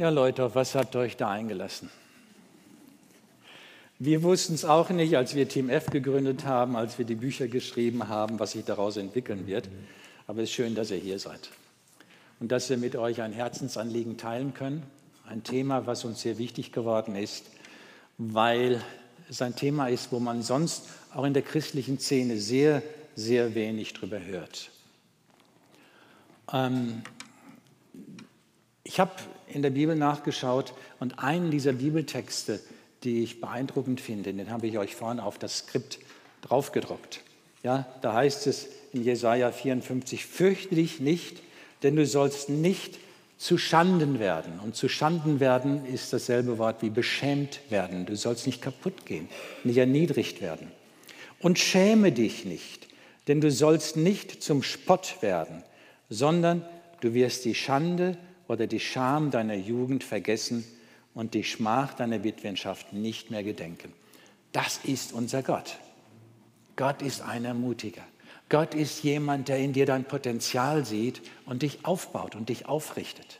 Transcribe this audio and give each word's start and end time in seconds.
Ja, 0.00 0.08
Leute, 0.08 0.54
was 0.54 0.74
habt 0.74 0.94
ihr 0.94 1.00
euch 1.00 1.18
da 1.18 1.28
eingelassen? 1.28 1.90
Wir 3.98 4.22
wussten 4.22 4.54
es 4.54 4.64
auch 4.64 4.88
nicht, 4.88 5.14
als 5.14 5.34
wir 5.34 5.46
Team 5.46 5.68
F 5.68 5.90
gegründet 5.90 6.46
haben, 6.46 6.74
als 6.74 6.96
wir 6.96 7.04
die 7.04 7.16
Bücher 7.16 7.48
geschrieben 7.48 8.08
haben, 8.08 8.38
was 8.38 8.52
sich 8.52 8.64
daraus 8.64 8.96
entwickeln 8.96 9.46
wird. 9.46 9.68
Aber 10.26 10.40
es 10.40 10.48
ist 10.48 10.54
schön, 10.54 10.74
dass 10.74 10.90
ihr 10.90 10.96
hier 10.96 11.18
seid 11.18 11.50
und 12.38 12.50
dass 12.50 12.70
wir 12.70 12.78
mit 12.78 12.96
euch 12.96 13.20
ein 13.20 13.34
Herzensanliegen 13.34 14.16
teilen 14.16 14.54
können. 14.54 14.84
Ein 15.28 15.44
Thema, 15.44 15.86
was 15.86 16.06
uns 16.06 16.22
sehr 16.22 16.38
wichtig 16.38 16.72
geworden 16.72 17.14
ist, 17.14 17.50
weil 18.16 18.80
es 19.28 19.42
ein 19.42 19.54
Thema 19.54 19.88
ist, 19.88 20.12
wo 20.12 20.18
man 20.18 20.40
sonst 20.40 20.88
auch 21.14 21.24
in 21.24 21.34
der 21.34 21.42
christlichen 21.42 21.98
Szene 21.98 22.38
sehr, 22.38 22.82
sehr 23.16 23.54
wenig 23.54 23.92
drüber 23.92 24.24
hört. 24.24 24.70
Ähm, 26.54 27.02
ich 28.90 28.98
habe 28.98 29.12
in 29.46 29.62
der 29.62 29.70
Bibel 29.70 29.94
nachgeschaut 29.94 30.74
und 30.98 31.20
einen 31.20 31.52
dieser 31.52 31.74
Bibeltexte, 31.74 32.58
die 33.04 33.22
ich 33.22 33.40
beeindruckend 33.40 34.00
finde, 34.00 34.34
den 34.34 34.50
habe 34.50 34.66
ich 34.66 34.78
euch 34.78 34.96
vorne 34.96 35.22
auf 35.22 35.38
das 35.38 35.58
Skript 35.58 36.00
draufgedruckt. 36.42 37.20
Ja, 37.62 37.86
da 38.02 38.14
heißt 38.14 38.48
es 38.48 38.68
in 38.92 39.04
Jesaja 39.04 39.52
54: 39.52 40.26
Fürchte 40.26 40.74
dich 40.74 40.98
nicht, 40.98 41.40
denn 41.84 41.94
du 41.94 42.04
sollst 42.04 42.48
nicht 42.48 42.98
zu 43.38 43.58
Schanden 43.58 44.18
werden. 44.18 44.58
Und 44.58 44.74
zu 44.74 44.88
Schanden 44.88 45.38
werden 45.38 45.86
ist 45.86 46.12
dasselbe 46.12 46.58
Wort 46.58 46.82
wie 46.82 46.90
beschämt 46.90 47.60
werden. 47.70 48.06
Du 48.06 48.16
sollst 48.16 48.44
nicht 48.44 48.60
kaputt 48.60 49.06
gehen, 49.06 49.28
nicht 49.62 49.76
erniedrigt 49.76 50.40
werden. 50.40 50.66
Und 51.38 51.60
schäme 51.60 52.10
dich 52.10 52.44
nicht, 52.44 52.88
denn 53.28 53.40
du 53.40 53.52
sollst 53.52 53.96
nicht 53.96 54.42
zum 54.42 54.64
Spott 54.64 55.18
werden, 55.20 55.62
sondern 56.08 56.64
du 57.02 57.14
wirst 57.14 57.44
die 57.44 57.54
Schande 57.54 58.18
oder 58.50 58.66
die 58.66 58.80
Scham 58.80 59.30
deiner 59.30 59.54
Jugend 59.54 60.02
vergessen 60.02 60.64
und 61.14 61.34
die 61.34 61.44
Schmach 61.44 61.94
deiner 61.94 62.24
Witwenschaft 62.24 62.92
nicht 62.92 63.30
mehr 63.30 63.44
gedenken. 63.44 63.92
Das 64.50 64.80
ist 64.82 65.12
unser 65.12 65.44
Gott. 65.44 65.78
Gott 66.74 67.00
ist 67.00 67.22
ein 67.22 67.44
Ermutiger. 67.44 68.02
Gott 68.48 68.74
ist 68.74 69.04
jemand, 69.04 69.46
der 69.46 69.58
in 69.58 69.72
dir 69.72 69.86
dein 69.86 70.02
Potenzial 70.02 70.84
sieht 70.84 71.22
und 71.46 71.62
dich 71.62 71.84
aufbaut 71.84 72.34
und 72.34 72.48
dich 72.48 72.66
aufrichtet. 72.66 73.38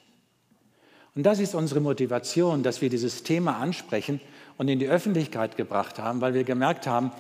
Und 1.17 1.25
das 1.25 1.41
ist 1.41 1.57
unsere 1.57 1.81
Motivation, 1.81 2.63
dass 2.63 2.81
wir 2.81 2.89
dieses 2.89 3.25
Thema 3.25 3.57
ansprechen 3.57 4.21
und 4.59 4.69
in 4.69 4.79
die 4.79 4.87
Öffentlichkeit 4.87 5.57
gebracht 5.57 5.99
haben, 5.99 6.21
weil 6.21 6.35
wir 6.35 6.45
gemerkt 6.45 6.87
haben, 6.87 7.11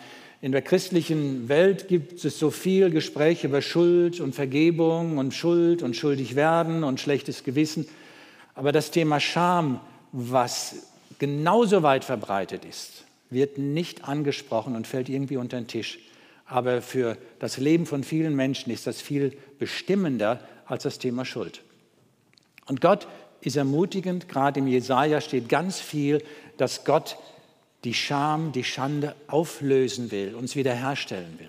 in 0.43 0.53
der 0.53 0.63
christlichen 0.63 1.49
Welt 1.49 1.89
gibt 1.89 2.25
es 2.25 2.39
so 2.39 2.51
viel 2.51 2.91
Gespräche 2.91 3.47
über 3.47 3.61
Schuld 3.61 4.21
und 4.21 4.35
Vergebung 4.35 5.19
und 5.19 5.35
Schuld 5.35 5.83
und 5.83 5.97
schuldig 5.97 6.35
werden 6.35 6.83
und 6.83 6.99
schlechtes 6.99 7.45
Gewissen. 7.45 7.87
Aber 8.55 8.73
das 8.73 8.91
Thema 8.91 9.21
Scham, 9.21 9.81
was 10.13 10.77
genauso 11.19 11.83
weit 11.83 12.05
verbreitet 12.05 12.65
ist, 12.65 13.05
wird 13.29 13.59
nicht 13.59 14.05
angesprochen 14.05 14.77
und 14.77 14.87
fällt 14.87 15.11
irgendwie 15.11 15.37
unter 15.37 15.59
den 15.59 15.67
Tisch. 15.67 15.99
Aber 16.47 16.81
für 16.81 17.19
das 17.39 17.59
Leben 17.59 17.85
von 17.85 18.03
vielen 18.03 18.35
Menschen 18.35 18.73
ist 18.73 18.87
das 18.87 19.01
viel 19.01 19.37
bestimmender 19.59 20.41
als 20.65 20.85
das 20.85 20.99
Thema 20.99 21.25
Schuld. 21.25 21.63
Und 22.67 22.81
Gott 22.81 23.07
ist 23.43 23.57
ermutigend, 23.57 24.29
gerade 24.29 24.61
im 24.61 24.67
Jesaja 24.67 25.21
steht 25.21 25.49
ganz 25.49 25.81
viel, 25.81 26.23
dass 26.57 26.85
Gott 26.85 27.17
die 27.85 27.95
Scham, 27.95 28.53
die 28.53 28.65
Schande 28.65 29.15
auflösen 29.27 30.11
will, 30.11 30.35
uns 30.35 30.57
wiederherstellen 30.57 31.39
will. 31.39 31.49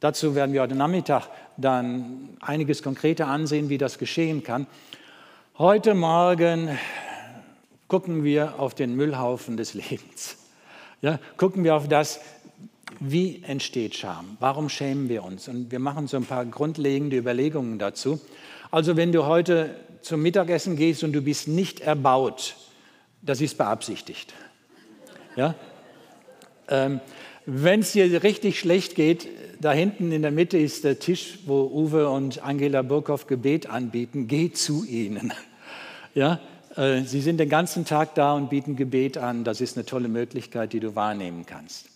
Dazu 0.00 0.34
werden 0.34 0.52
wir 0.52 0.62
heute 0.62 0.74
Nachmittag 0.74 1.28
dann 1.56 2.36
einiges 2.40 2.82
konkreter 2.82 3.26
ansehen, 3.26 3.68
wie 3.68 3.78
das 3.78 3.98
geschehen 3.98 4.42
kann. 4.42 4.66
Heute 5.58 5.94
Morgen 5.94 6.78
gucken 7.88 8.24
wir 8.24 8.58
auf 8.58 8.74
den 8.74 8.96
Müllhaufen 8.96 9.56
des 9.56 9.74
Lebens. 9.90 10.36
Ja, 11.02 11.18
gucken 11.36 11.64
wir 11.64 11.74
auf 11.74 11.88
das, 11.88 12.20
wie 12.98 13.42
entsteht 13.42 13.94
Scham? 13.94 14.36
Warum 14.40 14.68
schämen 14.68 15.08
wir 15.08 15.24
uns? 15.24 15.48
Und 15.48 15.70
wir 15.70 15.78
machen 15.78 16.06
so 16.06 16.16
ein 16.16 16.26
paar 16.26 16.44
grundlegende 16.44 17.16
Überlegungen 17.16 17.78
dazu. 17.78 18.20
Also 18.70 18.96
wenn 18.96 19.12
du 19.12 19.26
heute 19.26 19.74
zum 20.02 20.22
Mittagessen 20.22 20.76
gehst 20.76 21.04
und 21.04 21.12
du 21.12 21.22
bist 21.22 21.48
nicht 21.48 21.80
erbaut, 21.80 22.56
das 23.22 23.40
ist 23.40 23.58
beabsichtigt. 23.58 24.32
Ja? 25.36 25.54
Ähm, 26.68 27.00
Wenn 27.46 27.80
es 27.80 27.92
dir 27.92 28.22
richtig 28.22 28.58
schlecht 28.58 28.94
geht, 28.94 29.28
da 29.60 29.72
hinten 29.72 30.12
in 30.12 30.22
der 30.22 30.30
Mitte 30.30 30.58
ist 30.58 30.84
der 30.84 30.98
Tisch, 30.98 31.40
wo 31.46 31.62
Uwe 31.62 32.08
und 32.08 32.42
Angela 32.42 32.82
Burkhoff 32.82 33.26
Gebet 33.26 33.68
anbieten. 33.68 34.26
Geh 34.26 34.52
zu 34.52 34.84
ihnen. 34.84 35.32
Ja? 36.12 36.40
Äh, 36.74 37.02
sie 37.02 37.20
sind 37.20 37.38
den 37.38 37.48
ganzen 37.48 37.84
Tag 37.84 38.16
da 38.16 38.32
und 38.32 38.50
bieten 38.50 38.74
Gebet 38.74 39.16
an. 39.16 39.44
Das 39.44 39.60
ist 39.60 39.76
eine 39.76 39.86
tolle 39.86 40.08
Möglichkeit, 40.08 40.72
die 40.72 40.80
du 40.80 40.96
wahrnehmen 40.96 41.46
kannst. 41.46 41.86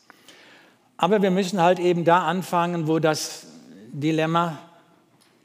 Aber 0.96 1.20
wir 1.20 1.32
müssen 1.32 1.60
halt 1.60 1.80
eben 1.80 2.04
da 2.04 2.24
anfangen, 2.24 2.86
wo 2.86 3.00
das 3.00 3.48
Dilemma 3.92 4.58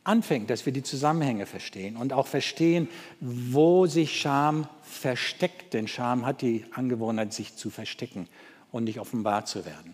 anfängt, 0.04 0.50
dass 0.50 0.66
wir 0.66 0.74
die 0.74 0.84
Zusammenhänge 0.84 1.46
verstehen 1.46 1.96
und 1.96 2.14
auch 2.14 2.28
verstehen, 2.28 2.88
wo 3.20 3.86
sich 3.86 4.20
Scham 4.20 4.68
versteckt. 4.82 5.74
Denn 5.74 5.88
Scham 5.88 6.26
hat 6.26 6.42
die 6.42 6.66
Angewohnheit, 6.74 7.34
sich 7.34 7.56
zu 7.56 7.70
verstecken 7.70 8.28
und 8.72 8.86
nicht 8.86 9.00
offenbar 9.00 9.46
zu 9.46 9.66
werden. 9.66 9.94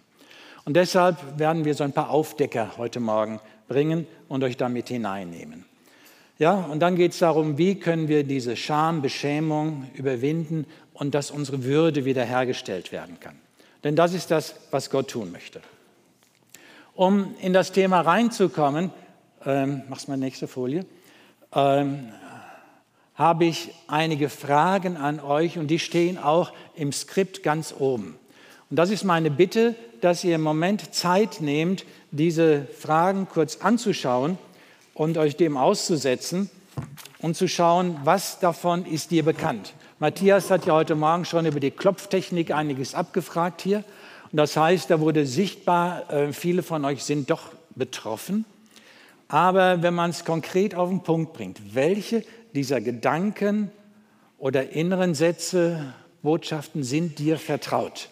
Und 0.66 0.76
deshalb 0.76 1.38
werden 1.38 1.66
wir 1.66 1.76
so 1.76 1.84
ein 1.84 1.94
paar 1.94 2.10
Aufdecker 2.10 2.78
heute 2.78 3.00
Morgen 3.00 3.40
bringen 3.68 4.08
und 4.28 4.44
euch 4.44 4.58
damit 4.58 4.88
hineinnehmen. 4.88 5.66
Ja, 6.38 6.56
und 6.56 6.80
dann 6.80 6.96
geht 6.96 7.14
es 7.14 7.20
darum, 7.20 7.58
wie 7.58 7.76
können 7.76 8.08
wir 8.08 8.24
diese 8.24 8.58
Scham, 8.58 9.02
Beschämung 9.02 9.90
überwinden 9.94 10.66
und 10.94 11.16
dass 11.16 11.32
unsere 11.32 11.64
Würde 11.64 12.04
wiederhergestellt 12.04 12.92
werden 12.92 13.20
kann. 13.20 13.36
Denn 13.84 13.96
das 13.96 14.14
ist 14.14 14.32
das, 14.32 14.56
was 14.72 14.90
Gott 14.90 15.10
tun 15.10 15.32
möchte. 15.32 15.62
Um 16.94 17.36
in 17.42 17.54
das 17.54 17.72
Thema 17.72 18.02
reinzukommen, 18.02 18.92
ähm, 19.46 19.84
mach's 19.90 20.08
mal 20.08 20.18
nächste 20.18 20.48
Folie, 20.48 20.86
ähm, 21.54 22.12
habe 23.16 23.46
ich 23.46 23.72
einige 23.88 24.30
Fragen 24.30 24.98
an 24.98 25.20
euch 25.20 25.58
und 25.58 25.68
die 25.68 25.80
stehen 25.80 26.18
auch 26.18 26.52
im 26.76 26.92
Skript 26.92 27.44
ganz 27.44 27.74
oben. 27.78 28.18
Und 28.70 28.78
das 28.78 28.90
ist 28.90 29.04
meine 29.04 29.32
Bitte, 29.32 29.76
dass 30.02 30.24
ihr 30.24 30.36
im 30.36 30.42
Moment 30.42 30.94
Zeit 30.94 31.40
nehmt, 31.40 31.86
diese 32.12 32.66
Fragen 32.66 33.28
kurz 33.30 33.58
anzuschauen 33.58 34.38
und 34.94 35.18
euch 35.18 35.38
dem 35.38 35.56
auszusetzen 35.58 36.50
und 37.20 37.38
zu 37.38 37.48
schauen, 37.48 37.98
was 38.04 38.40
davon 38.40 38.86
ist 38.86 39.12
dir 39.12 39.24
bekannt. 39.24 39.74
Matthias 40.00 40.52
hat 40.52 40.66
ja 40.66 40.74
heute 40.74 40.96
Morgen 40.96 41.24
schon 41.24 41.46
über 41.46 41.60
die 41.60 41.72
Klopftechnik 41.72 42.52
einiges 42.52 42.96
abgefragt 42.96 43.62
hier. 43.62 43.84
Und 44.32 44.38
das 44.38 44.58
heißt, 44.58 44.90
da 44.90 45.00
wurde 45.00 45.26
sichtbar, 45.26 46.12
äh, 46.12 46.34
viele 46.34 46.64
von 46.64 46.84
euch 46.84 47.04
sind 47.04 47.30
doch 47.30 47.52
betroffen. 47.76 48.46
Aber 49.28 49.82
wenn 49.82 49.94
man 49.94 50.12
es 50.12 50.24
konkret 50.24 50.76
auf 50.76 50.90
den 50.90 51.02
Punkt 51.02 51.34
bringt, 51.34 51.74
welche 51.74 52.24
dieser 52.54 52.80
Gedanken 52.82 53.72
oder 54.38 54.70
inneren 54.72 55.16
Sätze, 55.16 55.94
Botschaften 56.22 56.84
sind 56.84 57.20
dir 57.20 57.38
vertraut? 57.38 58.10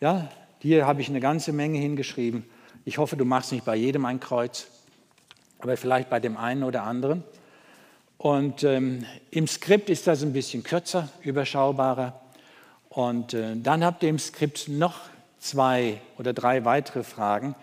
Ja, 0.00 0.30
hier 0.60 0.86
habe 0.86 1.00
ich 1.00 1.08
eine 1.08 1.20
ganze 1.20 1.52
Menge 1.52 1.78
hingeschrieben. 1.78 2.44
Ich 2.84 2.98
hoffe, 2.98 3.16
du 3.16 3.24
machst 3.24 3.52
nicht 3.52 3.64
bei 3.64 3.76
jedem 3.76 4.04
ein 4.04 4.20
Kreuz, 4.20 4.68
aber 5.58 5.76
vielleicht 5.76 6.08
bei 6.08 6.20
dem 6.20 6.36
einen 6.36 6.62
oder 6.62 6.84
anderen. 6.84 7.24
Und 8.16 8.64
ähm, 8.64 9.04
im 9.30 9.46
Skript 9.46 9.90
ist 9.90 10.06
das 10.06 10.22
ein 10.22 10.32
bisschen 10.32 10.62
kürzer, 10.62 11.08
überschaubarer. 11.22 12.20
Und 12.88 13.34
äh, 13.34 13.56
dann 13.56 13.84
habt 13.84 14.02
ihr 14.02 14.08
im 14.08 14.18
Skript 14.18 14.68
noch 14.68 15.00
zwei 15.38 16.00
oder 16.18 16.32
drei 16.32 16.64
weitere 16.64 17.04
Fragen 17.04 17.54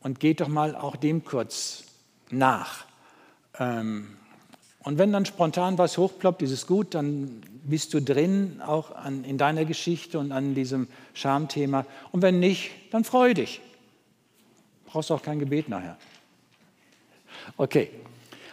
und 0.00 0.20
geht 0.20 0.40
doch 0.40 0.48
mal 0.48 0.74
auch 0.74 0.96
dem 0.96 1.24
kurz 1.24 1.84
nach. 2.32 2.84
Ähm, 3.58 4.16
und 4.82 4.98
wenn 4.98 5.12
dann 5.12 5.26
spontan 5.26 5.76
was 5.76 5.98
hochploppt, 5.98 6.42
ist 6.42 6.52
es 6.52 6.66
gut, 6.66 6.94
dann 6.94 7.42
bist 7.64 7.92
du 7.92 8.00
drin, 8.00 8.62
auch 8.64 8.90
an, 8.92 9.24
in 9.24 9.36
deiner 9.36 9.64
Geschichte 9.64 10.18
und 10.18 10.32
an 10.32 10.54
diesem 10.54 10.88
Schamthema. 11.12 11.84
Und 12.12 12.22
wenn 12.22 12.40
nicht, 12.40 12.70
dann 12.90 13.04
freu 13.04 13.34
dich. 13.34 13.60
Brauchst 14.86 15.10
auch 15.12 15.22
kein 15.22 15.38
Gebet 15.38 15.68
nachher. 15.68 15.98
Okay, 17.56 17.90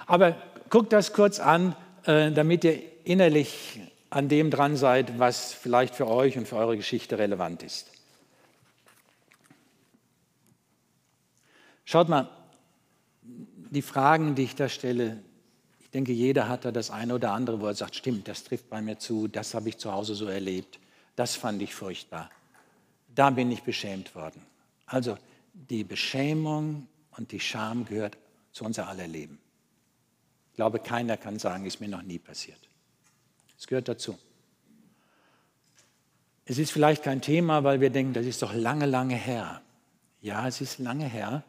aber 0.06 0.36
guckt 0.70 0.92
das 0.94 1.14
kurz 1.14 1.40
an, 1.40 1.76
äh, 2.06 2.32
damit 2.32 2.64
ihr 2.64 2.82
innerlich 3.06 3.80
an 4.10 4.30
dem 4.30 4.52
dran 4.52 4.76
seid, 4.76 5.18
was 5.20 5.54
vielleicht 5.54 5.96
für 5.96 6.08
euch 6.08 6.38
und 6.38 6.48
für 6.48 6.58
eure 6.58 6.78
Geschichte 6.78 7.18
relevant 7.18 7.64
ist. 7.64 7.92
Schaut 11.86 12.10
mal, 12.10 12.30
die 13.70 13.82
Fragen, 13.82 14.36
die 14.36 14.44
ich 14.44 14.56
da 14.56 14.70
stelle, 14.70 15.22
ich 15.80 15.90
denke, 15.92 16.12
jeder 16.12 16.50
hat 16.50 16.66
da 16.66 16.72
das 16.72 16.92
eine 16.92 17.16
oder 17.16 17.32
andere, 17.32 17.62
wo 17.62 17.68
er 17.68 17.74
sagt, 17.74 17.96
stimmt, 17.96 18.28
das 18.28 18.44
trifft 18.44 18.70
bei 18.70 18.82
mir 18.82 19.00
zu, 19.00 19.28
das 19.28 19.54
habe 19.54 19.70
ich 19.70 19.78
zu 19.78 19.92
Hause 19.92 20.16
so 20.16 20.28
erlebt, 20.28 20.80
das 21.16 21.36
fand 21.36 21.62
ich 21.62 21.74
furchtbar, 21.74 22.30
da 23.16 23.30
bin 23.30 23.52
ich 23.52 23.64
beschämt 23.64 24.14
worden. 24.14 24.42
Also 24.86 25.18
die 25.54 25.84
Beschämung 25.84 26.88
und 27.18 27.32
die 27.32 27.40
Scham 27.40 27.86
gehört 27.86 28.18
zu 28.52 28.66
unser 28.66 28.88
aller 28.88 29.08
Leben. 29.08 29.40
Ich 30.52 30.56
glaube, 30.56 30.80
keiner 30.80 31.18
kann 31.18 31.40
sagen, 31.40 31.66
ist 31.66 31.80
mir 31.80 31.88
noch 31.88 32.02
nie 32.02 32.20
passiert. 32.20 32.60
Es 33.58 33.68
gehört 33.68 33.88
dazu. 33.88 34.18
Es 36.46 36.58
ist 36.58 36.72
vielleicht 36.72 37.04
kein 37.04 37.22
Thema, 37.22 37.64
weil 37.64 37.82
wir 37.82 37.90
denken, 37.90 38.14
das 38.14 38.26
ist 38.26 38.42
doch 38.42 38.54
lange, 38.54 38.86
lange 38.86 39.16
her. 39.16 39.62
Ja, 40.22 40.48
es 40.48 40.62
ist 40.62 40.80
lange 40.80 41.06
her, 41.06 41.44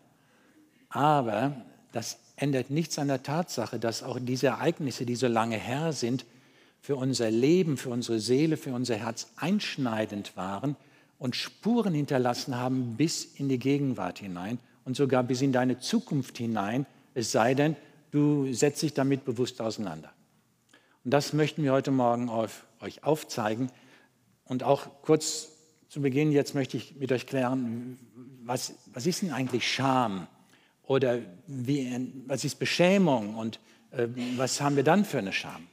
aber 0.88 1.56
das 1.93 2.19
ändert 2.37 2.70
nichts 2.70 2.99
an 2.99 3.08
der 3.08 3.23
Tatsache, 3.23 3.79
dass 3.79 4.02
auch 4.02 4.19
diese 4.20 4.49
Ereignisse, 4.49 5.06
die 5.06 5.17
so 5.17 5.26
lange 5.26 5.56
her 5.56 5.93
sind, 5.93 6.25
für 6.81 6.96
unser 6.96 7.31
Leben, 7.31 7.76
für 7.76 7.90
unsere 7.90 8.20
Seele, 8.20 8.56
für 8.56 8.73
unser 8.73 8.96
Herz 8.96 9.29
einschneidend 9.37 10.37
waren 10.37 10.76
und 11.19 11.35
Spuren 11.35 11.94
hinterlassen 11.94 12.56
haben 12.56 12.96
bis 12.96 13.25
in 13.25 13.49
die 13.49 13.58
Gegenwart 13.58 14.20
hinein 14.20 14.58
und 14.85 14.96
sogar 14.96 15.23
bis 15.23 15.43
in 15.43 15.52
deine 15.52 15.81
Zukunft 15.81 16.38
hinein, 16.38 16.87
es 17.14 17.32
sei 17.32 17.55
denn, 17.55 17.76
du 18.11 18.52
setzt 18.52 18.82
dich 18.82 18.94
damit 18.94 19.25
bewusst 19.25 19.61
auseinander. 19.61 20.12
Und 21.05 21.12
das 21.12 21.32
möchten 21.32 21.62
wir 21.62 21.73
heute 21.73 21.91
Morgen 21.91 22.29
auf 22.29 22.64
euch 22.81 23.05
aufzeigen. 23.05 23.70
Und 24.44 24.62
auch 24.62 25.02
kurz 25.02 25.49
zu 25.88 26.00
Beginn, 26.00 26.32
jetzt 26.32 26.55
möchte 26.55 26.76
ich 26.76 26.96
mit 26.96 27.12
euch 27.12 27.26
klären, 27.26 27.99
was, 28.44 28.75
was 28.93 29.06
ist 29.06 29.23
denn 29.23 29.32
eigentlich 29.32 29.70
Scham? 29.70 30.26
Oder 30.88 31.19
wie, 31.46 32.11
was 32.26 32.44
ist 32.44 32.58
Beschämung? 32.58 33.35
Und 33.35 33.61
äh, 33.90 34.08
was 34.37 34.62
haben 34.62 34.75
wir 34.75 34.82
dann 34.82 35.05
für 35.05 35.19
eine 35.19 35.35
Scham? 35.35 35.69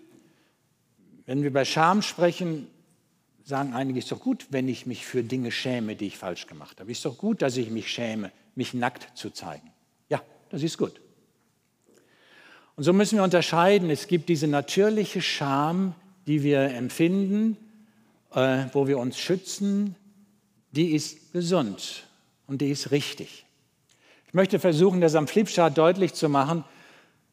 Wenn 1.26 1.42
wir 1.42 1.54
bei 1.54 1.64
Scham 1.64 2.02
sprechen, 2.02 2.68
sagen 3.46 3.74
einige, 3.74 3.98
ist 3.98 4.12
doch 4.12 4.20
gut, 4.20 4.48
wenn 4.50 4.68
ich 4.68 4.86
mich 4.86 5.06
für 5.06 5.24
Dinge 5.24 5.52
schäme, 5.52 5.96
die 5.96 6.08
ich 6.08 6.18
falsch 6.18 6.48
gemacht 6.48 6.82
habe. 6.82 6.92
Ist 6.92 7.06
doch 7.06 7.18
gut, 7.18 7.42
dass 7.42 7.56
ich 7.56 7.70
mich 7.70 7.90
schäme, 7.90 8.30
mich 8.56 8.74
nackt 8.74 9.18
zu 9.18 9.30
zeigen. 9.30 9.72
Ja, 10.10 10.22
das 10.50 10.64
ist 10.64 10.78
gut. 10.78 11.00
Und 12.76 12.84
so 12.84 12.92
müssen 12.92 13.16
wir 13.16 13.24
unterscheiden. 13.24 13.90
Es 13.90 14.08
gibt 14.08 14.28
diese 14.28 14.48
natürliche 14.48 15.22
Scham, 15.22 15.96
die 16.28 16.44
wir 16.44 16.60
empfinden, 16.60 17.56
äh, 18.34 18.66
wo 18.74 18.86
wir 18.86 19.00
uns 19.00 19.18
schützen, 19.18 19.96
die 20.72 20.92
ist 20.92 21.32
gesund 21.32 22.06
und 22.48 22.60
die 22.60 22.70
ist 22.70 22.92
richtig. 22.92 23.45
Ich 24.36 24.38
möchte 24.38 24.60
versuchen, 24.60 25.00
das 25.00 25.16
am 25.16 25.30
Flipchart 25.30 25.78
deutlich 25.78 26.14
zu 26.14 26.28
machen. 26.28 26.66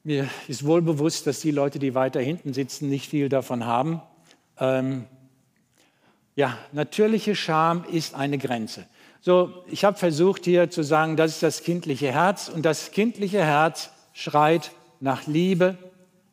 Mir 0.04 0.28
ist 0.46 0.64
wohl 0.64 0.82
bewusst, 0.82 1.26
dass 1.26 1.40
die 1.40 1.50
Leute, 1.50 1.80
die 1.80 1.96
weiter 1.96 2.20
hinten 2.20 2.52
sitzen, 2.52 2.88
nicht 2.88 3.10
viel 3.10 3.28
davon 3.28 3.66
haben. 3.66 4.00
Ähm, 4.56 5.06
ja, 6.36 6.56
natürliche 6.70 7.34
Scham 7.34 7.82
ist 7.90 8.14
eine 8.14 8.38
Grenze. 8.38 8.86
So, 9.20 9.64
ich 9.66 9.84
habe 9.84 9.98
versucht 9.98 10.44
hier 10.44 10.70
zu 10.70 10.84
sagen, 10.84 11.16
das 11.16 11.32
ist 11.32 11.42
das 11.42 11.64
kindliche 11.64 12.12
Herz 12.12 12.48
und 12.48 12.64
das 12.64 12.92
kindliche 12.92 13.44
Herz 13.44 13.90
schreit 14.12 14.70
nach 15.00 15.26
Liebe, 15.26 15.76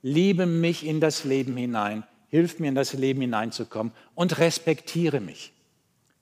liebe 0.04 0.46
mich 0.46 0.86
in 0.86 1.00
das 1.00 1.24
Leben 1.24 1.58
hinein, 1.58 2.04
hilf 2.28 2.60
mir 2.60 2.68
in 2.68 2.76
das 2.76 2.94
Leben 2.94 3.22
hineinzukommen 3.22 3.92
und 4.14 4.38
respektiere 4.38 5.20
mich. 5.20 5.52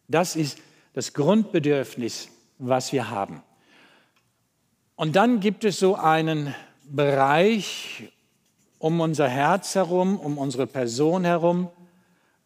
Das 0.07 0.37
ist 0.37 0.59
das 0.93 1.13
Grundbedürfnis, 1.13 2.29
was 2.59 2.93
wir 2.93 3.09
haben. 3.09 3.43
Und 4.97 5.15
dann 5.15 5.39
gibt 5.39 5.63
es 5.63 5.79
so 5.79 5.95
einen 5.95 6.53
Bereich 6.83 8.11
um 8.79 8.99
unser 8.99 9.29
Herz 9.29 9.75
herum, 9.75 10.19
um 10.19 10.39
unsere 10.39 10.65
Person 10.65 11.23
herum, 11.23 11.69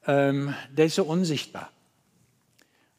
ähm, 0.05 0.53
der 0.69 0.87
ist 0.87 0.95
so 0.95 1.05
unsichtbar. 1.05 1.71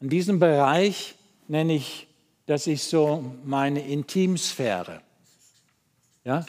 Und 0.01 0.09
diesen 0.09 0.39
Bereich 0.39 1.17
nenne 1.49 1.75
ich, 1.75 2.09
das 2.47 2.67
ist 2.67 2.89
so 2.89 3.31
meine 3.45 3.87
Intimsphäre. 3.87 5.03
Ja? 6.25 6.47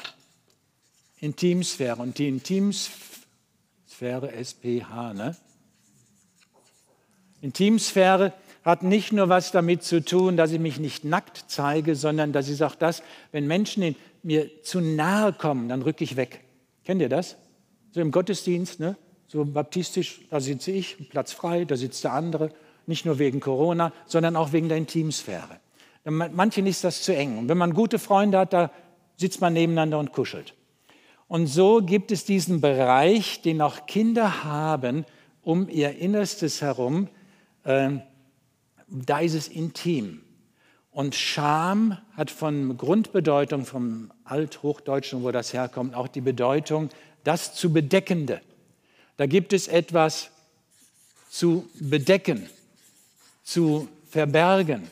Intimsphäre. 1.20 2.02
Und 2.02 2.18
die 2.18 2.30
Intimsphäre, 2.30 4.32
SPH, 4.32 5.14
ne? 5.14 5.36
Intimsphäre 7.42 8.32
hat 8.64 8.84
nicht 8.84 9.12
nur 9.12 9.30
was 9.30 9.52
damit 9.52 9.84
zu 9.84 10.04
tun, 10.04 10.38
dass 10.38 10.52
ich 10.52 10.60
mich 10.60 10.80
nicht 10.80 11.04
nackt 11.04 11.46
zeige, 11.48 11.96
sondern 11.96 12.32
das 12.32 12.48
ist 12.50 12.62
auch 12.62 12.76
das, 12.76 13.04
wenn 13.32 13.46
Menschen 13.48 13.96
mir 14.24 14.64
zu 14.64 14.80
nahe 14.80 15.34
kommen, 15.34 15.70
dann 15.70 15.82
rücke 15.82 16.04
ich 16.04 16.16
weg. 16.16 16.42
Kennt 16.86 17.02
ihr 17.02 17.10
das? 17.10 17.36
So 17.92 18.02
im 18.02 18.12
Gottesdienst, 18.12 18.80
ne? 18.80 18.96
so 19.28 19.44
baptistisch, 19.46 20.22
da 20.30 20.40
sitze 20.40 20.72
ich, 20.72 21.10
Platz 21.10 21.34
frei, 21.34 21.66
da 21.66 21.76
sitzt 21.76 22.04
der 22.04 22.14
andere, 22.14 22.52
nicht 22.86 23.06
nur 23.06 23.20
wegen 23.20 23.40
Corona, 23.40 23.92
sondern 24.06 24.36
auch 24.36 24.52
wegen 24.54 24.70
der 24.70 24.78
Intimsphäre. 24.78 25.60
Manchen 26.06 26.68
ist 26.68 26.84
das 26.84 27.02
zu 27.02 27.16
eng. 27.16 27.38
Und 27.38 27.50
wenn 27.50 27.58
man 27.58 27.74
gute 27.74 27.98
Freunde 27.98 28.38
hat, 28.38 28.54
da 28.54 28.72
sitzt 29.16 29.42
man 29.42 29.54
nebeneinander 29.54 30.00
und 30.00 30.12
kuschelt. 30.12 30.54
Und 31.28 31.48
so 31.48 31.82
gibt 31.82 32.12
es 32.12 32.26
diesen 32.26 32.62
Bereich, 32.62 33.42
den 33.42 33.62
auch 33.62 33.86
Kinder 33.86 34.44
haben, 34.44 35.06
um 35.42 35.70
ihr 35.70 35.98
Innerstes 35.98 36.62
herum. 36.62 37.08
Äh, 37.64 38.00
da 38.94 39.20
ist 39.20 39.34
es 39.34 39.48
intim. 39.48 40.22
Und 40.92 41.16
Scham 41.16 41.98
hat 42.16 42.30
von 42.30 42.78
Grundbedeutung, 42.78 43.66
vom 43.66 44.12
Althochdeutschen, 44.26 45.24
wo 45.24 45.32
das 45.32 45.52
herkommt, 45.52 45.96
auch 45.96 46.08
die 46.08 46.22
Bedeutung, 46.22 46.90
das 47.24 47.56
zu 47.56 47.74
Bedeckende. 47.74 48.42
Da 49.18 49.26
gibt 49.26 49.54
es 49.54 49.68
etwas 49.68 50.30
zu 51.30 51.68
bedecken, 51.80 52.48
zu 53.44 53.88
verbergen. 54.10 54.84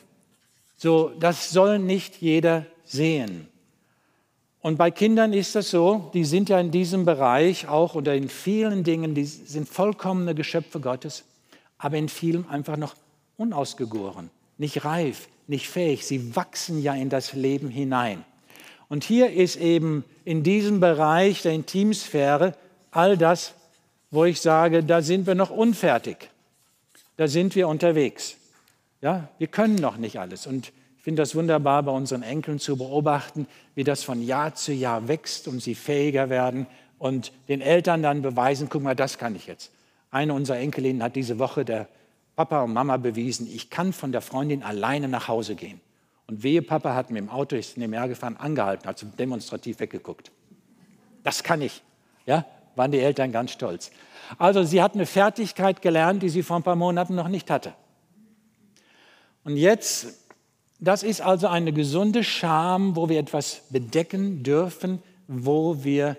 So, 0.76 1.12
das 1.20 1.50
soll 1.50 1.78
nicht 1.78 2.20
jeder 2.20 2.66
sehen. 2.84 3.46
Und 4.60 4.78
bei 4.78 4.90
Kindern 4.90 5.32
ist 5.32 5.54
das 5.54 5.70
so, 5.70 6.10
die 6.14 6.24
sind 6.24 6.48
ja 6.48 6.58
in 6.58 6.70
diesem 6.72 7.04
Bereich 7.04 7.68
auch 7.68 7.94
oder 7.94 8.14
in 8.14 8.28
vielen 8.28 8.82
Dingen, 8.82 9.14
die 9.14 9.24
sind 9.24 9.68
vollkommene 9.68 10.34
Geschöpfe 10.34 10.80
Gottes, 10.80 11.24
aber 11.78 11.96
in 11.96 12.08
vielem 12.08 12.48
einfach 12.48 12.76
noch 12.76 12.94
unausgegoren, 13.42 14.30
nicht 14.58 14.84
reif, 14.84 15.28
nicht 15.46 15.68
fähig. 15.68 16.06
Sie 16.06 16.36
wachsen 16.36 16.82
ja 16.82 16.94
in 16.94 17.08
das 17.08 17.32
Leben 17.32 17.68
hinein. 17.68 18.24
Und 18.88 19.04
hier 19.04 19.32
ist 19.32 19.56
eben 19.56 20.04
in 20.24 20.42
diesem 20.42 20.80
Bereich 20.80 21.42
der 21.42 21.52
Intimsphäre 21.52 22.54
all 22.90 23.16
das, 23.16 23.54
wo 24.10 24.24
ich 24.24 24.40
sage, 24.40 24.84
da 24.84 25.02
sind 25.02 25.26
wir 25.26 25.34
noch 25.34 25.50
unfertig. 25.50 26.30
Da 27.16 27.26
sind 27.26 27.54
wir 27.54 27.68
unterwegs. 27.68 28.36
Ja, 29.00 29.28
wir 29.38 29.46
können 29.46 29.76
noch 29.76 29.96
nicht 29.96 30.20
alles. 30.20 30.46
Und 30.46 30.72
ich 30.98 31.02
finde 31.02 31.22
das 31.22 31.34
wunderbar, 31.34 31.82
bei 31.82 31.92
unseren 31.92 32.22
Enkeln 32.22 32.58
zu 32.58 32.76
beobachten, 32.76 33.46
wie 33.74 33.82
das 33.82 34.04
von 34.04 34.22
Jahr 34.22 34.54
zu 34.54 34.72
Jahr 34.72 35.08
wächst 35.08 35.48
und 35.48 35.60
sie 35.60 35.74
fähiger 35.74 36.30
werden 36.30 36.66
und 36.98 37.32
den 37.48 37.60
Eltern 37.60 38.02
dann 38.02 38.22
beweisen, 38.22 38.68
guck 38.70 38.82
mal, 38.82 38.94
das 38.94 39.18
kann 39.18 39.34
ich 39.34 39.46
jetzt. 39.46 39.72
Eine 40.12 40.34
unserer 40.34 40.58
Enkelinnen 40.58 41.02
hat 41.02 41.16
diese 41.16 41.38
Woche 41.38 41.64
der 41.64 41.88
Papa 42.44 42.62
und 42.62 42.72
Mama 42.72 42.96
bewiesen, 42.96 43.46
ich 43.46 43.70
kann 43.70 43.92
von 43.92 44.10
der 44.10 44.20
Freundin 44.20 44.64
alleine 44.64 45.06
nach 45.06 45.28
Hause 45.28 45.54
gehen. 45.54 45.80
Und 46.26 46.42
wehe, 46.42 46.60
Papa 46.60 46.94
hat 46.94 47.10
mir 47.10 47.20
im 47.20 47.28
Auto, 47.28 47.54
ist 47.54 47.76
nebenher 47.76 48.08
gefahren, 48.08 48.36
angehalten, 48.36 48.88
hat 48.88 49.04
demonstrativ 49.18 49.78
weggeguckt. 49.78 50.32
Das 51.22 51.44
kann 51.44 51.62
ich. 51.62 51.82
Ja, 52.26 52.44
waren 52.74 52.90
die 52.90 52.98
Eltern 52.98 53.30
ganz 53.30 53.52
stolz. 53.52 53.92
Also 54.38 54.64
sie 54.64 54.82
hat 54.82 54.94
eine 54.94 55.06
Fertigkeit 55.06 55.82
gelernt, 55.82 56.22
die 56.22 56.30
sie 56.30 56.42
vor 56.42 56.56
ein 56.56 56.64
paar 56.64 56.74
Monaten 56.74 57.14
noch 57.14 57.28
nicht 57.28 57.48
hatte. 57.48 57.74
Und 59.44 59.56
jetzt 59.56 60.18
das 60.82 61.04
ist 61.04 61.20
also 61.20 61.46
eine 61.46 61.72
gesunde 61.72 62.24
Scham, 62.24 62.96
wo 62.96 63.08
wir 63.08 63.20
etwas 63.20 63.62
bedecken 63.70 64.42
dürfen, 64.42 65.00
wo 65.28 65.84
wir 65.84 66.16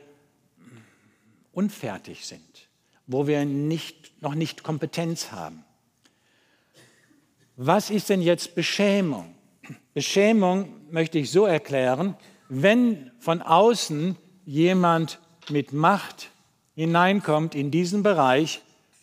unfertig 1.51 2.25
sind, 2.25 2.69
wo 3.05 3.27
wir 3.27 3.43
nicht, 3.43 4.21
noch 4.21 4.35
nicht 4.35 4.63
Kompetenz 4.63 5.33
haben. 5.33 5.65
Was 7.55 7.89
ist 7.89 8.09
denn 8.09 8.21
jetzt 8.21 8.55
Beschämung? 8.55 9.35
Beschämung 9.93 10.73
möchte 10.89 11.19
ich 11.19 11.31
so 11.31 11.45
erklären, 11.45 12.15
wenn 12.49 13.11
von 13.19 13.41
außen 13.41 14.15
jemand 14.45 15.19
mit 15.49 15.71
Macht 15.71 16.29
hineinkommt 16.75 17.53
in 17.55 17.69
diesen 17.69 18.01
Bereich 18.01 18.61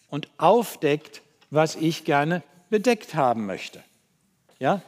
und 0.09 0.29
aufdeckt, 0.39 1.23
was 1.51 1.77
ich 1.77 2.05
gerne 2.05 2.43
bedeckt 2.71 3.15
haben 3.15 3.47
möchte. 3.47 3.83
Ja? 4.59 4.83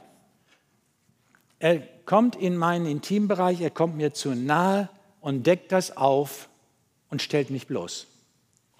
Er 1.58 1.78
kommt 2.04 2.34
in 2.34 2.56
meinen 2.56 2.86
Intimbereich, 2.86 3.60
er 3.60 3.70
kommt 3.70 3.96
mir 3.96 4.12
zu 4.12 4.34
nahe 4.34 4.88
und 5.20 5.46
deckt 5.46 5.70
das 5.70 5.96
auf 5.96 6.48
und 7.10 7.22
stellt 7.22 7.50
mich 7.50 7.68
bloß. 7.68 8.08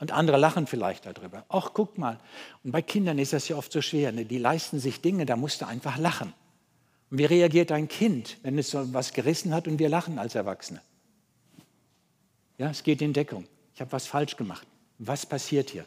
Und 0.02 0.10
andere 0.10 0.36
lachen 0.36 0.66
vielleicht 0.66 1.06
darüber. 1.06 1.44
Ach, 1.48 1.70
guck 1.72 1.96
mal. 1.96 2.18
Und 2.64 2.72
bei 2.72 2.82
Kindern 2.82 3.20
ist 3.20 3.32
das 3.34 3.46
ja 3.46 3.54
oft 3.54 3.70
so 3.70 3.80
schwer. 3.80 4.10
Ne? 4.10 4.24
Die 4.24 4.38
leisten 4.38 4.80
sich 4.80 5.00
Dinge, 5.00 5.26
da 5.26 5.36
musst 5.36 5.60
du 5.60 5.66
einfach 5.68 5.96
lachen. 5.96 6.34
Und 7.08 7.18
wie 7.18 7.24
reagiert 7.24 7.70
ein 7.70 7.86
Kind, 7.86 8.38
wenn 8.42 8.58
es 8.58 8.72
so 8.72 8.92
was 8.92 9.12
gerissen 9.12 9.54
hat 9.54 9.68
und 9.68 9.78
wir 9.78 9.88
lachen 9.88 10.18
als 10.18 10.34
Erwachsene? 10.34 10.80
Ja, 12.58 12.68
es 12.70 12.82
geht 12.82 13.00
in 13.00 13.12
Deckung. 13.12 13.46
Ich 13.76 13.80
habe 13.80 13.92
was 13.92 14.08
falsch 14.08 14.36
gemacht. 14.36 14.66
Was 14.98 15.24
passiert 15.24 15.70
hier? 15.70 15.84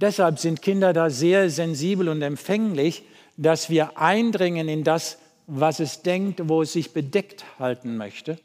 Deshalb 0.00 0.38
sind 0.38 0.62
Kinder 0.62 0.94
da 0.94 1.10
sehr 1.10 1.50
sensibel 1.50 2.08
und 2.08 2.22
empfänglich, 2.22 3.02
dass 3.36 3.68
wir 3.68 3.98
eindringen 3.98 4.66
in 4.66 4.82
das, 4.82 5.18
was 5.46 5.80
es 5.80 6.00
denkt, 6.00 6.48
wo 6.48 6.62
es 6.62 6.72
sich 6.72 6.94
bedeckt 6.94 7.44
halten 7.58 7.98
möchte, 7.98 8.38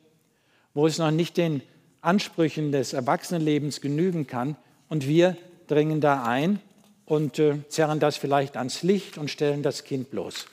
wo 0.74 0.86
es 0.86 0.98
noch 0.98 1.12
nicht 1.12 1.38
den 1.38 1.62
Ansprüchen 2.04 2.72
des 2.72 2.94
Erwachsenenlebens 2.94 3.80
genügen 3.80 4.28
kann 4.28 4.58
und 4.90 5.08
wir 5.08 5.38
dringen 5.68 6.02
da 6.02 6.24
ein 6.24 6.60
und 7.06 7.40
äh, 7.40 7.68
zerren 7.70 8.00
das 8.00 8.18
vielleicht 8.18 8.58
ans 8.58 8.84
Licht 8.84 9.18
und 9.18 9.32
stellen 9.32 9.64
das 9.64 9.86
Kind 9.86 10.12
bloß. 10.12 10.48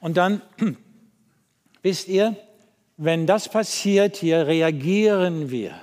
Und 0.00 0.16
dann, 0.16 0.40
wisst 1.82 2.08
ihr, 2.08 2.36
wenn 2.96 3.26
das 3.26 3.48
passiert 3.48 4.16
hier, 4.16 4.46
reagieren 4.46 5.50
wir. 5.50 5.74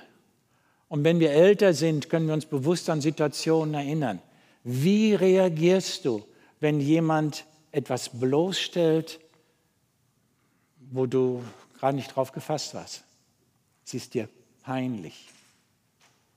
Und 0.88 1.04
wenn 1.04 1.20
wir 1.20 1.32
älter 1.32 1.74
sind, 1.74 2.10
können 2.10 2.26
wir 2.26 2.34
uns 2.34 2.48
bewusst 2.48 2.90
an 2.90 3.00
Situationen 3.00 3.76
erinnern. 3.76 4.20
Wie 4.64 5.14
reagierst 5.14 6.06
du, 6.06 6.24
wenn 6.60 6.80
jemand 6.80 7.46
etwas 7.72 8.10
bloßstellt, 8.10 9.20
wo 10.92 11.06
du 11.06 11.44
gerade 11.80 11.96
nicht 11.96 12.16
drauf 12.16 12.32
gefasst 12.32 12.74
warst? 12.74 13.04
Es 13.86 13.94
ist 13.94 14.16
dir 14.16 14.28
peinlich. 14.64 15.28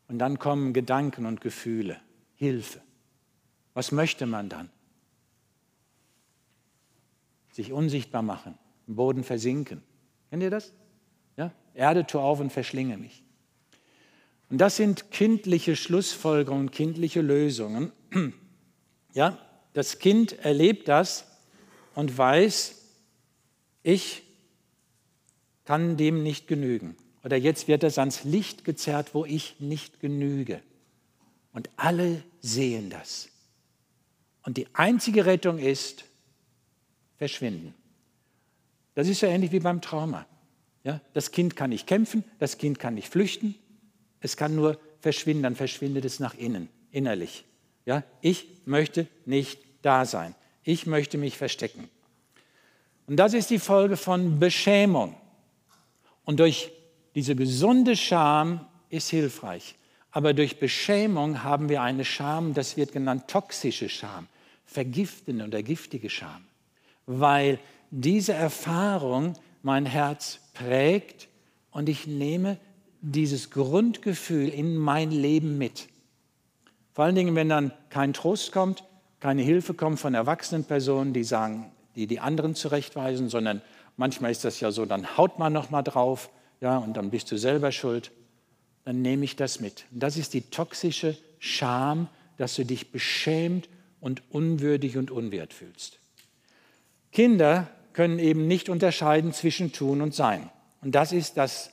Und 0.09 0.19
dann 0.19 0.38
kommen 0.38 0.73
Gedanken 0.73 1.26
und 1.26 1.41
Gefühle, 1.41 2.00
Hilfe. 2.37 2.81
Was 3.75 3.93
möchte 3.93 4.26
man 4.26 4.49
dann? 4.49 4.71
Sich 7.52 7.73
unsichtbar 7.73 8.23
machen, 8.23 8.59
im 8.87 8.97
Boden 8.97 9.25
versinken. 9.25 9.83
Kennt 10.31 10.43
ihr 10.43 10.50
das? 10.50 10.73
Ja? 11.37 11.52
Erde, 11.75 12.07
tu 12.07 12.19
auf 12.19 12.41
und 12.41 12.52
verschlinge 12.52 12.97
mich. 12.97 13.23
Und 14.50 14.59
das 14.59 14.76
sind 14.76 15.11
kindliche 15.11 15.76
Schlussfolgerungen, 15.76 16.71
kindliche 16.71 17.21
Lösungen. 17.21 17.93
Ja, 19.14 19.37
das 19.75 19.99
Kind 19.99 20.33
erlebt 20.38 20.88
das 20.88 21.26
und 21.95 22.17
weiß, 22.17 22.83
ich 23.83 24.23
kann 25.67 25.99
dem 25.99 26.23
nicht 26.23 26.49
genügen. 26.49 26.97
Oder 27.25 27.37
jetzt 27.37 27.69
wird 27.69 27.85
es 27.85 27.99
ans 27.99 28.25
Licht 28.25 28.64
gezerrt, 28.64 29.14
wo 29.14 29.25
ich 29.25 29.61
nicht 29.61 30.00
genüge. 30.00 30.61
Und 31.52 31.71
alle 31.76 32.23
sehen 32.41 32.91
das. 32.91 33.29
Und 34.45 34.57
die 34.57 34.67
einzige 34.73 35.26
Rettung 35.26 35.59
ist 35.59 36.05
verschwinden. 37.17 37.75
Das 38.95 39.09
ist 39.09 39.21
ja 39.21 39.29
ähnlich 39.29 39.52
wie 39.52 39.61
beim 39.61 39.81
Trauma. 39.81 40.26
Ja, 40.85 41.00
das 41.12 41.31
Kind 41.31 41.55
kann 41.55 41.71
nicht 41.71 41.87
kämpfen, 41.87 42.25
das 42.41 42.59
Kind 42.59 42.81
kann 42.81 42.95
nicht 42.95 43.09
flüchten, 43.09 43.55
es 44.21 44.37
kann 44.37 44.57
nur 44.57 44.81
verschwinden, 44.99 45.45
dann 45.45 45.55
verschwindet 45.55 46.05
es 46.05 46.19
nach 46.19 46.35
innen, 46.35 46.69
innerlich. 46.91 47.45
Ja, 47.87 48.02
ich 48.21 48.47
möchte 48.64 49.07
nicht 49.25 49.61
da 49.83 50.05
sein. 50.05 50.35
Ich 50.64 50.87
möchte 50.87 51.19
mich 51.19 51.37
verstecken. 51.37 51.88
Und 53.07 53.17
das 53.17 53.35
ist 53.35 53.50
die 53.50 53.59
Folge 53.59 53.97
von 53.97 54.38
Beschämung. 54.38 55.14
Und 56.25 56.41
durch 56.41 56.71
diese 57.14 57.37
gesunde 57.37 57.97
Scham 57.97 58.66
ist 58.88 59.11
hilfreich. 59.11 59.75
Aber 60.11 60.35
durch 60.35 60.59
Beschämung 60.59 61.42
haben 61.42 61.69
wir 61.69 61.83
eine 61.83 62.04
Scham, 62.04 62.54
das 62.54 62.76
wird 62.76 62.92
genannt 62.92 63.28
toxische 63.28 63.88
Scham, 63.88 64.28
vergiftende 64.66 65.47
oder 65.47 65.62
giftige 65.62 66.11
Scham. 66.11 66.45
Weil 67.07 67.59
diese 67.90 68.35
Erfahrung 68.35 69.35
mein 69.62 69.87
Herz 69.87 70.40
prägt 70.54 71.28
und 71.71 71.88
ich 71.88 72.07
nehme 72.07 72.59
dieses 73.00 73.50
Grundgefühl 73.50 74.49
in 74.49 74.76
mein 74.76 75.11
Leben 75.11 75.59
mit. 75.59 75.88
Vor 76.92 77.04
allen 77.04 77.14
Dingen, 77.14 77.35
wenn 77.35 77.49
dann 77.49 77.73
kein 77.88 78.12
Trost 78.12 78.52
kommt, 78.52 78.85
keine 79.19 79.42
Hilfe 79.42 79.75
kommt 79.75 79.99
von 79.99 80.14
erwachsenen 80.14 80.64
Personen, 80.64 81.12
die 81.12 81.25
sagen, 81.25 81.73
die 81.97 82.07
die 82.07 82.21
anderen 82.21 82.54
zurechtweisen, 82.54 83.28
sondern 83.28 83.62
manchmal 83.97 84.31
ist 84.31 84.45
das 84.45 84.61
ja 84.61 84.71
so, 84.71 84.85
dann 84.85 85.16
haut 85.16 85.38
man 85.38 85.52
noch 85.52 85.71
mal 85.71 85.83
drauf, 85.83 86.31
ja, 86.62 86.78
und 86.78 86.97
dann 86.97 87.11
bist 87.11 87.31
du 87.31 87.37
selber 87.37 87.73
schuld. 87.73 88.11
Dann 88.87 89.02
nehme 89.02 89.25
ich 89.25 89.37
das 89.37 89.61
mit. 89.61 89.85
Und 89.92 90.02
das 90.02 90.16
ist 90.16 90.33
die 90.33 90.40
toxische 90.40 91.19
Scham, 91.38 92.09
dass 92.38 92.57
du 92.57 92.64
dich 92.64 92.90
beschämt 92.90 93.69
und 94.00 94.23
unwürdig 94.31 94.97
und 94.97 95.11
unwert 95.11 95.52
fühlst. 95.52 95.99
Kinder 97.12 97.69
können 97.92 98.19
eben 98.19 98.49
nicht 98.49 98.71
unterscheiden 98.71 99.35
zwischen 99.35 99.73
tun 99.73 100.00
und 100.00 100.14
sein. 100.14 100.49
Und 100.81 100.95
das 100.95 101.12
ist 101.12 101.37
das 101.37 101.73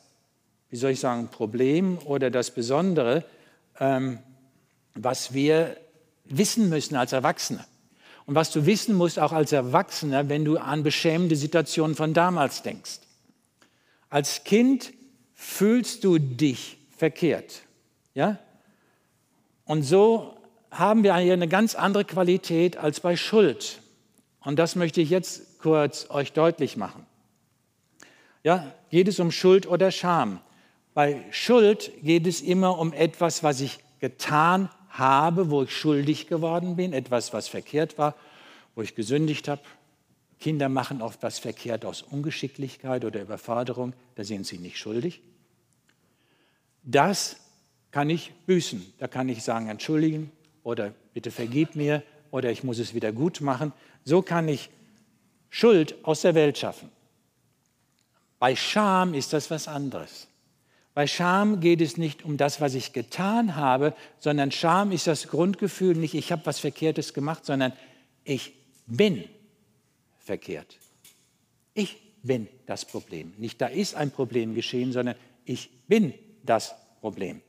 wie 0.69 0.77
soll 0.77 0.91
ich 0.91 0.99
sagen, 0.99 1.29
Problem 1.29 1.97
oder 2.05 2.29
das 2.29 2.51
Besondere, 2.51 3.23
ähm, 3.79 4.19
was 4.93 5.33
wir 5.33 5.77
wissen 6.25 6.69
müssen 6.69 6.95
als 6.95 7.11
Erwachsene. 7.11 7.65
Und 8.25 8.35
was 8.35 8.51
du 8.51 8.65
wissen 8.65 8.93
musst 8.95 9.17
auch 9.17 9.31
als 9.31 9.51
Erwachsener, 9.51 10.29
wenn 10.29 10.45
du 10.45 10.57
an 10.57 10.83
beschämende 10.83 11.35
Situationen 11.35 11.95
von 11.95 12.13
damals 12.13 12.61
denkst. 12.61 12.99
Als 14.09 14.43
Kind 14.43 14.93
fühlst 15.33 16.03
du 16.03 16.17
dich 16.17 16.77
verkehrt. 16.95 17.63
Ja? 18.13 18.39
Und 19.65 19.83
so 19.83 20.37
haben 20.71 21.03
wir 21.03 21.13
eine 21.13 21.47
ganz 21.47 21.75
andere 21.75 22.05
Qualität 22.05 22.77
als 22.77 22.99
bei 22.99 23.15
Schuld. 23.15 23.81
Und 24.41 24.57
das 24.57 24.75
möchte 24.75 25.01
ich 25.01 25.09
jetzt 25.09 25.59
kurz 25.59 26.09
euch 26.09 26.33
deutlich 26.33 26.77
machen. 26.77 27.05
Ja, 28.43 28.73
geht 28.89 29.07
es 29.07 29.19
um 29.19 29.31
Schuld 29.31 29.67
oder 29.67 29.91
Scham? 29.91 30.39
Bei 30.93 31.23
Schuld 31.31 31.91
geht 32.01 32.25
es 32.25 32.41
immer 32.41 32.79
um 32.79 32.93
etwas, 32.93 33.43
was 33.43 33.61
ich 33.61 33.79
getan 33.99 34.69
habe, 34.89 35.49
wo 35.49 35.63
ich 35.63 35.75
schuldig 35.75 36.27
geworden 36.27 36.75
bin, 36.75 36.93
etwas, 36.93 37.33
was 37.33 37.47
verkehrt 37.47 37.97
war, 37.97 38.15
wo 38.75 38.81
ich 38.81 38.95
gesündigt 38.95 39.47
habe. 39.47 39.61
Kinder 40.39 40.69
machen 40.69 41.01
oft 41.01 41.21
was 41.21 41.37
verkehrt 41.39 41.83
aus 41.85 42.01
Ungeschicklichkeit 42.01 43.03
oder 43.03 43.21
Überforderung, 43.21 43.93
da 44.15 44.23
sind 44.23 44.45
sie 44.45 44.57
nicht 44.57 44.77
schuldig. 44.77 45.21
Das 46.83 47.37
kann 47.91 48.09
ich 48.09 48.31
büßen. 48.45 48.93
Da 48.99 49.07
kann 49.07 49.29
ich 49.29 49.43
sagen, 49.43 49.67
entschuldigen 49.67 50.31
oder 50.63 50.93
bitte 51.13 51.31
vergib 51.31 51.75
mir 51.75 52.03
oder 52.31 52.51
ich 52.51 52.63
muss 52.63 52.79
es 52.79 52.93
wieder 52.93 53.11
gut 53.11 53.41
machen. 53.41 53.73
So 54.05 54.21
kann 54.21 54.47
ich 54.47 54.69
Schuld 55.49 55.95
aus 56.03 56.21
der 56.21 56.35
Welt 56.35 56.57
schaffen. 56.57 56.89
Bei 58.37 58.55
Scham 58.55 59.13
ist 59.13 59.33
das 59.33 59.51
was 59.51 59.67
anderes. 59.67 60.27
Bei 60.93 61.07
Scham 61.07 61.59
geht 61.59 61.81
es 61.81 61.97
nicht 61.97 62.23
um 62.23 62.37
das, 62.37 62.61
was 62.61 62.73
ich 62.75 62.93
getan 62.93 63.55
habe, 63.55 63.93
sondern 64.19 64.51
Scham 64.51 64.91
ist 64.91 65.07
das 65.07 65.27
Grundgefühl, 65.27 65.95
nicht 65.95 66.13
ich 66.13 66.31
habe 66.31 66.45
was 66.45 66.59
Verkehrtes 66.59 67.13
gemacht, 67.13 67.45
sondern 67.45 67.73
ich 68.23 68.53
bin 68.85 69.23
verkehrt. 70.29 70.77
Ich 71.73 71.97
bin 72.21 72.47
das 72.67 72.85
Problem. 72.85 73.33
Nicht 73.39 73.59
da 73.61 73.65
ist 73.65 73.95
ein 73.95 74.11
Problem 74.11 74.53
geschehen, 74.53 74.91
sondern 74.91 75.15
ich 75.43 75.71
bin 75.87 76.13
das 76.43 76.75
Problem. 77.01 77.41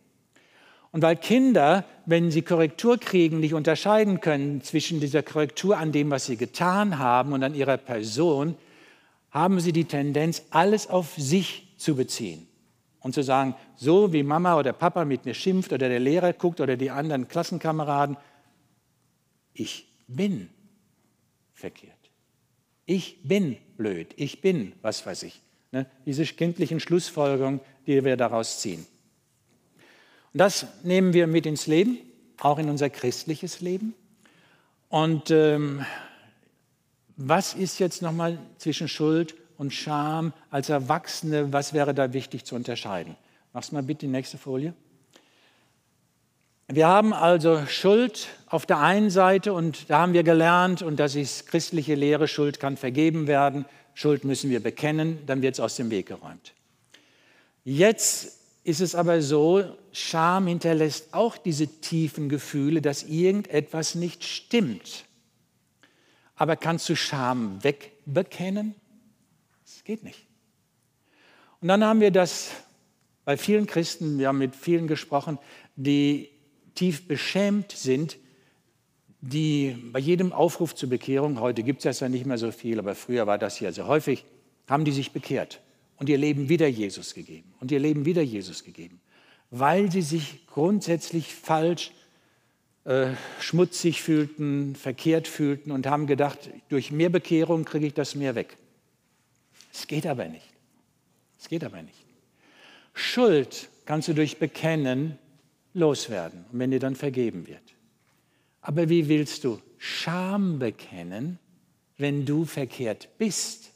Und 0.90 1.02
weil 1.02 1.16
Kinder, 1.16 1.84
wenn 2.06 2.30
sie 2.30 2.40
Korrektur 2.40 2.96
kriegen, 2.96 3.38
nicht 3.38 3.52
unterscheiden 3.52 4.22
können 4.22 4.62
zwischen 4.62 4.98
dieser 4.98 5.22
Korrektur 5.22 5.76
an 5.76 5.92
dem, 5.92 6.08
was 6.10 6.24
sie 6.24 6.38
getan 6.38 6.98
haben 6.98 7.34
und 7.34 7.44
an 7.44 7.54
ihrer 7.54 7.76
Person, 7.76 8.56
haben 9.30 9.60
sie 9.60 9.72
die 9.72 9.84
Tendenz, 9.84 10.42
alles 10.48 10.88
auf 10.88 11.14
sich 11.16 11.74
zu 11.76 11.94
beziehen 11.94 12.48
und 13.00 13.14
zu 13.14 13.22
sagen, 13.22 13.56
so 13.76 14.14
wie 14.14 14.22
Mama 14.22 14.58
oder 14.58 14.72
Papa 14.72 15.04
mit 15.04 15.26
mir 15.26 15.34
schimpft 15.34 15.74
oder 15.74 15.90
der 15.90 16.00
Lehrer 16.00 16.32
guckt 16.32 16.62
oder 16.62 16.78
die 16.78 16.90
anderen 16.90 17.28
Klassenkameraden, 17.28 18.16
ich 19.52 19.86
bin 20.08 20.48
verkehrt. 21.52 21.99
Ich 22.90 23.22
bin 23.22 23.56
blöd. 23.76 24.14
Ich 24.16 24.40
bin, 24.40 24.72
was 24.82 25.06
weiß 25.06 25.22
ich. 25.22 25.40
Ne? 25.70 25.86
Diese 26.06 26.24
kindlichen 26.24 26.80
Schlussfolgerungen, 26.80 27.60
die 27.86 28.04
wir 28.04 28.16
daraus 28.16 28.58
ziehen. 28.58 28.84
Und 30.32 30.38
das 30.40 30.66
nehmen 30.82 31.12
wir 31.12 31.28
mit 31.28 31.46
ins 31.46 31.68
Leben, 31.68 31.98
auch 32.40 32.58
in 32.58 32.68
unser 32.68 32.90
christliches 32.90 33.60
Leben. 33.60 33.94
Und 34.88 35.30
ähm, 35.30 35.86
was 37.16 37.54
ist 37.54 37.78
jetzt 37.78 38.02
nochmal 38.02 38.38
zwischen 38.58 38.88
Schuld 38.88 39.36
und 39.56 39.72
Scham 39.72 40.32
als 40.50 40.68
Erwachsene, 40.68 41.52
was 41.52 41.72
wäre 41.72 41.94
da 41.94 42.12
wichtig 42.12 42.44
zu 42.44 42.56
unterscheiden? 42.56 43.14
Machst 43.52 43.72
mal 43.72 43.84
bitte 43.84 44.00
die 44.00 44.08
nächste 44.08 44.36
Folie. 44.36 44.74
Wir 46.72 46.86
haben 46.86 47.12
also 47.12 47.66
Schuld 47.66 48.28
auf 48.46 48.64
der 48.64 48.78
einen 48.78 49.10
Seite 49.10 49.52
und 49.52 49.90
da 49.90 49.98
haben 49.98 50.12
wir 50.12 50.22
gelernt, 50.22 50.82
und 50.82 51.00
das 51.00 51.16
ist 51.16 51.48
christliche 51.48 51.96
Lehre, 51.96 52.28
Schuld 52.28 52.60
kann 52.60 52.76
vergeben 52.76 53.26
werden, 53.26 53.64
Schuld 53.92 54.22
müssen 54.22 54.50
wir 54.50 54.62
bekennen, 54.62 55.18
dann 55.26 55.42
wird 55.42 55.54
es 55.54 55.60
aus 55.60 55.74
dem 55.74 55.90
Weg 55.90 56.06
geräumt. 56.06 56.54
Jetzt 57.64 58.38
ist 58.62 58.80
es 58.80 58.94
aber 58.94 59.20
so, 59.20 59.64
Scham 59.90 60.46
hinterlässt 60.46 61.12
auch 61.12 61.36
diese 61.38 61.66
tiefen 61.66 62.28
Gefühle, 62.28 62.80
dass 62.80 63.02
irgendetwas 63.02 63.96
nicht 63.96 64.22
stimmt. 64.22 65.06
Aber 66.36 66.54
kannst 66.54 66.88
du 66.88 66.94
Scham 66.94 67.64
wegbekennen? 67.64 68.76
Das 69.64 69.82
geht 69.82 70.04
nicht. 70.04 70.24
Und 71.60 71.66
dann 71.66 71.82
haben 71.82 72.00
wir 72.00 72.12
das 72.12 72.52
bei 73.24 73.36
vielen 73.36 73.66
Christen, 73.66 74.20
wir 74.20 74.28
haben 74.28 74.38
mit 74.38 74.54
vielen 74.54 74.86
gesprochen, 74.86 75.36
die 75.74 76.30
tief 76.74 77.06
beschämt 77.08 77.72
sind, 77.72 78.18
die 79.20 79.76
bei 79.92 79.98
jedem 79.98 80.32
Aufruf 80.32 80.74
zur 80.74 80.88
Bekehrung, 80.88 81.40
heute 81.40 81.62
gibt 81.62 81.80
es 81.80 81.84
das 81.84 82.00
ja 82.00 82.08
nicht 82.08 82.26
mehr 82.26 82.38
so 82.38 82.52
viel, 82.52 82.78
aber 82.78 82.94
früher 82.94 83.26
war 83.26 83.38
das 83.38 83.60
ja 83.60 83.70
sehr 83.70 83.86
häufig, 83.86 84.24
haben 84.66 84.84
die 84.84 84.92
sich 84.92 85.12
bekehrt 85.12 85.60
und 85.96 86.08
ihr 86.08 86.18
Leben 86.18 86.48
wieder 86.48 86.66
Jesus 86.66 87.14
gegeben 87.14 87.52
und 87.60 87.70
ihr 87.70 87.80
Leben 87.80 88.06
wieder 88.06 88.22
Jesus 88.22 88.64
gegeben, 88.64 89.00
weil 89.50 89.90
sie 89.92 90.02
sich 90.02 90.46
grundsätzlich 90.46 91.34
falsch 91.34 91.92
äh, 92.84 93.08
schmutzig 93.40 94.00
fühlten, 94.00 94.74
verkehrt 94.74 95.28
fühlten 95.28 95.70
und 95.70 95.86
haben 95.86 96.06
gedacht, 96.06 96.50
durch 96.70 96.90
mehr 96.90 97.10
Bekehrung 97.10 97.66
kriege 97.66 97.86
ich 97.86 97.94
das 97.94 98.14
mehr 98.14 98.34
weg. 98.34 98.56
Es 99.72 99.86
geht 99.86 100.06
aber 100.06 100.24
nicht. 100.24 100.48
Es 101.38 101.48
geht 101.48 101.62
aber 101.62 101.82
nicht. 101.82 102.04
Schuld 102.94 103.68
kannst 103.84 104.08
du 104.08 104.14
durch 104.14 104.38
Bekennen 104.38 105.18
loswerden 105.74 106.44
und 106.52 106.58
wenn 106.58 106.70
dir 106.70 106.80
dann 106.80 106.96
vergeben 106.96 107.46
wird. 107.46 107.62
Aber 108.60 108.88
wie 108.88 109.08
willst 109.08 109.44
du 109.44 109.60
Scham 109.78 110.58
bekennen, 110.58 111.38
wenn 111.96 112.26
du 112.26 112.44
verkehrt 112.44 113.08
bist? 113.18 113.70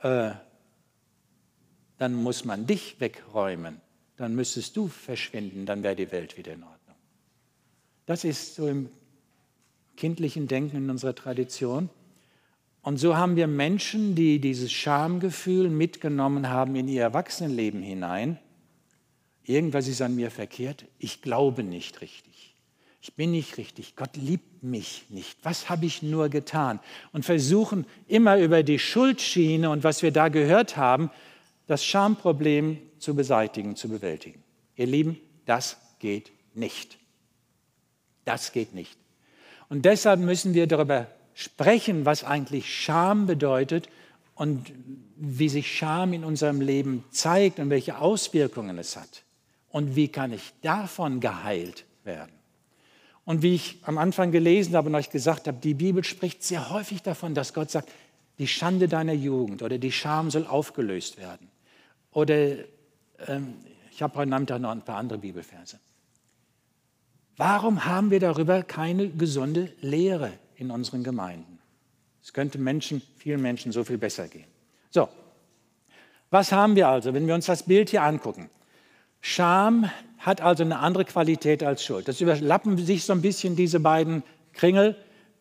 Äh, 0.00 0.32
dann 1.98 2.14
muss 2.14 2.44
man 2.44 2.66
dich 2.66 2.98
wegräumen, 2.98 3.80
dann 4.16 4.34
müsstest 4.34 4.76
du 4.76 4.88
verschwinden, 4.88 5.66
dann 5.66 5.82
wäre 5.82 5.96
die 5.96 6.10
Welt 6.12 6.38
wieder 6.38 6.54
in 6.54 6.62
Ordnung. 6.62 6.96
Das 8.06 8.24
ist 8.24 8.54
so 8.54 8.66
im 8.66 8.88
kindlichen 9.96 10.48
Denken 10.48 10.78
in 10.78 10.90
unserer 10.90 11.14
Tradition. 11.14 11.90
Und 12.82 12.96
so 12.96 13.16
haben 13.16 13.36
wir 13.36 13.46
Menschen, 13.46 14.14
die 14.14 14.40
dieses 14.40 14.72
Schamgefühl 14.72 15.68
mitgenommen 15.68 16.48
haben 16.48 16.74
in 16.74 16.88
ihr 16.88 17.02
Erwachsenenleben 17.02 17.82
hinein. 17.82 18.38
Irgendwas 19.50 19.88
ist 19.88 20.00
an 20.00 20.14
mir 20.14 20.30
verkehrt. 20.30 20.84
Ich 21.00 21.22
glaube 21.22 21.64
nicht 21.64 22.02
richtig. 22.02 22.54
Ich 23.02 23.14
bin 23.14 23.32
nicht 23.32 23.58
richtig. 23.58 23.96
Gott 23.96 24.16
liebt 24.16 24.62
mich 24.62 25.06
nicht. 25.08 25.38
Was 25.42 25.68
habe 25.68 25.86
ich 25.86 26.02
nur 26.02 26.28
getan? 26.28 26.78
Und 27.12 27.24
versuchen 27.24 27.84
immer 28.06 28.38
über 28.38 28.62
die 28.62 28.78
Schuldschiene 28.78 29.68
und 29.68 29.82
was 29.82 30.04
wir 30.04 30.12
da 30.12 30.28
gehört 30.28 30.76
haben, 30.76 31.10
das 31.66 31.84
Schamproblem 31.84 32.78
zu 33.00 33.16
beseitigen, 33.16 33.74
zu 33.74 33.88
bewältigen. 33.88 34.40
Ihr 34.76 34.86
Lieben, 34.86 35.18
das 35.46 35.78
geht 35.98 36.30
nicht. 36.54 36.96
Das 38.24 38.52
geht 38.52 38.72
nicht. 38.72 38.96
Und 39.68 39.84
deshalb 39.84 40.20
müssen 40.20 40.54
wir 40.54 40.68
darüber 40.68 41.08
sprechen, 41.34 42.04
was 42.04 42.22
eigentlich 42.22 42.72
Scham 42.72 43.26
bedeutet 43.26 43.88
und 44.36 44.72
wie 45.16 45.48
sich 45.48 45.76
Scham 45.76 46.12
in 46.12 46.22
unserem 46.22 46.60
Leben 46.60 47.02
zeigt 47.10 47.58
und 47.58 47.68
welche 47.68 47.98
Auswirkungen 47.98 48.78
es 48.78 48.94
hat. 48.94 49.24
Und 49.70 49.96
wie 49.96 50.08
kann 50.08 50.32
ich 50.32 50.52
davon 50.62 51.20
geheilt 51.20 51.84
werden? 52.04 52.32
Und 53.24 53.42
wie 53.42 53.54
ich 53.54 53.78
am 53.84 53.98
Anfang 53.98 54.32
gelesen 54.32 54.74
habe 54.74 54.88
und 54.88 54.94
euch 54.94 55.10
gesagt 55.10 55.46
habe, 55.46 55.58
die 55.58 55.74
Bibel 55.74 56.02
spricht 56.02 56.42
sehr 56.42 56.70
häufig 56.70 57.02
davon, 57.02 57.34
dass 57.34 57.54
Gott 57.54 57.70
sagt, 57.70 57.90
die 58.38 58.48
Schande 58.48 58.88
deiner 58.88 59.12
Jugend 59.12 59.62
oder 59.62 59.78
die 59.78 59.92
Scham 59.92 60.30
soll 60.30 60.46
aufgelöst 60.46 61.18
werden. 61.18 61.48
Oder 62.12 62.64
ähm, 63.26 63.54
ich 63.92 64.02
habe 64.02 64.18
heute 64.18 64.30
Nachmittag 64.30 64.60
noch 64.60 64.70
ein 64.70 64.82
paar 64.82 64.96
andere 64.96 65.18
Bibelverse. 65.18 65.78
Warum 67.36 67.84
haben 67.84 68.10
wir 68.10 68.20
darüber 68.20 68.62
keine 68.62 69.08
gesunde 69.10 69.72
Lehre 69.80 70.32
in 70.56 70.70
unseren 70.70 71.04
Gemeinden? 71.04 71.58
Es 72.22 72.32
könnte 72.32 72.58
Menschen, 72.58 73.02
vielen 73.16 73.40
Menschen 73.40 73.72
so 73.72 73.84
viel 73.84 73.98
besser 73.98 74.28
gehen. 74.28 74.46
So, 74.90 75.08
was 76.30 76.52
haben 76.52 76.76
wir 76.76 76.88
also, 76.88 77.14
wenn 77.14 77.26
wir 77.26 77.34
uns 77.34 77.46
das 77.46 77.62
Bild 77.62 77.90
hier 77.90 78.02
angucken? 78.02 78.50
Scham 79.20 79.90
hat 80.18 80.40
also 80.40 80.62
eine 80.62 80.78
andere 80.78 81.04
Qualität 81.04 81.62
als 81.62 81.84
Schuld. 81.84 82.08
Das 82.08 82.20
überlappen 82.20 82.76
sich 82.78 83.04
so 83.04 83.12
ein 83.12 83.22
bisschen 83.22 83.56
diese 83.56 83.80
beiden 83.80 84.22
Kringel. 84.52 84.96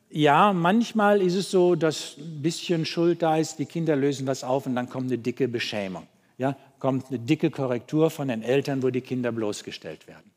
Ja, 0.10 0.54
manchmal 0.54 1.22
ist 1.22 1.36
es 1.36 1.52
so, 1.52 1.76
dass 1.76 2.16
ein 2.18 2.42
bisschen 2.42 2.86
Schuld 2.86 3.22
da 3.22 3.38
ist, 3.38 3.60
die 3.60 3.66
Kinder 3.66 3.96
lösen 3.96 4.26
was 4.26 4.44
auf 4.44 4.66
und 4.66 4.76
dann 4.76 4.90
kommt 4.90 5.08
eine 5.08 5.18
dicke 5.18 5.48
Beschämung. 5.48 6.08
Ja, 6.38 6.56
kommt 6.80 7.08
eine 7.10 7.20
dicke 7.20 7.52
Korrektur 7.52 8.10
von 8.10 8.30
den 8.30 8.42
Eltern, 8.42 8.82
wo 8.82 8.90
die 8.90 9.02
Kinder 9.02 9.32
bloßgestellt 9.32 10.08
werden. 10.08 10.32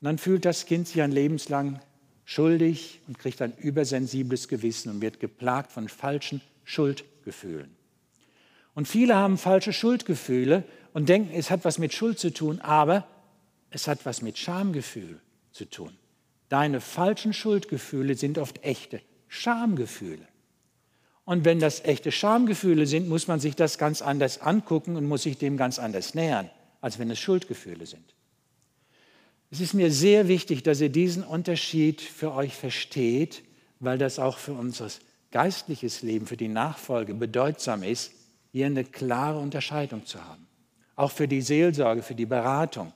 Und 0.00 0.06
dann 0.06 0.18
fühlt 0.18 0.44
das 0.44 0.64
Kind 0.64 0.88
sich 0.88 1.02
ein 1.02 1.12
lebenslang 1.12 1.80
schuldig 2.24 3.00
und 3.08 3.18
kriegt 3.18 3.42
ein 3.42 3.52
übersensibles 3.58 4.46
Gewissen 4.48 4.90
und 4.90 5.00
wird 5.02 5.18
geplagt 5.18 5.72
von 5.72 5.88
falschen 5.88 6.40
Schuldgefühlen. 6.64 7.74
Und 8.74 8.86
viele 8.86 9.16
haben 9.16 9.36
falsche 9.36 9.72
Schuldgefühle 9.72 10.64
und 10.92 11.08
denken, 11.08 11.30
es 11.34 11.50
hat 11.50 11.64
was 11.64 11.78
mit 11.78 11.92
Schuld 11.92 12.18
zu 12.18 12.32
tun, 12.32 12.60
aber 12.60 13.06
es 13.70 13.86
hat 13.88 14.04
was 14.04 14.22
mit 14.22 14.38
Schamgefühl 14.38 15.20
zu 15.52 15.64
tun. 15.64 15.96
Deine 16.48 16.80
falschen 16.80 17.32
Schuldgefühle 17.32 18.16
sind 18.16 18.38
oft 18.38 18.62
echte 18.64 19.00
Schamgefühle. 19.28 20.26
Und 21.24 21.44
wenn 21.44 21.60
das 21.60 21.84
echte 21.84 22.10
Schamgefühle 22.10 22.86
sind, 22.86 23.08
muss 23.08 23.28
man 23.28 23.38
sich 23.38 23.54
das 23.54 23.78
ganz 23.78 24.02
anders 24.02 24.40
angucken 24.40 24.96
und 24.96 25.06
muss 25.06 25.22
sich 25.22 25.38
dem 25.38 25.56
ganz 25.56 25.78
anders 25.78 26.14
nähern, 26.14 26.50
als 26.80 26.98
wenn 26.98 27.10
es 27.10 27.20
Schuldgefühle 27.20 27.86
sind. 27.86 28.14
Es 29.52 29.60
ist 29.60 29.74
mir 29.74 29.92
sehr 29.92 30.26
wichtig, 30.26 30.64
dass 30.64 30.80
ihr 30.80 30.88
diesen 30.88 31.22
Unterschied 31.22 32.00
für 32.00 32.32
euch 32.34 32.56
versteht, 32.56 33.42
weil 33.78 33.98
das 33.98 34.18
auch 34.18 34.38
für 34.38 34.52
unser 34.52 34.88
geistliches 35.30 36.02
Leben, 36.02 36.26
für 36.26 36.36
die 36.36 36.48
Nachfolge 36.48 37.14
bedeutsam 37.14 37.84
ist, 37.84 38.12
hier 38.52 38.66
eine 38.66 38.84
klare 38.84 39.38
Unterscheidung 39.38 40.06
zu 40.06 40.24
haben. 40.24 40.46
Auch 41.00 41.10
für 41.10 41.26
die 41.26 41.40
Seelsorge, 41.40 42.02
für 42.02 42.14
die 42.14 42.26
Beratung. 42.26 42.92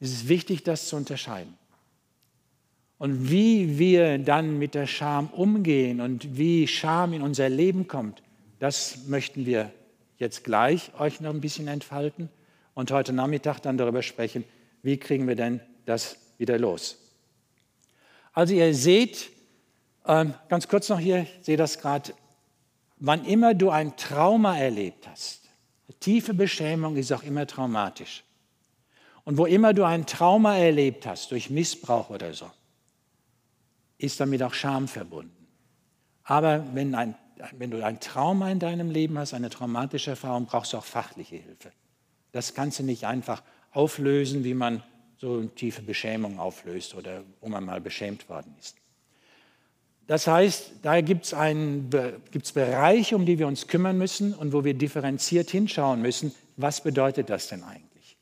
Es 0.00 0.10
ist 0.10 0.28
wichtig, 0.28 0.64
das 0.64 0.88
zu 0.88 0.96
unterscheiden. 0.96 1.56
Und 2.98 3.30
wie 3.30 3.78
wir 3.78 4.18
dann 4.18 4.58
mit 4.58 4.74
der 4.74 4.88
Scham 4.88 5.28
umgehen 5.28 6.00
und 6.00 6.36
wie 6.36 6.66
Scham 6.66 7.12
in 7.12 7.22
unser 7.22 7.48
Leben 7.48 7.86
kommt, 7.86 8.20
das 8.58 9.06
möchten 9.06 9.46
wir 9.46 9.70
jetzt 10.18 10.42
gleich 10.42 10.90
euch 10.98 11.20
noch 11.20 11.30
ein 11.30 11.40
bisschen 11.40 11.68
entfalten 11.68 12.30
und 12.74 12.90
heute 12.90 13.12
Nachmittag 13.12 13.60
dann 13.60 13.78
darüber 13.78 14.02
sprechen, 14.02 14.42
wie 14.82 14.96
kriegen 14.96 15.28
wir 15.28 15.36
denn 15.36 15.60
das 15.86 16.16
wieder 16.38 16.58
los? 16.58 16.98
Also 18.32 18.54
ihr 18.54 18.74
seht, 18.74 19.30
ähm, 20.04 20.34
ganz 20.48 20.66
kurz 20.66 20.88
noch 20.88 20.98
hier, 20.98 21.20
ich 21.20 21.44
sehe 21.44 21.56
das 21.56 21.78
gerade, 21.78 22.12
wann 22.96 23.24
immer 23.24 23.54
du 23.54 23.70
ein 23.70 23.96
Trauma 23.96 24.58
erlebt 24.58 25.06
hast, 25.06 25.43
tiefe 25.92 26.34
Beschämung 26.34 26.96
ist 26.96 27.12
auch 27.12 27.22
immer 27.22 27.46
traumatisch. 27.46 28.24
Und 29.24 29.38
wo 29.38 29.46
immer 29.46 29.72
du 29.72 29.84
ein 29.84 30.06
Trauma 30.06 30.56
erlebt 30.56 31.06
hast, 31.06 31.30
durch 31.30 31.50
Missbrauch 31.50 32.10
oder 32.10 32.34
so, 32.34 32.50
ist 33.98 34.20
damit 34.20 34.42
auch 34.42 34.54
Scham 34.54 34.88
verbunden. 34.88 35.46
Aber 36.24 36.64
wenn, 36.74 36.94
ein, 36.94 37.14
wenn 37.52 37.70
du 37.70 37.84
ein 37.84 38.00
Trauma 38.00 38.50
in 38.50 38.58
deinem 38.58 38.90
Leben 38.90 39.18
hast, 39.18 39.34
eine 39.34 39.50
traumatische 39.50 40.10
Erfahrung, 40.10 40.46
brauchst 40.46 40.72
du 40.72 40.78
auch 40.78 40.84
fachliche 40.84 41.36
Hilfe. 41.36 41.72
Das 42.32 42.54
kannst 42.54 42.78
du 42.78 42.82
nicht 42.82 43.04
einfach 43.04 43.42
auflösen, 43.70 44.44
wie 44.44 44.54
man 44.54 44.82
so 45.18 45.44
tiefe 45.44 45.82
Beschämung 45.82 46.38
auflöst 46.38 46.94
oder 46.94 47.22
wo 47.40 47.48
man 47.48 47.64
mal 47.64 47.80
beschämt 47.80 48.28
worden 48.28 48.54
ist. 48.58 48.76
Das 50.06 50.26
heißt, 50.26 50.72
da 50.82 51.00
gibt 51.00 51.24
es 51.24 52.52
Bereiche, 52.52 53.16
um 53.16 53.24
die 53.24 53.38
wir 53.38 53.46
uns 53.46 53.66
kümmern 53.68 53.96
müssen 53.96 54.34
und 54.34 54.52
wo 54.52 54.64
wir 54.64 54.74
differenziert 54.74 55.50
hinschauen 55.50 56.02
müssen, 56.02 56.34
was 56.56 56.82
bedeutet 56.82 57.30
das 57.30 57.48
denn 57.48 57.62
eigentlich? 57.62 58.18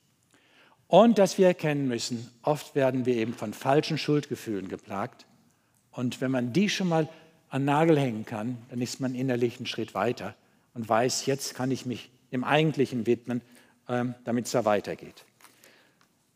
Und 0.87 1.19
dass 1.19 1.39
wir 1.39 1.49
erkennen 1.49 1.89
müssen, 1.89 2.31
oft 2.43 2.75
werden 2.75 3.05
wir 3.05 3.17
eben 3.17 3.35
von 3.35 3.53
falschen 3.53 3.99
Schuldgefühlen 3.99 4.69
geplagt. 4.69 5.27
Und 5.91 6.21
wenn 6.21 6.31
man 6.31 6.53
die 6.53 6.69
schon 6.69 6.89
mal 6.89 7.09
an 7.49 7.65
Nagel 7.65 7.99
hängen 7.99 8.25
kann, 8.25 8.59
dann 8.71 8.81
ist 8.81 9.01
man 9.01 9.15
innerlich 9.15 9.57
einen 9.57 9.67
Schritt 9.67 9.95
weiter 9.95 10.35
und 10.75 10.89
weiß, 10.89 11.27
jetzt 11.27 11.55
kann 11.55 11.71
ich 11.71 11.85
mich 11.85 12.11
dem 12.31 12.45
Eigentlichen 12.45 13.07
widmen, 13.07 13.43
ähm, 13.89 14.15
damit 14.25 14.47
es 14.47 14.53
da 14.53 14.65
weitergeht. 14.65 15.25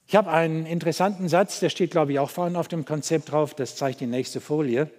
Ich 0.09 0.14
habe 0.14 0.30
einen 0.30 0.66
interessanten 0.66 1.28
Satz, 1.28 1.61
der 1.61 1.70
steht, 1.70 1.90
glaube 1.90 2.12
ich, 2.12 2.18
auch 2.18 2.30
vorne 2.30 2.59
auf 2.59 2.68
dem 2.68 2.85
Konzept 2.85 3.32
drauf, 3.32 3.54
das 3.54 3.76
zeigt 3.76 4.00
die 4.00 4.06
nächste 4.06 4.40
Folie, 4.40 4.90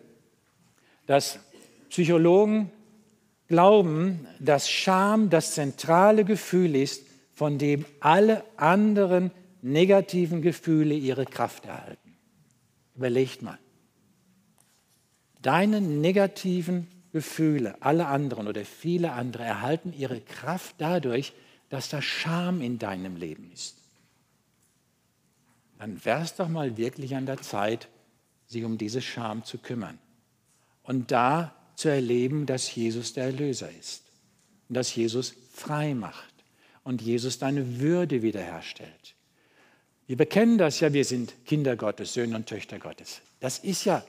dass 1.08 1.40
Psychologen 1.90 2.72
glauben, 3.48 4.28
dass 4.40 4.70
Scham 4.70 5.30
das 5.32 5.54
zentrale 5.54 6.24
Gefühl 6.24 6.76
ist, 6.76 7.08
von 7.34 7.58
dem 7.58 7.86
alle 8.00 8.44
anderen 8.58 9.32
negativen 9.62 10.42
Gefühle 10.42 10.94
ihre 10.94 11.26
Kraft 11.26 11.66
erhalten. 11.66 12.16
Überlegt 12.96 13.42
mal. 13.42 13.58
Deine 15.42 15.82
negativen 15.82 16.88
Gefühle, 17.12 17.76
alle 17.80 18.06
anderen 18.06 18.48
oder 18.48 18.66
viele 18.66 19.14
andere, 19.14 19.44
erhalten 19.44 19.94
ihre 19.98 20.22
Kraft 20.22 20.76
dadurch, 20.78 21.34
dass 21.70 21.90
da 21.90 22.02
Scham 22.02 22.62
in 22.62 22.78
deinem 22.78 23.16
Leben 23.16 23.50
ist 23.52 23.78
dann 25.78 26.04
wäre 26.04 26.22
es 26.22 26.36
doch 26.36 26.50
mal 26.50 26.78
wirklich 26.78 27.16
an 27.16 27.26
der 27.26 27.42
Zeit, 27.42 27.88
sich 28.48 28.64
um 28.64 28.78
diese 28.78 29.02
Scham 29.02 29.44
zu 29.44 29.58
kümmern. 29.58 30.00
Und 30.88 31.12
da 31.12 31.54
zu 31.76 31.90
erleben, 31.90 32.48
dass 32.48 32.74
Jesus 32.74 33.14
der 33.14 33.26
Erlöser 33.26 33.70
ist. 33.72 34.04
Und 34.68 34.76
dass 34.76 34.96
Jesus 34.96 35.36
frei 35.54 35.94
macht. 35.94 36.34
Und 36.84 37.02
Jesus 37.02 37.38
deine 37.38 37.80
Würde 37.80 38.24
wiederherstellt. 38.24 39.16
Wir 40.08 40.18
bekennen 40.18 40.58
das 40.58 40.80
ja, 40.80 40.94
wir 40.94 41.06
sind 41.06 41.34
Kinder 41.46 41.76
Gottes, 41.76 42.14
Söhne 42.14 42.36
und 42.36 42.48
Töchter 42.48 42.80
Gottes. 42.80 43.22
Das 43.40 43.60
ist 43.60 43.86
ja, 43.86 44.04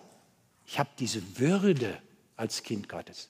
ich 0.65 0.79
habe 0.79 0.89
diese 0.99 1.39
Würde 1.39 1.99
als 2.37 2.63
Kind 2.63 2.89
Gottes. 2.89 3.29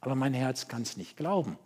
Aber 0.00 0.14
mein 0.14 0.34
Herz 0.34 0.66
kann 0.66 0.82
es 0.82 0.96
nicht 0.96 1.16
glauben. 1.16 1.58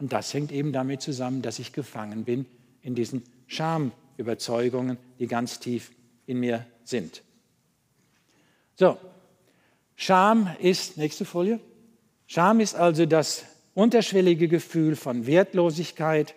Und 0.00 0.12
das 0.12 0.34
hängt 0.34 0.52
eben 0.52 0.72
damit 0.72 1.00
zusammen, 1.00 1.40
dass 1.40 1.60
ich 1.60 1.72
gefangen 1.72 2.24
bin 2.24 2.44
in 2.82 2.94
diesen 2.94 3.22
Scham. 3.46 3.92
Überzeugungen, 4.16 4.98
die 5.18 5.26
ganz 5.26 5.60
tief 5.60 5.90
in 6.26 6.38
mir 6.38 6.66
sind. 6.84 7.22
So, 8.76 8.98
Scham 9.96 10.48
ist, 10.60 10.96
nächste 10.96 11.24
Folie, 11.24 11.60
Scham 12.26 12.60
ist 12.60 12.74
also 12.74 13.06
das 13.06 13.44
unterschwellige 13.74 14.48
Gefühl 14.48 14.96
von 14.96 15.26
Wertlosigkeit, 15.26 16.34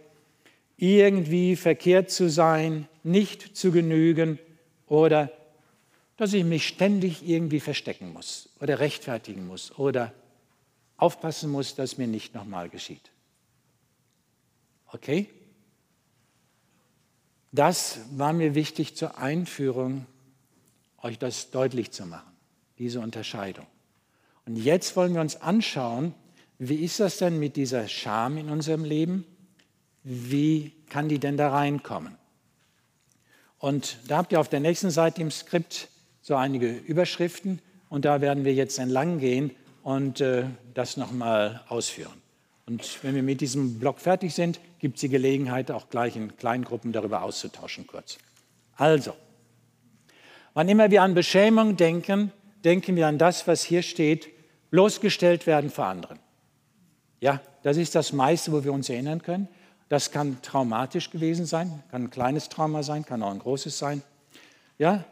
irgendwie 0.77 1.55
verkehrt 1.55 2.11
zu 2.11 2.29
sein, 2.29 2.87
nicht 3.03 3.55
zu 3.57 3.71
genügen 3.71 4.39
oder 4.85 5.31
dass 6.17 6.33
ich 6.33 6.43
mich 6.43 6.67
ständig 6.67 7.27
irgendwie 7.27 7.59
verstecken 7.59 8.11
muss 8.11 8.49
oder 8.59 8.79
rechtfertigen 8.79 9.47
muss 9.47 9.77
oder 9.77 10.13
aufpassen 10.97 11.51
muss, 11.51 11.75
dass 11.75 11.97
mir 11.97 12.07
nicht 12.07 12.33
nochmal 12.33 12.69
geschieht. 12.69 13.11
Okay? 14.91 15.29
Das 17.51 17.99
war 18.11 18.33
mir 18.33 18.55
wichtig 18.55 18.95
zur 18.95 19.17
Einführung, 19.17 20.05
euch 21.01 21.19
das 21.19 21.51
deutlich 21.51 21.91
zu 21.91 22.05
machen, 22.05 22.31
diese 22.79 22.99
Unterscheidung. 22.99 23.65
Und 24.45 24.55
jetzt 24.55 24.95
wollen 24.95 25.13
wir 25.13 25.21
uns 25.21 25.35
anschauen, 25.41 26.13
wie 26.59 26.83
ist 26.83 26.99
das 26.99 27.17
denn 27.17 27.39
mit 27.39 27.55
dieser 27.55 27.87
Scham 27.87 28.37
in 28.37 28.49
unserem 28.49 28.83
Leben? 28.83 29.25
Wie 30.03 30.73
kann 30.89 31.09
die 31.09 31.19
denn 31.19 31.37
da 31.37 31.49
reinkommen? 31.49 32.15
Und 33.59 33.97
da 34.07 34.17
habt 34.17 34.31
ihr 34.31 34.39
auf 34.39 34.49
der 34.49 34.59
nächsten 34.59 34.89
Seite 34.89 35.21
im 35.21 35.31
Skript 35.31 35.89
so 36.21 36.35
einige 36.35 36.71
Überschriften 36.71 37.61
und 37.89 38.05
da 38.05 38.21
werden 38.21 38.45
wir 38.45 38.53
jetzt 38.53 38.79
entlang 38.79 39.19
gehen 39.19 39.51
und 39.83 40.21
äh, 40.21 40.45
das 40.73 40.97
nochmal 40.97 41.63
ausführen. 41.67 42.21
Und 42.65 43.01
wenn 43.03 43.15
wir 43.15 43.23
mit 43.23 43.39
diesem 43.39 43.79
Block 43.79 43.99
fertig 43.99 44.33
sind, 44.33 44.59
gibt 44.79 44.95
es 44.95 45.01
die 45.01 45.09
Gelegenheit, 45.09 45.71
auch 45.71 45.89
gleich 45.89 46.15
in 46.15 46.35
kleinen 46.35 46.65
Gruppen 46.65 46.91
darüber 46.91 47.21
auszutauschen 47.21 47.87
kurz. 47.87 48.17
Also, 48.75 49.13
wann 50.53 50.67
immer 50.67 50.91
wir 50.91 51.01
an 51.01 51.13
Beschämung 51.13 51.77
denken, 51.77 52.31
denken 52.67 52.97
wir 52.97 53.07
an 53.07 53.17
das, 53.17 53.47
was 53.47 53.63
hier 53.63 53.81
steht, 53.81 54.27
bloßgestellt 54.71 55.47
werden 55.47 55.69
vor 55.69 55.85
anderen. 55.85 56.19
Ja, 57.21 57.39
das 57.63 57.77
ist 57.77 57.95
das 57.95 58.11
meiste, 58.11 58.51
wo 58.51 58.65
wir 58.65 58.73
uns 58.73 58.89
erinnern 58.89 59.21
können. 59.21 59.47
Das 59.87 60.11
kann 60.11 60.41
traumatisch 60.41 61.09
gewesen 61.09 61.45
sein, 61.45 61.81
kann 61.89 62.03
ein 62.03 62.09
kleines 62.09 62.49
Trauma 62.49 62.83
sein, 62.83 63.05
kann 63.05 63.23
auch 63.23 63.31
ein 63.31 63.39
großes 63.39 63.77
sein. 63.77 64.03
Ja, 64.77 65.05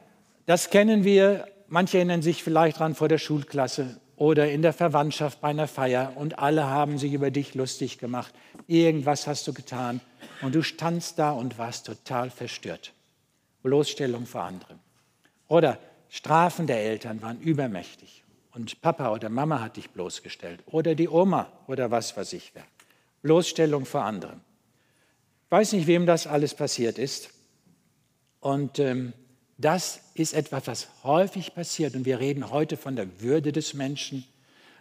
das 0.46 0.70
kennen 0.70 1.06
wir. 1.06 1.48
Manche 1.70 1.98
erinnern 1.98 2.22
sich 2.22 2.44
vielleicht 2.44 2.76
daran 2.78 2.94
vor 2.94 3.08
der 3.08 3.20
Schulklasse 3.20 4.02
oder 4.18 4.52
in 4.52 4.62
der 4.62 4.74
Verwandtschaft 4.74 5.40
bei 5.40 5.48
einer 5.48 5.70
Feier 5.70 6.12
und 6.16 6.40
alle 6.40 6.66
haben 6.66 6.98
sich 6.98 7.14
über 7.14 7.32
dich 7.32 7.56
lustig 7.56 8.00
gemacht. 8.00 8.34
Irgendwas 8.68 9.28
hast 9.28 9.48
du 9.48 9.54
getan 9.54 10.02
und 10.42 10.54
du 10.56 10.62
standst 10.62 11.18
da 11.20 11.32
und 11.32 11.58
warst 11.58 11.86
total 11.86 12.30
verstört. 12.30 12.92
Bloßstellung 13.64 14.26
vor 14.26 14.44
anderen. 14.44 14.80
Oder 15.48 15.80
Strafen 16.16 16.66
der 16.66 16.78
Eltern 16.78 17.22
waren 17.22 17.42
übermächtig 17.42 18.24
und 18.54 18.80
Papa 18.82 19.12
oder 19.12 19.28
Mama 19.28 19.60
hat 19.60 19.76
dich 19.76 19.90
bloßgestellt 19.90 20.64
oder 20.66 20.96
die 20.96 21.10
Oma 21.10 21.52
oder 21.68 21.92
was 21.92 22.16
weiß 22.16 22.32
ich 22.32 22.52
wer. 22.54 22.64
Bloßstellung 23.22 23.86
vor 23.86 24.06
anderen. 24.06 24.40
Ich 25.44 25.52
weiß 25.52 25.74
nicht, 25.74 25.88
wem 25.88 26.06
das 26.06 26.26
alles 26.26 26.54
passiert 26.54 27.00
ist. 27.00 27.32
Und 28.40 28.80
ähm, 28.80 29.12
das 29.58 30.00
ist 30.14 30.34
etwas, 30.34 30.68
was 30.68 30.88
häufig 31.04 31.54
passiert. 31.54 31.96
Und 31.96 32.06
wir 32.06 32.18
reden 32.18 32.50
heute 32.50 32.78
von 32.78 32.96
der 32.96 33.20
Würde 33.20 33.52
des 33.52 33.74
Menschen, 33.74 34.26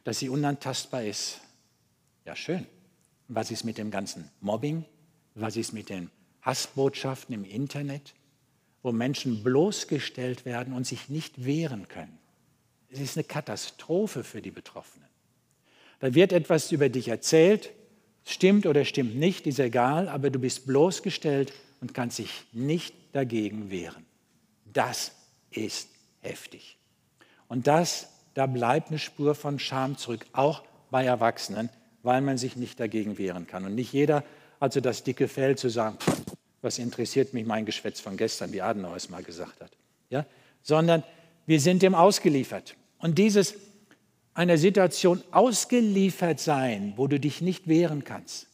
dass 0.05 0.21
sie 0.21 0.29
unantastbar 0.29 1.03
ist. 1.03 1.41
Ja, 2.25 2.37
schön. 2.37 2.65
Was 3.27 3.51
ist 3.51 3.65
mit 3.65 3.77
dem 3.77 3.91
ganzen 3.91 4.31
Mobbing? 4.41 4.85
Was 5.35 5.57
ist 5.57 5.73
mit 5.73 5.89
den 5.89 6.13
Hassbotschaften 6.43 7.35
im 7.35 7.45
Internet, 7.45 8.15
wo 8.85 8.93
Menschen 8.93 9.43
bloßgestellt 9.43 10.45
werden 10.45 10.75
und 10.75 10.87
sich 10.87 11.09
nicht 11.09 11.45
wehren 11.45 11.89
können? 11.89 12.19
Es 12.91 13.01
ist 13.01 13.17
eine 13.17 13.25
Katastrophe 13.25 14.23
für 14.23 14.43
die 14.43 14.53
Betroffenen. 14.53 15.09
Da 16.01 16.15
wird 16.15 16.33
etwas 16.33 16.71
über 16.71 16.91
dich 16.91 17.09
erzählt, 17.09 17.73
stimmt 18.25 18.67
oder 18.67 18.85
stimmt 18.85 19.17
nicht, 19.17 19.47
ist 19.47 19.59
egal, 19.59 20.09
aber 20.09 20.29
du 20.29 20.39
bist 20.39 20.67
bloßgestellt 20.67 21.53
und 21.81 21.95
kannst 21.95 22.19
dich 22.19 22.45
nicht 22.53 22.95
dagegen 23.13 23.71
wehren. 23.71 24.05
Das 24.71 25.13
ist 25.51 25.89
heftig. 26.21 26.77
Und 27.49 27.67
das, 27.67 28.09
da 28.35 28.47
bleibt 28.47 28.91
eine 28.91 28.99
Spur 28.99 29.35
von 29.35 29.59
Scham 29.59 29.97
zurück, 29.97 30.27
auch 30.33 30.63
bei 30.91 31.07
Erwachsenen, 31.07 31.71
weil 32.03 32.21
man 32.21 32.37
sich 32.37 32.55
nicht 32.55 32.79
dagegen 32.81 33.17
wehren 33.17 33.47
kann. 33.47 33.65
Und 33.65 33.75
nicht 33.75 33.95
jeder 33.95 34.25
hat 34.61 34.75
so 34.75 34.81
das 34.81 35.05
dicke 35.05 35.27
Fell 35.27 35.57
zu 35.57 35.71
sagen, 35.71 35.97
was 36.65 36.79
interessiert 36.79 37.35
mich 37.35 37.47
mein 37.47 37.67
Geschwätz 37.67 38.01
von 38.01 38.17
gestern, 38.17 38.53
wie 38.53 38.63
Adenauer 38.63 38.97
es 38.97 39.11
mal 39.11 39.23
gesagt 39.23 39.61
hat. 39.61 39.71
Ja? 40.09 40.25
Sondern 40.63 41.03
wir 41.47 41.61
sind 41.61 41.83
dem 41.83 41.95
ausgeliefert. 41.95 42.75
Und 42.99 43.19
dieses 43.19 43.55
einer 44.33 44.57
Situation 44.57 45.23
ausgeliefert 45.31 46.41
sein, 46.41 46.95
wo 46.97 47.07
du 47.07 47.21
dich 47.21 47.41
nicht 47.41 47.69
wehren 47.69 48.03
kannst, 48.03 48.47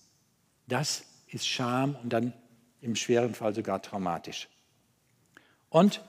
das 0.67 1.05
ist 1.29 1.47
Scham 1.47 1.97
und 2.03 2.13
dann 2.13 2.33
im 2.83 2.97
schweren 2.97 3.35
Fall 3.35 3.55
sogar 3.55 3.81
traumatisch. 3.81 4.49
Und 5.71 6.03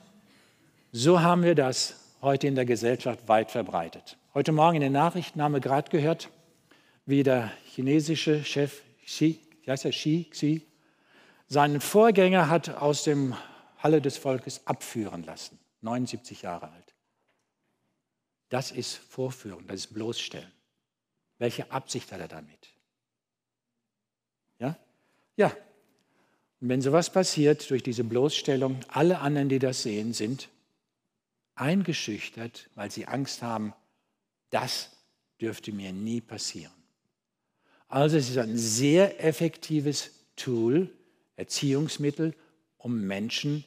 so 0.90 1.20
haben 1.20 1.44
wir 1.44 1.54
das 1.54 1.94
heute 2.20 2.48
in 2.48 2.54
der 2.54 2.64
Gesellschaft 2.64 3.28
weit 3.28 3.50
verbreitet. 3.50 4.18
Heute 4.34 4.52
Morgen 4.52 4.76
in 4.76 4.82
den 4.82 4.92
Nachrichten 4.92 5.40
haben 5.40 5.52
wir 5.52 5.60
gerade 5.60 5.90
gehört, 5.90 6.30
wie 7.06 7.22
der 7.22 7.52
chinesische 7.64 8.44
Chef 8.44 8.82
Xi, 9.04 9.38
wie 9.62 9.70
heißt 9.70 9.84
er, 9.84 9.90
Xi, 9.92 10.26
Xi 10.30 10.66
seinen 11.52 11.82
Vorgänger 11.82 12.48
hat 12.48 12.70
aus 12.70 13.04
dem 13.04 13.36
Halle 13.76 14.00
des 14.00 14.16
Volkes 14.16 14.66
abführen 14.66 15.22
lassen, 15.22 15.58
79 15.82 16.40
Jahre 16.40 16.70
alt. 16.70 16.94
Das 18.48 18.70
ist 18.70 18.94
Vorführen, 18.94 19.66
das 19.66 19.80
ist 19.80 19.94
Bloßstellen. 19.94 20.50
Welche 21.36 21.70
Absicht 21.70 22.10
hat 22.10 22.20
er 22.20 22.28
damit? 22.28 22.70
Ja? 24.60 24.78
Ja. 25.36 25.48
Und 26.62 26.70
wenn 26.70 26.80
sowas 26.80 27.12
passiert 27.12 27.68
durch 27.68 27.82
diese 27.82 28.04
Bloßstellung, 28.04 28.80
alle 28.88 29.18
anderen, 29.18 29.50
die 29.50 29.58
das 29.58 29.82
sehen, 29.82 30.14
sind 30.14 30.48
eingeschüchtert, 31.54 32.70
weil 32.76 32.90
sie 32.90 33.06
Angst 33.06 33.42
haben, 33.42 33.74
das 34.48 34.90
dürfte 35.38 35.70
mir 35.70 35.92
nie 35.92 36.22
passieren. 36.22 36.72
Also 37.88 38.16
es 38.16 38.30
ist 38.30 38.38
ein 38.38 38.56
sehr 38.56 39.22
effektives 39.22 40.12
Tool, 40.34 40.90
Erziehungsmittel, 41.42 42.34
um 42.78 43.02
Menschen 43.02 43.64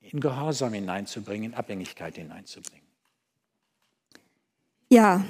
in 0.00 0.20
Gehorsam 0.20 0.72
hineinzubringen, 0.72 1.52
in 1.52 1.54
Abhängigkeit 1.54 2.16
hineinzubringen. 2.16 2.86
Ja, 4.88 5.24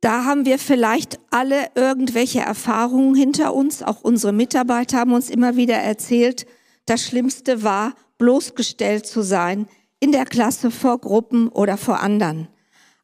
da 0.00 0.24
haben 0.24 0.44
wir 0.44 0.58
vielleicht 0.58 1.18
alle 1.30 1.70
irgendwelche 1.74 2.40
Erfahrungen 2.40 3.14
hinter 3.14 3.54
uns. 3.54 3.82
Auch 3.82 4.02
unsere 4.02 4.32
Mitarbeiter 4.32 4.98
haben 4.98 5.14
uns 5.14 5.30
immer 5.30 5.56
wieder 5.56 5.76
erzählt, 5.76 6.46
das 6.86 7.02
Schlimmste 7.02 7.62
war, 7.62 7.94
bloßgestellt 8.18 9.06
zu 9.06 9.22
sein 9.22 9.66
in 10.00 10.12
der 10.12 10.26
Klasse 10.26 10.70
vor 10.70 10.98
Gruppen 10.98 11.48
oder 11.48 11.78
vor 11.78 12.00
anderen. 12.00 12.48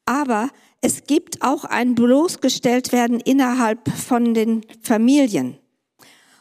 Aber 0.05 0.51
es 0.83 1.05
gibt 1.05 1.43
auch 1.43 1.65
ein 1.65 1.95
bloßgestellt 1.95 2.93
werden 2.93 3.21
innerhalb 3.21 3.89
von 3.91 4.35
den 4.35 4.63
Familien. 4.83 5.59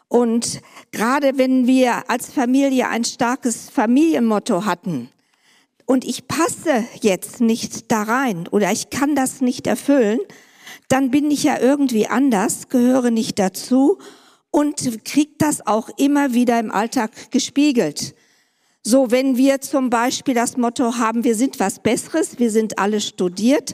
Und 0.10 0.62
gerade 0.92 1.38
wenn 1.38 1.68
wir 1.68 2.10
als 2.10 2.32
Familie 2.32 2.88
ein 2.88 3.04
starkes 3.04 3.70
Familienmotto 3.70 4.66
hatten, 4.66 5.10
und 5.90 6.06
ich 6.06 6.28
passe 6.28 6.86
jetzt 7.02 7.42
nicht 7.42 7.92
da 7.92 8.04
rein 8.04 8.48
oder 8.48 8.72
ich 8.72 8.92
kann 8.92 9.16
das 9.16 9.42
nicht 9.42 9.66
erfüllen, 9.66 10.20
dann 10.88 11.10
bin 11.10 11.32
ich 11.32 11.42
ja 11.42 11.60
irgendwie 11.60 12.06
anders, 12.06 12.70
gehöre 12.70 13.10
nicht 13.10 13.40
dazu 13.40 13.98
und 14.52 15.04
krieg 15.04 15.40
das 15.40 15.66
auch 15.66 15.90
immer 15.98 16.36
wieder 16.36 16.60
im 16.60 16.70
Alltag 16.70 17.32
gespiegelt. 17.32 18.14
So, 18.84 19.10
wenn 19.10 19.36
wir 19.36 19.62
zum 19.62 19.90
Beispiel 19.90 20.36
das 20.36 20.58
Motto 20.58 20.98
haben, 20.98 21.24
wir 21.24 21.34
sind 21.34 21.60
was 21.60 21.80
Besseres, 21.80 22.38
wir 22.38 22.52
sind 22.52 22.78
alle 22.78 23.02
studiert 23.02 23.74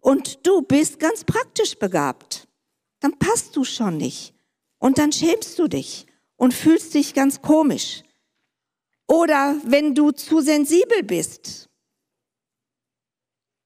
und 0.00 0.46
du 0.46 0.62
bist 0.62 1.00
ganz 1.00 1.24
praktisch 1.24 1.76
begabt, 1.80 2.46
dann 3.00 3.18
passt 3.18 3.56
du 3.56 3.64
schon 3.64 3.96
nicht 3.96 4.34
und 4.78 4.98
dann 4.98 5.10
schämst 5.10 5.58
du 5.58 5.66
dich 5.66 6.05
und 6.36 6.54
fühlst 6.54 6.94
dich 6.94 7.14
ganz 7.14 7.42
komisch. 7.42 8.02
Oder 9.06 9.56
wenn 9.64 9.94
du 9.94 10.10
zu 10.10 10.40
sensibel 10.40 11.02
bist, 11.02 11.68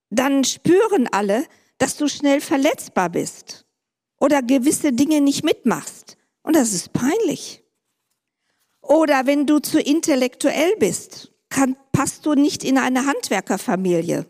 dann 0.09 0.43
spüren 0.43 1.07
alle, 1.11 1.45
dass 1.77 1.97
du 1.97 2.07
schnell 2.07 2.41
verletzbar 2.41 3.09
bist 3.09 3.65
oder 4.19 4.43
gewisse 4.43 4.93
Dinge 4.93 5.21
nicht 5.21 5.43
mitmachst. 5.43 6.17
Und 6.43 6.55
das 6.55 6.73
ist 6.73 6.93
peinlich. 6.93 7.63
Oder 8.81 9.25
wenn 9.25 9.45
du 9.47 9.59
zu 9.59 9.79
intellektuell 9.79 10.75
bist, 10.77 11.31
kann, 11.49 11.75
passt 11.91 12.25
du 12.25 12.33
nicht 12.33 12.63
in 12.63 12.77
eine 12.77 13.05
Handwerkerfamilie. 13.05 14.25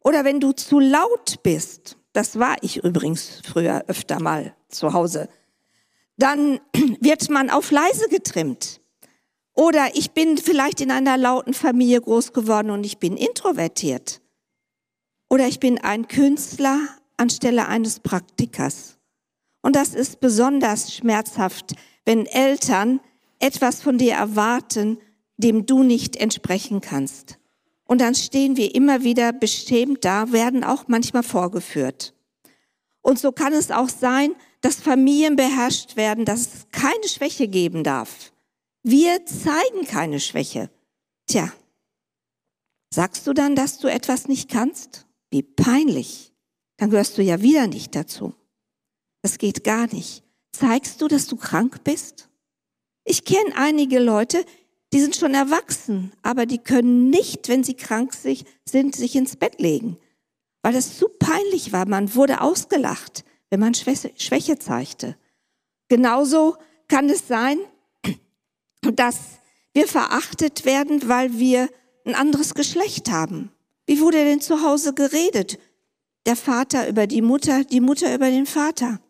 Oder 0.00 0.24
wenn 0.24 0.40
du 0.40 0.52
zu 0.52 0.78
laut 0.78 1.42
bist, 1.42 1.96
das 2.12 2.38
war 2.38 2.56
ich 2.62 2.78
übrigens 2.78 3.40
früher 3.44 3.84
öfter 3.86 4.20
mal 4.20 4.54
zu 4.68 4.92
Hause, 4.92 5.28
dann 6.18 6.60
wird 7.00 7.30
man 7.30 7.48
auf 7.48 7.70
leise 7.70 8.08
getrimmt. 8.08 8.80
Oder 9.54 9.96
ich 9.96 10.12
bin 10.12 10.38
vielleicht 10.38 10.80
in 10.80 10.90
einer 10.90 11.16
lauten 11.16 11.54
Familie 11.54 12.00
groß 12.00 12.32
geworden 12.32 12.70
und 12.70 12.84
ich 12.84 12.98
bin 12.98 13.16
introvertiert. 13.16 14.20
Oder 15.30 15.48
ich 15.48 15.58
bin 15.58 15.78
ein 15.78 16.06
Künstler 16.06 16.80
anstelle 17.16 17.66
eines 17.66 18.00
Praktikers. 18.00 18.98
Und 19.62 19.74
das 19.74 19.94
ist 19.94 20.20
besonders 20.20 20.94
schmerzhaft, 20.94 21.74
wenn 22.04 22.26
Eltern 22.26 23.00
etwas 23.40 23.82
von 23.82 23.98
dir 23.98 24.14
erwarten, 24.14 24.98
dem 25.36 25.66
du 25.66 25.82
nicht 25.82 26.16
entsprechen 26.16 26.80
kannst. 26.80 27.38
Und 27.84 28.00
dann 28.00 28.14
stehen 28.14 28.56
wir 28.56 28.74
immer 28.74 29.02
wieder 29.02 29.32
beschämt 29.32 30.04
da, 30.04 30.30
werden 30.30 30.62
auch 30.62 30.84
manchmal 30.88 31.22
vorgeführt. 31.22 32.14
Und 33.02 33.18
so 33.18 33.32
kann 33.32 33.52
es 33.52 33.70
auch 33.70 33.88
sein, 33.88 34.34
dass 34.60 34.76
Familien 34.76 35.36
beherrscht 35.36 35.96
werden, 35.96 36.24
dass 36.24 36.40
es 36.40 36.66
keine 36.72 37.08
Schwäche 37.08 37.48
geben 37.48 37.84
darf. 37.84 38.32
Wir 38.82 39.24
zeigen 39.26 39.86
keine 39.86 40.20
Schwäche. 40.20 40.70
Tja, 41.26 41.52
sagst 42.92 43.26
du 43.26 43.32
dann, 43.32 43.54
dass 43.54 43.78
du 43.78 43.88
etwas 43.88 44.28
nicht 44.28 44.50
kannst? 44.50 45.06
Wie 45.30 45.42
peinlich. 45.42 46.32
Dann 46.78 46.90
gehörst 46.90 47.18
du 47.18 47.22
ja 47.22 47.42
wieder 47.42 47.66
nicht 47.66 47.94
dazu. 47.94 48.34
Das 49.22 49.38
geht 49.38 49.64
gar 49.64 49.92
nicht. 49.92 50.22
Zeigst 50.52 51.00
du, 51.02 51.08
dass 51.08 51.26
du 51.26 51.36
krank 51.36 51.84
bist? 51.84 52.28
Ich 53.04 53.24
kenne 53.24 53.56
einige 53.56 53.98
Leute, 53.98 54.44
die 54.92 55.00
sind 55.00 55.16
schon 55.16 55.34
erwachsen, 55.34 56.12
aber 56.22 56.46
die 56.46 56.58
können 56.58 57.10
nicht, 57.10 57.48
wenn 57.48 57.62
sie 57.62 57.74
krank 57.74 58.14
sind, 58.14 58.96
sich 58.96 59.16
ins 59.16 59.36
Bett 59.36 59.60
legen, 59.60 59.98
weil 60.62 60.72
das 60.72 60.98
zu 60.98 61.08
peinlich 61.08 61.72
war. 61.72 61.86
Man 61.86 62.14
wurde 62.14 62.40
ausgelacht, 62.40 63.24
wenn 63.50 63.60
man 63.60 63.74
Schwäche 63.74 64.58
zeigte. 64.58 65.16
Genauso 65.88 66.56
kann 66.88 67.08
es 67.08 67.26
sein, 67.28 67.58
dass 68.82 69.18
wir 69.72 69.86
verachtet 69.86 70.64
werden, 70.64 71.08
weil 71.08 71.38
wir 71.38 71.68
ein 72.04 72.14
anderes 72.14 72.54
Geschlecht 72.54 73.10
haben. 73.10 73.52
Wie 73.86 74.00
wurde 74.00 74.24
denn 74.24 74.40
zu 74.40 74.62
Hause 74.62 74.94
geredet? 74.94 75.58
Der 76.26 76.36
Vater 76.36 76.88
über 76.88 77.06
die 77.06 77.22
Mutter, 77.22 77.64
die 77.64 77.80
Mutter 77.80 78.14
über 78.14 78.30
den 78.30 78.46
Vater. 78.46 79.00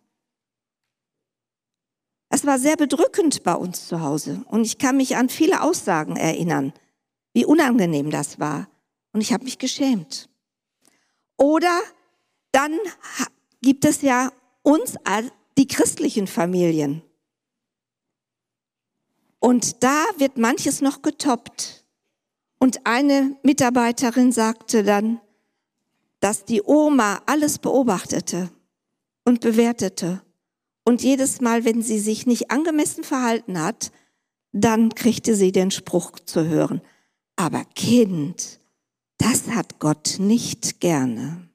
Es 2.30 2.44
war 2.44 2.58
sehr 2.58 2.76
bedrückend 2.76 3.42
bei 3.42 3.54
uns 3.54 3.88
zu 3.88 4.02
Hause 4.02 4.44
und 4.48 4.64
ich 4.64 4.78
kann 4.78 4.96
mich 4.96 5.16
an 5.16 5.28
viele 5.28 5.62
Aussagen 5.62 6.16
erinnern, 6.16 6.72
wie 7.32 7.44
unangenehm 7.44 8.10
das 8.10 8.38
war 8.38 8.68
und 9.12 9.20
ich 9.20 9.32
habe 9.32 9.44
mich 9.44 9.58
geschämt. 9.58 10.28
Oder 11.36 11.80
dann 12.52 12.78
gibt 13.62 13.84
es 13.84 14.02
ja 14.02 14.32
uns, 14.62 14.96
die 15.56 15.66
christlichen 15.66 16.26
Familien. 16.26 17.02
Und 19.40 19.82
da 19.82 20.04
wird 20.16 20.36
manches 20.36 20.80
noch 20.80 21.02
getoppt. 21.02 21.84
Und 22.58 22.86
eine 22.86 23.36
Mitarbeiterin 23.42 24.32
sagte 24.32 24.82
dann, 24.82 25.20
dass 26.20 26.44
die 26.44 26.62
Oma 26.62 27.22
alles 27.26 27.58
beobachtete 27.58 28.50
und 29.24 29.40
bewertete. 29.40 30.22
Und 30.84 31.02
jedes 31.02 31.40
Mal, 31.40 31.64
wenn 31.64 31.82
sie 31.82 31.98
sich 31.98 32.26
nicht 32.26 32.50
angemessen 32.50 33.04
verhalten 33.04 33.62
hat, 33.62 33.92
dann 34.52 34.94
kriegte 34.94 35.34
sie 35.34 35.52
den 35.52 35.70
Spruch 35.70 36.18
zu 36.18 36.46
hören. 36.46 36.80
Aber 37.36 37.64
Kind, 37.76 38.58
das 39.18 39.48
hat 39.48 39.78
Gott 39.78 40.16
nicht 40.18 40.80
gerne. 40.80 41.47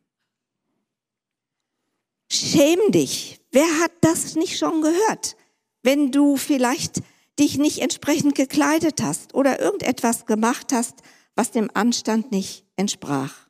Schäm 2.33 2.79
dich. 2.89 3.39
Wer 3.51 3.79
hat 3.79 3.91
das 4.01 4.33
nicht 4.33 4.57
schon 4.57 4.81
gehört? 4.81 5.35
Wenn 5.83 6.11
du 6.11 6.35
vielleicht 6.35 7.03
dich 7.37 7.59
nicht 7.59 7.77
entsprechend 7.77 8.33
gekleidet 8.33 9.03
hast 9.03 9.35
oder 9.35 9.59
irgendetwas 9.59 10.25
gemacht 10.25 10.73
hast, 10.73 10.95
was 11.35 11.51
dem 11.51 11.69
Anstand 11.75 12.31
nicht 12.31 12.65
entsprach. 12.75 13.47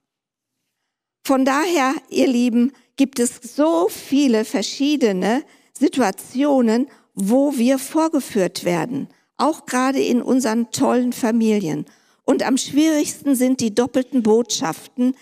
Von 1.26 1.46
daher, 1.46 1.94
ihr 2.10 2.28
Lieben, 2.28 2.74
gibt 2.98 3.20
es 3.20 3.56
so 3.56 3.88
viele 3.88 4.44
verschiedene 4.44 5.46
Situationen, 5.72 6.90
wo 7.14 7.56
wir 7.56 7.80
vorgeführt 7.80 8.66
werden, 8.66 9.08
auch 9.38 9.66
gerade 9.66 10.02
in 10.02 10.22
unseren 10.22 10.72
tollen 10.72 11.14
Familien. 11.14 11.86
Und 12.26 12.44
am 12.44 12.58
schwierigsten 12.58 13.36
sind 13.36 13.62
die 13.62 13.74
doppelten 13.74 14.24
Botschaften, 14.24 15.16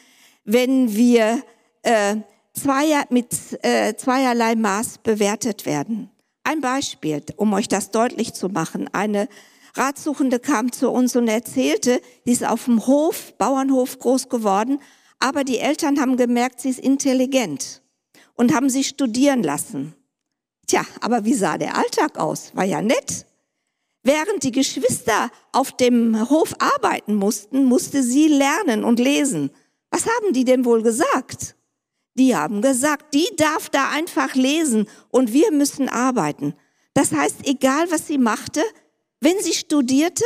wenn 0.46 0.96
wir 0.96 1.44
äh, 1.84 2.16
zweier, 2.54 3.06
mit 3.10 3.34
äh, 3.64 3.96
zweierlei 3.96 4.56
Maß 4.56 5.00
bewertet 5.00 5.66
werden. 5.66 6.10
Ein 6.44 6.62
Beispiel, 6.62 7.24
um 7.38 7.54
euch 7.54 7.68
das 7.68 7.92
deutlich 7.92 8.34
zu 8.34 8.50
machen. 8.50 8.90
Eine 8.94 9.28
Ratsuchende 9.76 10.40
kam 10.40 10.72
zu 10.72 10.90
uns 10.90 11.16
und 11.16 11.28
erzählte, 11.28 12.02
sie 12.26 12.32
ist 12.32 12.46
auf 12.46 12.66
dem 12.66 12.86
Hof, 12.88 13.34
Bauernhof 13.38 14.00
groß 14.00 14.28
geworden, 14.28 14.80
aber 15.20 15.44
die 15.44 15.60
Eltern 15.60 16.00
haben 16.00 16.18
gemerkt, 16.18 16.60
sie 16.60 16.70
ist 16.70 16.80
intelligent 16.80 17.82
und 18.34 18.54
haben 18.54 18.70
sie 18.70 18.84
studieren 18.84 19.44
lassen. 19.44 19.94
Tja, 20.68 20.86
aber 21.00 21.26
wie 21.26 21.34
sah 21.34 21.58
der 21.58 21.78
Alltag 21.78 22.18
aus? 22.18 22.56
War 22.56 22.66
ja 22.66 22.82
nett. 22.82 23.26
Während 24.04 24.44
die 24.44 24.52
Geschwister 24.52 25.30
auf 25.52 25.72
dem 25.78 26.30
Hof 26.30 26.56
arbeiten 26.60 27.14
mussten, 27.14 27.66
musste 27.66 28.02
sie 28.02 28.28
lernen 28.28 28.84
und 28.84 29.00
lesen. 29.00 29.52
Was 29.92 30.06
haben 30.06 30.34
die 30.34 30.44
denn 30.44 30.66
wohl 30.66 30.82
gesagt? 30.82 31.56
Die 32.16 32.36
haben 32.36 32.62
gesagt, 32.62 33.14
die 33.14 33.28
darf 33.38 33.70
da 33.70 33.90
einfach 33.90 34.36
lesen 34.36 34.88
und 35.10 35.32
wir 35.34 35.52
müssen 35.52 35.88
arbeiten. 35.88 36.54
Das 36.94 37.14
heißt, 37.14 37.48
egal 37.48 37.90
was 37.90 38.08
sie 38.08 38.18
machte, 38.18 38.62
wenn 39.22 39.40
sie 39.40 39.54
studierte, 39.54 40.26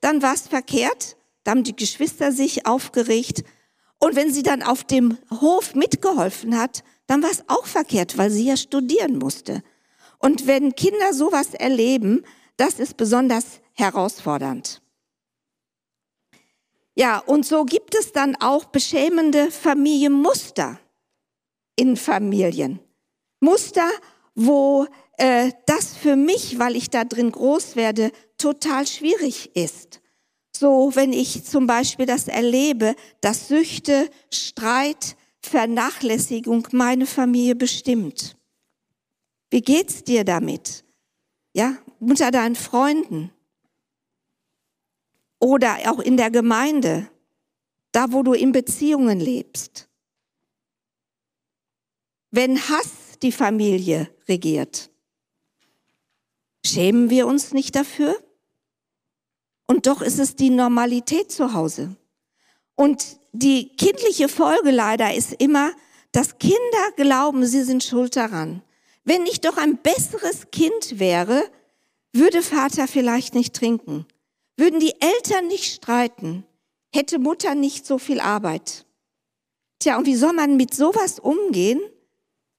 dann 0.00 0.22
war 0.22 0.34
es 0.34 0.48
verkehrt. 0.48 1.16
Da 1.44 1.50
haben 1.50 1.64
die 1.64 1.76
Geschwister 1.76 2.32
sich 2.32 2.66
aufgeregt. 2.66 3.44
Und 3.98 4.16
wenn 4.16 4.32
sie 4.32 4.42
dann 4.42 4.62
auf 4.62 4.84
dem 4.84 5.18
Hof 5.40 5.74
mitgeholfen 5.74 6.58
hat, 6.58 6.84
dann 7.06 7.22
war 7.22 7.30
es 7.30 7.44
auch 7.48 7.66
verkehrt, 7.66 8.16
weil 8.18 8.30
sie 8.30 8.46
ja 8.46 8.56
studieren 8.56 9.18
musste. 9.18 9.62
Und 10.18 10.46
wenn 10.46 10.74
Kinder 10.74 11.12
sowas 11.12 11.54
erleben, 11.54 12.24
das 12.56 12.78
ist 12.78 12.96
besonders 12.96 13.60
herausfordernd. 13.74 14.80
Ja, 16.94 17.18
und 17.18 17.44
so 17.44 17.64
gibt 17.64 17.94
es 17.94 18.12
dann 18.12 18.36
auch 18.36 18.64
beschämende 18.66 19.50
Familienmuster 19.50 20.78
in 21.76 21.96
Familien. 21.96 22.80
Muster, 23.40 23.88
wo 24.34 24.86
äh, 25.18 25.52
das 25.66 25.94
für 25.96 26.16
mich, 26.16 26.58
weil 26.58 26.76
ich 26.76 26.90
da 26.90 27.04
drin 27.04 27.30
groß 27.30 27.76
werde, 27.76 28.10
total 28.38 28.86
schwierig 28.86 29.54
ist. 29.54 30.00
So, 30.56 30.90
wenn 30.94 31.12
ich 31.12 31.44
zum 31.44 31.66
Beispiel 31.66 32.06
das 32.06 32.28
erlebe, 32.28 32.96
dass 33.20 33.48
Süchte, 33.48 34.10
Streit, 34.32 35.16
Vernachlässigung 35.40 36.66
meine 36.72 37.06
Familie 37.06 37.54
bestimmt. 37.54 38.36
Wie 39.50 39.60
geht's 39.60 40.02
dir 40.02 40.24
damit? 40.24 40.82
Ja, 41.54 41.76
unter 42.00 42.30
deinen 42.30 42.56
Freunden 42.56 43.30
oder 45.38 45.76
auch 45.86 46.00
in 46.00 46.16
der 46.16 46.30
Gemeinde, 46.30 47.08
da 47.92 48.12
wo 48.12 48.22
du 48.22 48.32
in 48.32 48.52
Beziehungen 48.52 49.20
lebst 49.20 49.85
wenn 52.36 52.68
Hass 52.68 53.18
die 53.22 53.32
Familie 53.32 54.10
regiert? 54.28 54.90
Schämen 56.64 57.08
wir 57.08 57.26
uns 57.26 57.52
nicht 57.52 57.74
dafür? 57.74 58.14
Und 59.66 59.86
doch 59.86 60.02
ist 60.02 60.18
es 60.18 60.36
die 60.36 60.50
Normalität 60.50 61.32
zu 61.32 61.54
Hause. 61.54 61.96
Und 62.74 63.18
die 63.32 63.74
kindliche 63.76 64.28
Folge 64.28 64.70
leider 64.70 65.14
ist 65.14 65.32
immer, 65.32 65.72
dass 66.12 66.38
Kinder 66.38 66.92
glauben, 66.96 67.46
sie 67.46 67.62
sind 67.62 67.82
schuld 67.82 68.16
daran. 68.16 68.62
Wenn 69.04 69.24
ich 69.24 69.40
doch 69.40 69.56
ein 69.56 69.78
besseres 69.78 70.50
Kind 70.52 70.98
wäre, 70.98 71.42
würde 72.12 72.42
Vater 72.42 72.86
vielleicht 72.86 73.34
nicht 73.34 73.54
trinken, 73.54 74.06
würden 74.58 74.78
die 74.78 74.94
Eltern 75.00 75.46
nicht 75.46 75.72
streiten, 75.72 76.44
hätte 76.92 77.18
Mutter 77.18 77.54
nicht 77.54 77.86
so 77.86 77.98
viel 77.98 78.20
Arbeit. 78.20 78.84
Tja, 79.78 79.96
und 79.96 80.06
wie 80.06 80.16
soll 80.16 80.34
man 80.34 80.56
mit 80.56 80.74
sowas 80.74 81.18
umgehen? 81.18 81.80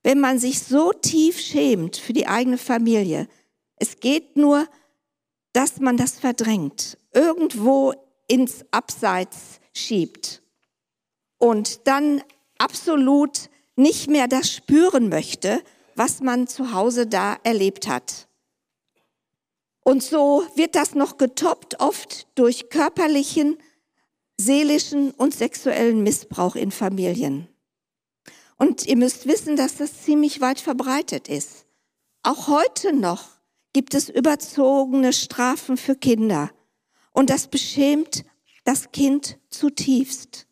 Wenn 0.07 0.21
man 0.21 0.39
sich 0.39 0.59
so 0.63 0.93
tief 0.93 1.37
schämt 1.37 1.97
für 1.97 2.13
die 2.13 2.27
eigene 2.27 2.57
Familie. 2.57 3.27
Es 3.75 3.99
geht 3.99 4.37
nur, 4.37 4.65
dass 5.51 5.81
man 5.81 5.97
das 5.97 6.17
verdrängt, 6.17 6.97
irgendwo 7.13 7.93
ins 8.25 8.63
Abseits 8.71 9.59
schiebt 9.73 10.41
und 11.39 11.85
dann 11.87 12.23
absolut 12.57 13.49
nicht 13.75 14.09
mehr 14.09 14.29
das 14.29 14.49
spüren 14.49 15.09
möchte, 15.09 15.61
was 15.95 16.21
man 16.21 16.47
zu 16.47 16.71
Hause 16.71 17.07
da 17.07 17.35
erlebt 17.43 17.89
hat. 17.89 18.29
Und 19.83 20.01
so 20.01 20.47
wird 20.55 20.75
das 20.75 20.95
noch 20.95 21.17
getoppt 21.17 21.81
oft 21.81 22.27
durch 22.35 22.69
körperlichen, 22.69 23.57
seelischen 24.37 25.11
und 25.11 25.35
sexuellen 25.35 26.01
Missbrauch 26.01 26.55
in 26.55 26.71
Familien. 26.71 27.49
Und 28.57 28.85
ihr 28.85 28.97
müsst 28.97 29.27
wissen, 29.27 29.55
dass 29.55 29.77
das 29.77 30.03
ziemlich 30.03 30.41
weit 30.41 30.59
verbreitet 30.59 31.29
ist. 31.29 31.65
Auch 32.23 32.47
heute 32.47 32.93
noch 32.93 33.25
gibt 33.73 33.93
es 33.93 34.09
überzogene 34.09 35.13
Strafen 35.13 35.77
für 35.77 35.95
Kinder. 35.95 36.51
Und 37.11 37.29
das 37.29 37.47
beschämt 37.47 38.25
das 38.63 38.91
Kind 38.91 39.37
zutiefst. 39.49 40.47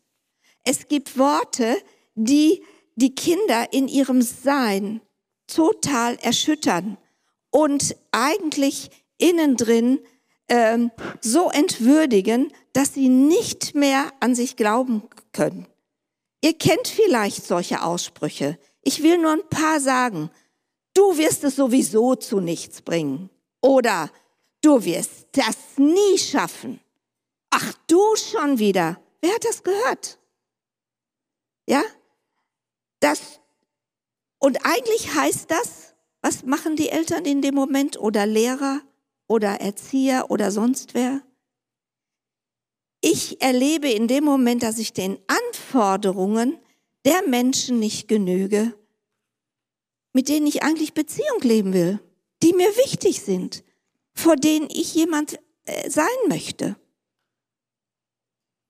Es 0.64 0.88
gibt 0.88 1.18
Worte, 1.18 1.76
die 2.14 2.62
die 2.94 3.14
Kinder 3.14 3.72
in 3.72 3.88
ihrem 3.88 4.22
Sein 4.22 5.00
total 5.46 6.16
erschüttern 6.16 6.96
und 7.50 7.94
eigentlich 8.10 8.90
innen 9.18 9.56
drin 9.56 10.00
ähm, 10.48 10.90
so 11.20 11.50
entwürdigen, 11.50 12.52
dass 12.72 12.94
sie 12.94 13.08
nicht 13.08 13.74
mehr 13.74 14.12
an 14.20 14.34
sich 14.34 14.56
glauben 14.56 15.02
können. 15.32 15.66
Ihr 16.46 16.56
kennt 16.56 16.86
vielleicht 16.86 17.44
solche 17.44 17.82
Aussprüche. 17.82 18.56
Ich 18.82 19.02
will 19.02 19.18
nur 19.18 19.32
ein 19.32 19.48
paar 19.48 19.80
sagen. 19.80 20.30
Du 20.94 21.18
wirst 21.18 21.42
es 21.42 21.56
sowieso 21.56 22.14
zu 22.14 22.38
nichts 22.38 22.82
bringen. 22.82 23.30
Oder 23.60 24.12
du 24.62 24.84
wirst 24.84 25.26
das 25.32 25.56
nie 25.76 26.16
schaffen. 26.16 26.78
Ach, 27.50 27.72
du 27.88 28.00
schon 28.14 28.60
wieder. 28.60 29.00
Wer 29.20 29.34
hat 29.34 29.44
das 29.44 29.64
gehört? 29.64 30.20
Ja? 31.66 31.82
Das, 33.00 33.40
und 34.38 34.64
eigentlich 34.64 35.16
heißt 35.16 35.50
das, 35.50 35.96
was 36.22 36.44
machen 36.44 36.76
die 36.76 36.90
Eltern 36.90 37.24
in 37.24 37.42
dem 37.42 37.56
Moment 37.56 37.98
oder 37.98 38.24
Lehrer 38.24 38.82
oder 39.26 39.60
Erzieher 39.60 40.30
oder 40.30 40.52
sonst 40.52 40.94
wer? 40.94 41.22
Ich 43.08 43.40
erlebe 43.40 43.88
in 43.88 44.08
dem 44.08 44.24
Moment, 44.24 44.64
dass 44.64 44.80
ich 44.80 44.92
den 44.92 45.16
Anforderungen 45.28 46.58
der 47.04 47.22
Menschen 47.28 47.78
nicht 47.78 48.08
genüge, 48.08 48.76
mit 50.12 50.28
denen 50.28 50.48
ich 50.48 50.64
eigentlich 50.64 50.92
Beziehung 50.92 51.40
leben 51.42 51.72
will, 51.72 52.00
die 52.42 52.52
mir 52.52 52.66
wichtig 52.84 53.22
sind, 53.22 53.62
vor 54.12 54.34
denen 54.34 54.68
ich 54.70 54.92
jemand 54.96 55.38
äh, 55.66 55.88
sein 55.88 56.08
möchte. 56.26 56.74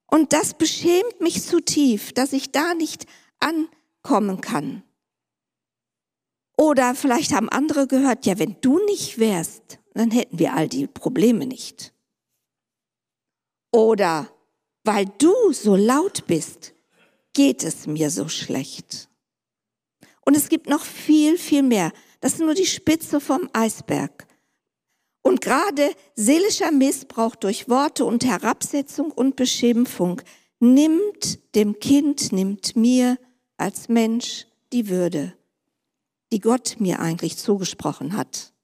Und 0.06 0.34
das 0.34 0.52
beschämt 0.52 1.18
mich 1.22 1.42
zu 1.42 1.60
tief, 1.60 2.12
dass 2.12 2.34
ich 2.34 2.52
da 2.52 2.74
nicht 2.74 3.06
ankommen 3.40 4.42
kann. 4.42 4.82
Oder 6.58 6.94
vielleicht 6.94 7.32
haben 7.32 7.48
andere 7.48 7.86
gehört, 7.86 8.26
ja, 8.26 8.38
wenn 8.38 8.60
du 8.60 8.84
nicht 8.84 9.18
wärst, 9.18 9.78
dann 9.94 10.10
hätten 10.10 10.38
wir 10.38 10.52
all 10.52 10.68
die 10.68 10.86
Probleme 10.86 11.46
nicht. 11.46 11.95
Oder 13.76 14.30
weil 14.84 15.04
du 15.18 15.52
so 15.52 15.76
laut 15.76 16.26
bist, 16.26 16.72
geht 17.34 17.62
es 17.62 17.86
mir 17.86 18.08
so 18.10 18.26
schlecht. 18.26 19.10
Und 20.24 20.34
es 20.34 20.48
gibt 20.48 20.66
noch 20.66 20.80
viel, 20.80 21.36
viel 21.36 21.62
mehr. 21.62 21.92
Das 22.22 22.32
ist 22.32 22.40
nur 22.40 22.54
die 22.54 22.64
Spitze 22.64 23.20
vom 23.20 23.50
Eisberg. 23.52 24.26
Und 25.20 25.42
gerade 25.42 25.90
seelischer 26.14 26.72
Missbrauch 26.72 27.36
durch 27.36 27.68
Worte 27.68 28.06
und 28.06 28.24
Herabsetzung 28.24 29.10
und 29.10 29.36
Beschimpfung 29.36 30.22
nimmt 30.58 31.54
dem 31.54 31.78
Kind, 31.78 32.32
nimmt 32.32 32.76
mir 32.76 33.18
als 33.58 33.90
Mensch 33.90 34.46
die 34.72 34.88
Würde, 34.88 35.36
die 36.32 36.40
Gott 36.40 36.76
mir 36.78 37.00
eigentlich 37.00 37.36
zugesprochen 37.36 38.16
hat. 38.16 38.54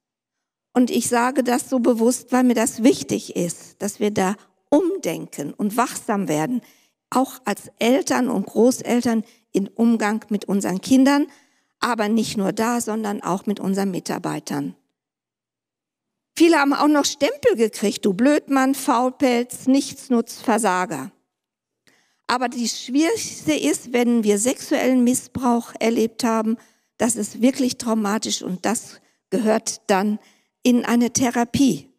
Und 0.72 0.90
ich 0.90 1.06
sage 1.06 1.44
das 1.44 1.68
so 1.68 1.80
bewusst, 1.80 2.32
weil 2.32 2.44
mir 2.44 2.54
das 2.54 2.82
wichtig 2.82 3.36
ist, 3.36 3.82
dass 3.82 4.00
wir 4.00 4.10
da 4.10 4.36
umdenken 4.72 5.52
und 5.52 5.76
wachsam 5.76 6.28
werden, 6.28 6.62
auch 7.10 7.40
als 7.44 7.70
Eltern 7.78 8.30
und 8.30 8.46
Großeltern 8.46 9.22
in 9.52 9.68
Umgang 9.68 10.24
mit 10.30 10.46
unseren 10.46 10.80
Kindern, 10.80 11.26
aber 11.78 12.08
nicht 12.08 12.38
nur 12.38 12.52
da, 12.52 12.80
sondern 12.80 13.22
auch 13.22 13.44
mit 13.44 13.60
unseren 13.60 13.90
Mitarbeitern. 13.90 14.74
Viele 16.34 16.56
haben 16.56 16.72
auch 16.72 16.88
noch 16.88 17.04
Stempel 17.04 17.56
gekriegt, 17.56 18.06
du 18.06 18.14
Blödmann, 18.14 18.74
Faulpelz, 18.74 19.66
Nichtsnutz, 19.66 20.40
Versager. 20.40 21.12
Aber 22.26 22.48
die 22.48 22.68
Schwierigste 22.68 23.52
ist, 23.52 23.92
wenn 23.92 24.24
wir 24.24 24.38
sexuellen 24.38 25.04
Missbrauch 25.04 25.74
erlebt 25.78 26.24
haben, 26.24 26.56
das 26.96 27.16
ist 27.16 27.42
wirklich 27.42 27.76
traumatisch 27.76 28.40
und 28.40 28.64
das 28.64 29.02
gehört 29.28 29.82
dann 29.88 30.18
in 30.62 30.86
eine 30.86 31.12
Therapie. 31.12 31.91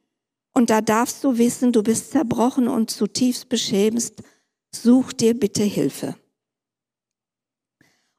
Und 0.54 0.70
da 0.70 0.82
darfst 0.82 1.24
du 1.24 1.38
wissen, 1.38 1.72
du 1.72 1.84
bist 1.84 2.12
zerbrochen 2.12 2.68
und 2.68 2.92
zutiefst 2.92 3.50
beschämst. 3.50 4.22
Such 4.72 5.14
dir 5.14 5.38
bitte 5.38 5.64
Hilfe. 5.64 6.16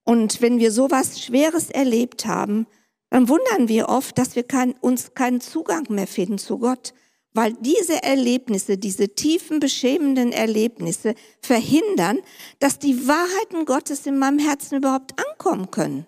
Und 0.05 0.42
wenn 0.42 0.59
wir 0.59 0.70
sowas 0.70 1.20
Schweres 1.20 1.70
erlebt 1.70 2.27
haben, 2.27 2.66
dann 3.11 3.29
wundern 3.29 3.68
wir 3.68 3.88
oft, 3.88 4.18
dass 4.18 4.37
wir 4.37 4.42
kein, 4.42 4.73
uns 4.81 5.14
keinen 5.14 5.40
Zugang 5.40 5.87
mehr 5.88 6.07
finden 6.07 6.38
zu 6.38 6.59
Gott, 6.59 6.92
weil 7.33 7.53
diese 7.55 8.03
Erlebnisse, 8.03 8.77
diese 8.77 9.14
tiefen, 9.14 9.61
beschämenden 9.61 10.33
Erlebnisse 10.33 11.14
verhindern, 11.40 12.18
dass 12.61 12.79
die 12.79 13.09
Wahrheiten 13.09 13.66
Gottes 13.66 14.07
in 14.07 14.18
meinem 14.18 14.38
Herzen 14.38 14.77
überhaupt 14.77 15.14
ankommen 15.31 15.70
können. 15.70 16.07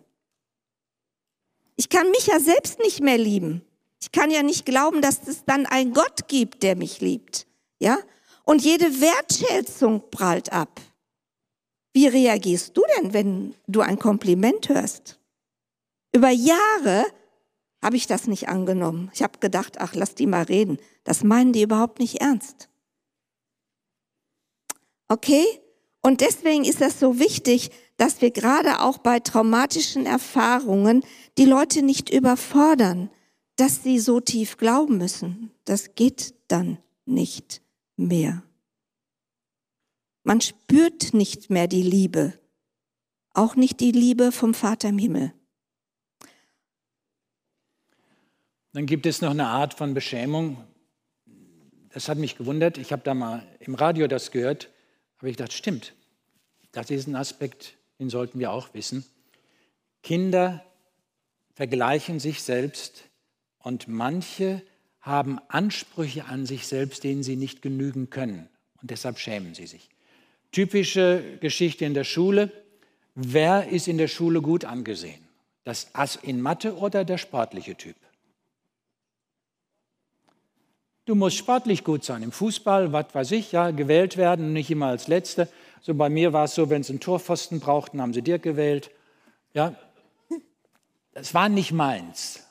Ich 1.77 1.89
kann 1.89 2.11
mich 2.11 2.27
ja 2.27 2.41
selbst 2.41 2.79
nicht 2.79 3.01
mehr 3.01 3.19
lieben. 3.19 3.63
Ich 4.07 4.13
kann 4.13 4.31
ja 4.31 4.45
nicht 4.45 4.65
glauben, 4.65 5.03
dass 5.03 5.27
es 5.27 5.45
dann 5.47 5.67
einen 5.67 5.93
Gott 5.93 6.29
gibt, 6.29 6.63
der 6.63 6.77
mich 6.77 7.01
liebt. 7.01 7.49
Ja? 7.81 7.99
Und 8.45 8.63
jede 8.63 9.01
Wertschätzung 9.01 10.11
prallt 10.13 10.53
ab. 10.53 10.81
Wie 11.93 12.07
reagierst 12.07 12.77
du 12.77 12.85
denn, 12.97 13.13
wenn 13.13 13.55
du 13.67 13.81
ein 13.81 13.99
Kompliment 13.99 14.69
hörst? 14.69 15.19
Über 16.15 16.31
Jahre 16.31 17.05
habe 17.83 17.97
ich 17.97 18.07
das 18.07 18.29
nicht 18.29 18.49
angenommen. 18.49 19.11
Ich 19.13 19.25
habe 19.25 19.41
gedacht, 19.41 19.81
ach, 19.81 19.95
lass 19.97 20.15
die 20.15 20.27
mal 20.27 20.45
reden. 20.45 20.79
Das 21.03 21.25
meinen 21.25 21.53
die 21.53 21.63
überhaupt 21.63 21.99
nicht 21.99 22.21
ernst. 22.21 22.69
Okay? 25.09 25.45
Und 26.01 26.21
deswegen 26.21 26.65
ist 26.65 26.81
das 26.81 27.01
so 27.01 27.19
wichtig, 27.19 27.71
dass 27.97 28.21
wir 28.21 28.31
gerade 28.31 28.83
auch 28.83 28.99
bei 28.99 29.19
traumatischen 29.19 30.07
Erfahrungen 30.07 31.03
die 31.39 31.45
Leute 31.45 31.83
nicht 31.83 32.09
überfordern, 32.09 33.11
dass 33.57 33.83
sie 33.83 33.99
so 33.99 34.21
tief 34.21 34.57
glauben 34.57 34.99
müssen. 34.99 35.51
Das 35.65 35.95
geht 35.95 36.35
dann 36.49 36.79
nicht 37.07 37.63
mehr. 37.97 38.43
Man 40.23 40.41
spürt 40.41 41.15
nicht 41.15 41.51
mehr 41.51 41.67
die 41.67 41.83
Liebe, 41.83 42.39
auch 43.33 43.57
nicht 43.57 43.81
die 43.81 43.93
Liebe 43.93 44.33
vom 44.33 44.55
Vater 44.55 44.89
im 44.89 44.99
Himmel. 44.99 45.33
Dann 48.73 48.87
gibt 48.87 49.07
es 49.07 49.23
noch 49.23 49.31
eine 49.31 49.47
Art 49.47 49.73
von 49.73 49.95
Beschämung. 49.95 50.63
Das 51.91 52.09
hat 52.09 52.19
mich 52.19 52.37
gewundert. 52.37 52.77
Ich 52.77 52.93
habe 52.93 53.03
da 53.03 53.15
mal 53.15 53.47
im 53.61 53.75
Radio 53.75 54.07
das 54.07 54.33
gehört, 54.33 54.71
aber 55.19 55.29
ich 55.29 55.37
dachte, 55.37 55.55
stimmt. 55.55 55.95
Das 56.73 56.91
ist 56.91 57.07
ein 57.07 57.17
Aspekt, 57.17 57.79
den 57.99 58.11
sollten 58.11 58.39
wir 58.39 58.53
auch 58.53 58.75
wissen. 58.75 59.07
Kinder 60.03 60.63
vergleichen 61.55 62.21
sich 62.21 62.43
selbst 62.43 63.05
und 63.67 63.89
manche 63.89 64.63
haben 65.01 65.41
Ansprüche 65.49 66.27
an 66.27 66.47
sich 66.47 66.69
selbst, 66.69 67.03
denen 67.03 67.25
sie 67.25 67.35
nicht 67.35 67.63
genügen 67.63 68.11
können. 68.11 68.49
Und 68.81 68.93
deshalb 68.93 69.19
schämen 69.19 69.57
sie 69.57 69.67
sich. 69.67 69.89
Typische 70.53 71.39
Geschichte 71.41 71.85
in 71.85 71.93
der 71.93 72.05
Schule. 72.05 72.53
Wer 73.17 73.69
ist 73.71 73.89
in 73.89 73.99
der 73.99 74.07
Schule 74.07 74.41
gut 74.41 74.65
angesehen? 74.65 75.21
Das 75.65 75.89
Ass 75.95 76.15
in 76.15 76.41
Mathe 76.41 76.77
oder 76.77 77.05
der 77.05 77.19
sportliche 77.19 77.75
Typ? 77.75 77.97
Du 81.05 81.17
musst 81.17 81.37
sportlich 81.37 81.83
gut 81.83 82.05
sein. 82.05 82.23
Im 82.23 82.31
Fußball, 82.31 82.93
was 82.93 83.13
weiß 83.13 83.33
ich, 83.33 83.51
ja, 83.51 83.73
gewählt 83.73 84.17
werden, 84.17 84.53
nicht 84.53 84.71
immer 84.71 84.87
als 84.87 85.09
Letzte. 85.09 85.49
So 85.81 85.93
bei 85.95 86.09
mir 86.09 86.33
war 86.33 86.45
es 86.45 86.55
so, 86.55 86.71
wenn 86.71 86.85
sie 86.85 86.93
einen 86.93 87.01
Torpfosten 87.01 87.59
brauchten, 87.59 88.01
haben 88.01 88.15
sie 88.15 88.23
dir 88.23 88.39
gewählt. 88.39 88.93
Ja, 89.55 89.75
das 91.15 91.35
war 91.35 91.49
nicht 91.49 91.73
meins. 91.73 92.46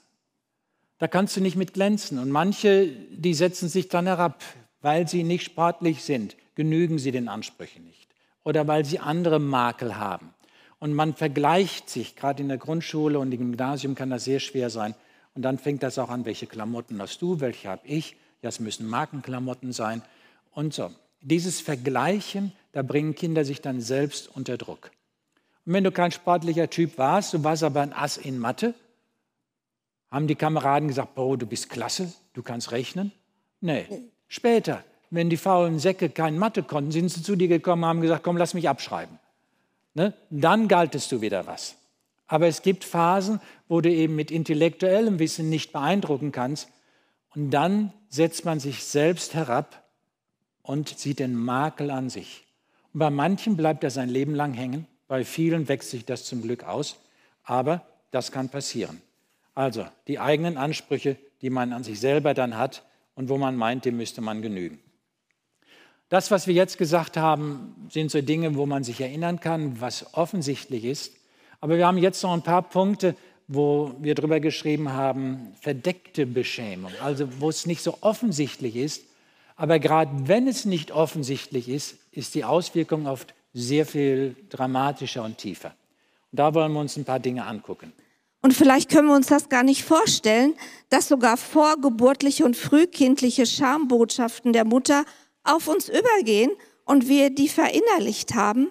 Da 0.97 1.07
kannst 1.07 1.35
du 1.35 1.41
nicht 1.41 1.55
mit 1.55 1.73
glänzen. 1.73 2.19
Und 2.19 2.31
manche, 2.31 2.87
die 2.87 3.33
setzen 3.33 3.69
sich 3.69 3.89
dann 3.89 4.07
herab, 4.07 4.43
weil 4.81 5.07
sie 5.07 5.23
nicht 5.23 5.43
sportlich 5.43 6.03
sind, 6.03 6.35
genügen 6.55 6.99
sie 6.99 7.11
den 7.11 7.27
Ansprüchen 7.27 7.83
nicht. 7.83 8.07
Oder 8.43 8.67
weil 8.67 8.85
sie 8.85 8.99
andere 8.99 9.39
Makel 9.39 9.97
haben. 9.97 10.33
Und 10.79 10.93
man 10.93 11.15
vergleicht 11.15 11.89
sich, 11.89 12.15
gerade 12.15 12.43
in 12.43 12.49
der 12.49 12.57
Grundschule 12.57 13.19
und 13.19 13.33
im 13.33 13.39
Gymnasium 13.39 13.95
kann 13.95 14.09
das 14.09 14.25
sehr 14.25 14.39
schwer 14.39 14.69
sein. 14.69 14.93
Und 15.33 15.41
dann 15.41 15.57
fängt 15.57 15.83
das 15.83 15.97
auch 15.97 16.09
an, 16.09 16.25
welche 16.25 16.47
Klamotten 16.47 17.01
hast 17.01 17.21
du, 17.21 17.39
welche 17.39 17.69
habe 17.69 17.87
ich. 17.87 18.15
Ja, 18.41 18.49
es 18.49 18.59
müssen 18.59 18.87
Markenklamotten 18.87 19.73
sein 19.73 20.01
und 20.51 20.73
so. 20.73 20.91
Dieses 21.21 21.59
Vergleichen, 21.59 22.51
da 22.71 22.83
bringen 22.83 23.15
Kinder 23.15 23.43
sich 23.43 23.61
dann 23.61 23.81
selbst 23.81 24.29
unter 24.35 24.57
Druck. 24.57 24.91
Und 25.65 25.73
wenn 25.73 25.83
du 25.83 25.91
kein 25.91 26.11
sportlicher 26.11 26.69
Typ 26.69 26.97
warst, 26.97 27.33
du 27.33 27.43
warst 27.43 27.63
aber 27.63 27.81
ein 27.81 27.93
Ass 27.93 28.17
in 28.17 28.37
Mathe, 28.37 28.75
haben 30.11 30.27
die 30.27 30.35
Kameraden 30.35 30.87
gesagt, 30.87 31.15
Bro, 31.15 31.37
du 31.37 31.45
bist 31.45 31.69
klasse, 31.69 32.13
du 32.33 32.43
kannst 32.43 32.71
rechnen? 32.71 33.11
Nee. 33.61 33.85
Später, 34.27 34.83
wenn 35.09 35.29
die 35.29 35.37
faulen 35.37 35.79
Säcke 35.79 36.09
kein 36.09 36.37
Mathe 36.37 36.63
konnten, 36.63 36.91
sind 36.91 37.09
sie 37.09 37.23
zu 37.23 37.35
dir 37.35 37.47
gekommen 37.47 37.83
und 37.83 37.89
haben 37.89 38.01
gesagt, 38.01 38.23
komm, 38.23 38.37
lass 38.37 38.53
mich 38.53 38.69
abschreiben. 38.69 39.19
Ne? 39.93 40.13
Dann 40.29 40.67
galtest 40.67 41.11
du 41.11 41.21
wieder 41.21 41.47
was. 41.47 41.75
Aber 42.27 42.47
es 42.47 42.61
gibt 42.61 42.83
Phasen, 42.83 43.39
wo 43.67 43.81
du 43.81 43.89
eben 43.89 44.15
mit 44.15 44.31
intellektuellem 44.31 45.19
Wissen 45.19 45.49
nicht 45.49 45.71
beeindrucken 45.71 46.31
kannst. 46.31 46.69
Und 47.35 47.51
dann 47.51 47.93
setzt 48.09 48.45
man 48.45 48.59
sich 48.59 48.83
selbst 48.83 49.33
herab 49.33 49.83
und 50.61 50.97
sieht 50.97 51.19
den 51.19 51.35
Makel 51.35 51.91
an 51.91 52.09
sich. 52.09 52.45
Und 52.93 52.99
bei 52.99 53.09
manchen 53.09 53.57
bleibt 53.57 53.83
er 53.83 53.91
sein 53.91 54.09
Leben 54.09 54.33
lang 54.33 54.53
hängen, 54.53 54.87
bei 55.07 55.23
vielen 55.23 55.67
wächst 55.67 55.91
sich 55.91 56.05
das 56.05 56.25
zum 56.25 56.41
Glück 56.41 56.63
aus, 56.63 56.95
aber 57.43 57.85
das 58.11 58.31
kann 58.31 58.49
passieren. 58.49 59.01
Also 59.55 59.87
die 60.07 60.19
eigenen 60.19 60.57
Ansprüche, 60.57 61.17
die 61.41 61.49
man 61.49 61.73
an 61.73 61.83
sich 61.83 61.99
selber 61.99 62.33
dann 62.33 62.57
hat 62.57 62.83
und 63.15 63.29
wo 63.29 63.37
man 63.37 63.55
meint, 63.55 63.85
dem 63.85 63.97
müsste 63.97 64.21
man 64.21 64.41
genügen. 64.41 64.79
Das, 66.09 66.29
was 66.29 66.45
wir 66.45 66.53
jetzt 66.53 66.77
gesagt 66.77 67.17
haben, 67.17 67.87
sind 67.89 68.11
so 68.11 68.21
Dinge, 68.21 68.55
wo 68.55 68.65
man 68.65 68.83
sich 68.83 69.01
erinnern 69.01 69.39
kann, 69.39 69.81
was 69.81 70.13
offensichtlich 70.13 70.85
ist. 70.85 71.13
Aber 71.61 71.77
wir 71.77 71.87
haben 71.87 71.97
jetzt 71.97 72.21
noch 72.21 72.33
ein 72.33 72.43
paar 72.43 72.61
Punkte, 72.61 73.15
wo 73.47 73.95
wir 73.99 74.13
drüber 74.13 74.39
geschrieben 74.39 74.91
haben, 74.91 75.55
verdeckte 75.61 76.25
Beschämung, 76.25 76.91
also 77.01 77.27
wo 77.39 77.49
es 77.49 77.65
nicht 77.65 77.81
so 77.81 77.97
offensichtlich 78.01 78.75
ist. 78.75 79.03
Aber 79.55 79.79
gerade 79.79 80.11
wenn 80.27 80.47
es 80.47 80.65
nicht 80.65 80.91
offensichtlich 80.91 81.69
ist, 81.69 81.97
ist 82.11 82.35
die 82.35 82.43
Auswirkung 82.43 83.07
oft 83.07 83.33
sehr 83.53 83.85
viel 83.85 84.35
dramatischer 84.49 85.23
und 85.23 85.37
tiefer. 85.37 85.73
Und 86.31 86.39
da 86.39 86.53
wollen 86.53 86.73
wir 86.73 86.81
uns 86.81 86.97
ein 86.97 87.05
paar 87.05 87.19
Dinge 87.19 87.45
angucken. 87.45 87.93
Und 88.45 88.53
vielleicht 88.53 88.91
können 88.91 89.07
wir 89.07 89.15
uns 89.15 89.25
das 89.25 89.49
gar 89.49 89.63
nicht 89.63 89.83
vorstellen, 89.83 90.53
dass 90.89 91.07
sogar 91.07 91.35
vorgeburtliche 91.35 92.45
und 92.45 92.55
frühkindliche 92.55 93.47
Schambotschaften 93.47 94.53
der 94.53 94.65
Mutter 94.65 95.03
auf 95.43 95.67
uns 95.67 95.89
übergehen 95.89 96.51
und 96.83 97.07
wir 97.07 97.31
die 97.31 97.49
verinnerlicht 97.49 98.35
haben. 98.35 98.67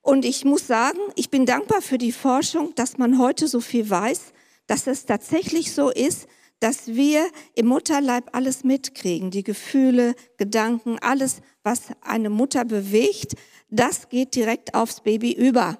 Und 0.00 0.24
ich 0.24 0.46
muss 0.46 0.66
sagen, 0.66 1.00
ich 1.16 1.28
bin 1.28 1.44
dankbar 1.44 1.82
für 1.82 1.98
die 1.98 2.12
Forschung, 2.12 2.74
dass 2.76 2.96
man 2.96 3.18
heute 3.18 3.46
so 3.46 3.60
viel 3.60 3.90
weiß, 3.90 4.32
dass 4.66 4.86
es 4.86 5.04
tatsächlich 5.04 5.74
so 5.74 5.90
ist, 5.90 6.26
dass 6.60 6.86
wir 6.86 7.26
im 7.54 7.66
Mutterleib 7.66 8.34
alles 8.34 8.64
mitkriegen, 8.64 9.30
die 9.30 9.44
Gefühle, 9.44 10.14
Gedanken, 10.38 10.98
alles, 10.98 11.42
was 11.62 11.88
eine 12.00 12.30
Mutter 12.30 12.64
bewegt, 12.64 13.34
das 13.68 14.08
geht 14.08 14.34
direkt 14.34 14.74
aufs 14.74 15.02
Baby 15.02 15.32
über. 15.32 15.76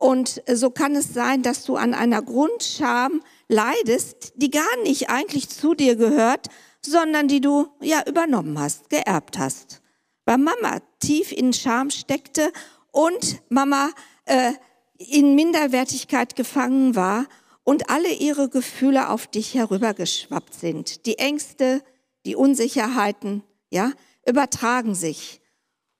Und 0.00 0.42
so 0.50 0.70
kann 0.70 0.96
es 0.96 1.12
sein, 1.12 1.42
dass 1.42 1.64
du 1.64 1.76
an 1.76 1.92
einer 1.92 2.22
Grundscham 2.22 3.20
leidest, 3.48 4.32
die 4.36 4.50
gar 4.50 4.82
nicht 4.82 5.10
eigentlich 5.10 5.50
zu 5.50 5.74
dir 5.74 5.94
gehört, 5.94 6.46
sondern 6.80 7.28
die 7.28 7.42
du 7.42 7.68
ja 7.82 8.02
übernommen 8.08 8.58
hast, 8.58 8.88
geerbt 8.88 9.38
hast. 9.38 9.82
Weil 10.24 10.38
Mama 10.38 10.80
tief 11.00 11.32
in 11.32 11.52
Scham 11.52 11.90
steckte 11.90 12.50
und 12.92 13.42
Mama 13.50 13.90
äh, 14.24 14.54
in 14.96 15.34
Minderwertigkeit 15.34 16.34
gefangen 16.34 16.96
war 16.96 17.26
und 17.62 17.90
alle 17.90 18.10
ihre 18.10 18.48
Gefühle 18.48 19.10
auf 19.10 19.26
dich 19.26 19.52
herübergeschwappt 19.52 20.54
sind. 20.54 21.04
Die 21.04 21.18
Ängste, 21.18 21.82
die 22.24 22.36
Unsicherheiten, 22.36 23.42
ja, 23.68 23.92
übertragen 24.26 24.94
sich. 24.94 25.42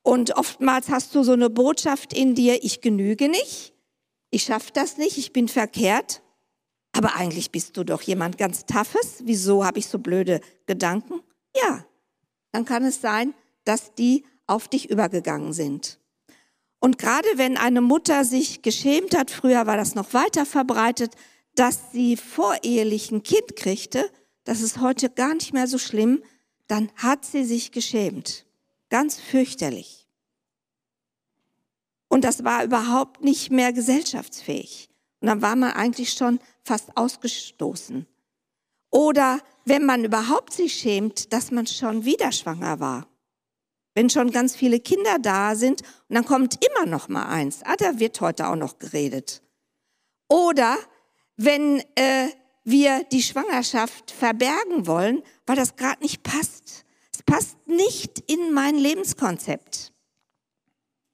Und 0.03 0.39
oftmals 0.39 0.89
hast 0.89 1.15
du 1.15 1.23
so 1.23 1.33
eine 1.33 1.51
Botschaft 1.51 2.15
in 2.15 2.35
dir, 2.35 2.65
ich 2.65 2.81
genüge 2.81 3.29
nicht, 3.29 3.75
ich 4.31 4.45
schaffe 4.45 4.71
das 4.73 4.97
nicht, 4.97 5.19
ich 5.19 5.33
bin 5.33 5.49
verkehrt. 5.49 6.23
Aber 6.93 7.15
eigentlich 7.17 7.51
bist 7.51 7.77
du 7.77 7.85
doch 7.85 8.03
jemand 8.03 8.39
ganz 8.39 8.67
Toughes. 8.67 9.23
Wieso 9.25 9.65
habe 9.65 9.79
ich 9.79 9.87
so 9.87 9.99
blöde 9.99 10.41
Gedanken? 10.67 11.21
Ja, 11.55 11.85
dann 12.53 12.65
kann 12.65 12.85
es 12.85 13.01
sein, 13.01 13.35
dass 13.65 13.95
die 13.95 14.25
auf 14.47 14.69
dich 14.69 14.91
übergegangen 14.91 15.53
sind. 15.53 15.99
Und 16.81 16.99
gerade 16.99 17.29
wenn 17.37 17.57
eine 17.57 17.81
Mutter 17.81 18.25
sich 18.25 18.63
geschämt 18.63 19.17
hat, 19.17 19.31
früher 19.31 19.67
war 19.67 19.77
das 19.77 19.95
noch 19.95 20.15
weiter 20.15 20.47
verbreitet, 20.47 21.15
dass 21.55 21.93
sie 21.93 22.17
vorehelich 22.17 23.11
ein 23.11 23.23
Kind 23.23 23.55
kriegte, 23.57 24.11
das 24.45 24.63
ist 24.63 24.81
heute 24.81 25.11
gar 25.11 25.35
nicht 25.35 25.53
mehr 25.53 25.67
so 25.67 25.79
schlimm, 25.79 26.23
dann 26.67 26.91
hat 26.97 27.25
sie 27.25 27.45
sich 27.45 27.73
geschämt. 27.73 28.47
Ganz 28.89 29.21
fürchterlich. 29.21 30.00
Und 32.11 32.25
das 32.25 32.45
war 32.45 32.65
überhaupt 32.65 33.23
nicht 33.23 33.51
mehr 33.51 33.73
gesellschaftsfähig. 33.73 34.91
Und 35.21 35.29
dann 35.29 35.43
war 35.43 35.55
man 35.55 35.73
eigentlich 35.73 36.13
schon 36.13 36.41
fast 36.65 36.97
ausgestoßen. 36.97 38.07
Oder 38.91 39.41
wenn 39.65 39.87
man 39.87 40.05
überhaupt 40.05 40.53
sich 40.53 40.75
schämt, 40.75 41.33
dass 41.33 41.53
man 41.53 41.69
schon 41.69 42.05
wieder 42.05 42.33
schwanger 42.33 42.81
war. 42.81 43.07
Wenn 43.95 44.11
schon 44.11 44.33
ganz 44.33 44.57
viele 44.57 44.81
Kinder 44.81 45.19
da 45.21 45.55
sind 45.55 45.83
und 46.09 46.17
dann 46.17 46.25
kommt 46.25 46.59
immer 46.65 46.87
noch 46.87 47.09
mal 47.09 47.27
eins. 47.27 47.61
Ah, 47.63 47.77
da 47.77 48.01
wird 48.01 48.21
heute 48.21 48.49
auch 48.49 48.57
noch 48.57 48.79
geredet. 48.79 49.43
Oder 50.29 50.77
wenn 51.37 51.81
äh, 51.95 52.29
wir 52.65 53.05
die 53.05 53.23
Schwangerschaft 53.23 54.11
verbergen 54.11 54.87
wollen, 54.89 55.23
weil 55.47 55.57
das 55.57 55.77
gerade 55.77 56.03
nicht 56.03 56.25
passt. 56.25 56.85
Es 57.13 57.23
passt 57.23 57.57
nicht 57.67 58.19
in 58.31 58.53
mein 58.53 58.75
Lebenskonzept. 58.75 59.93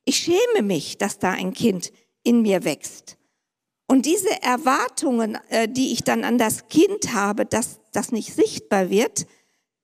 Ich 0.07 0.19
schäme 0.19 0.63
mich, 0.63 0.99
dass 0.99 1.19
da 1.19 1.33
ein 1.33 1.53
Kind 1.53 1.93
in 2.23 2.41
mir 2.41 2.65
wächst. 2.65 3.19
Und 3.87 4.07
diese 4.07 4.43
Erwartungen, 4.43 5.37
äh, 5.49 5.69
die 5.69 5.93
ich 5.93 6.05
dann 6.05 6.25
an 6.25 6.39
das 6.39 6.69
Kind 6.69 7.13
habe, 7.13 7.45
dass 7.45 7.81
das 7.93 8.13
nicht 8.13 8.33
sichtbar 8.33 8.89
wird, 8.89 9.27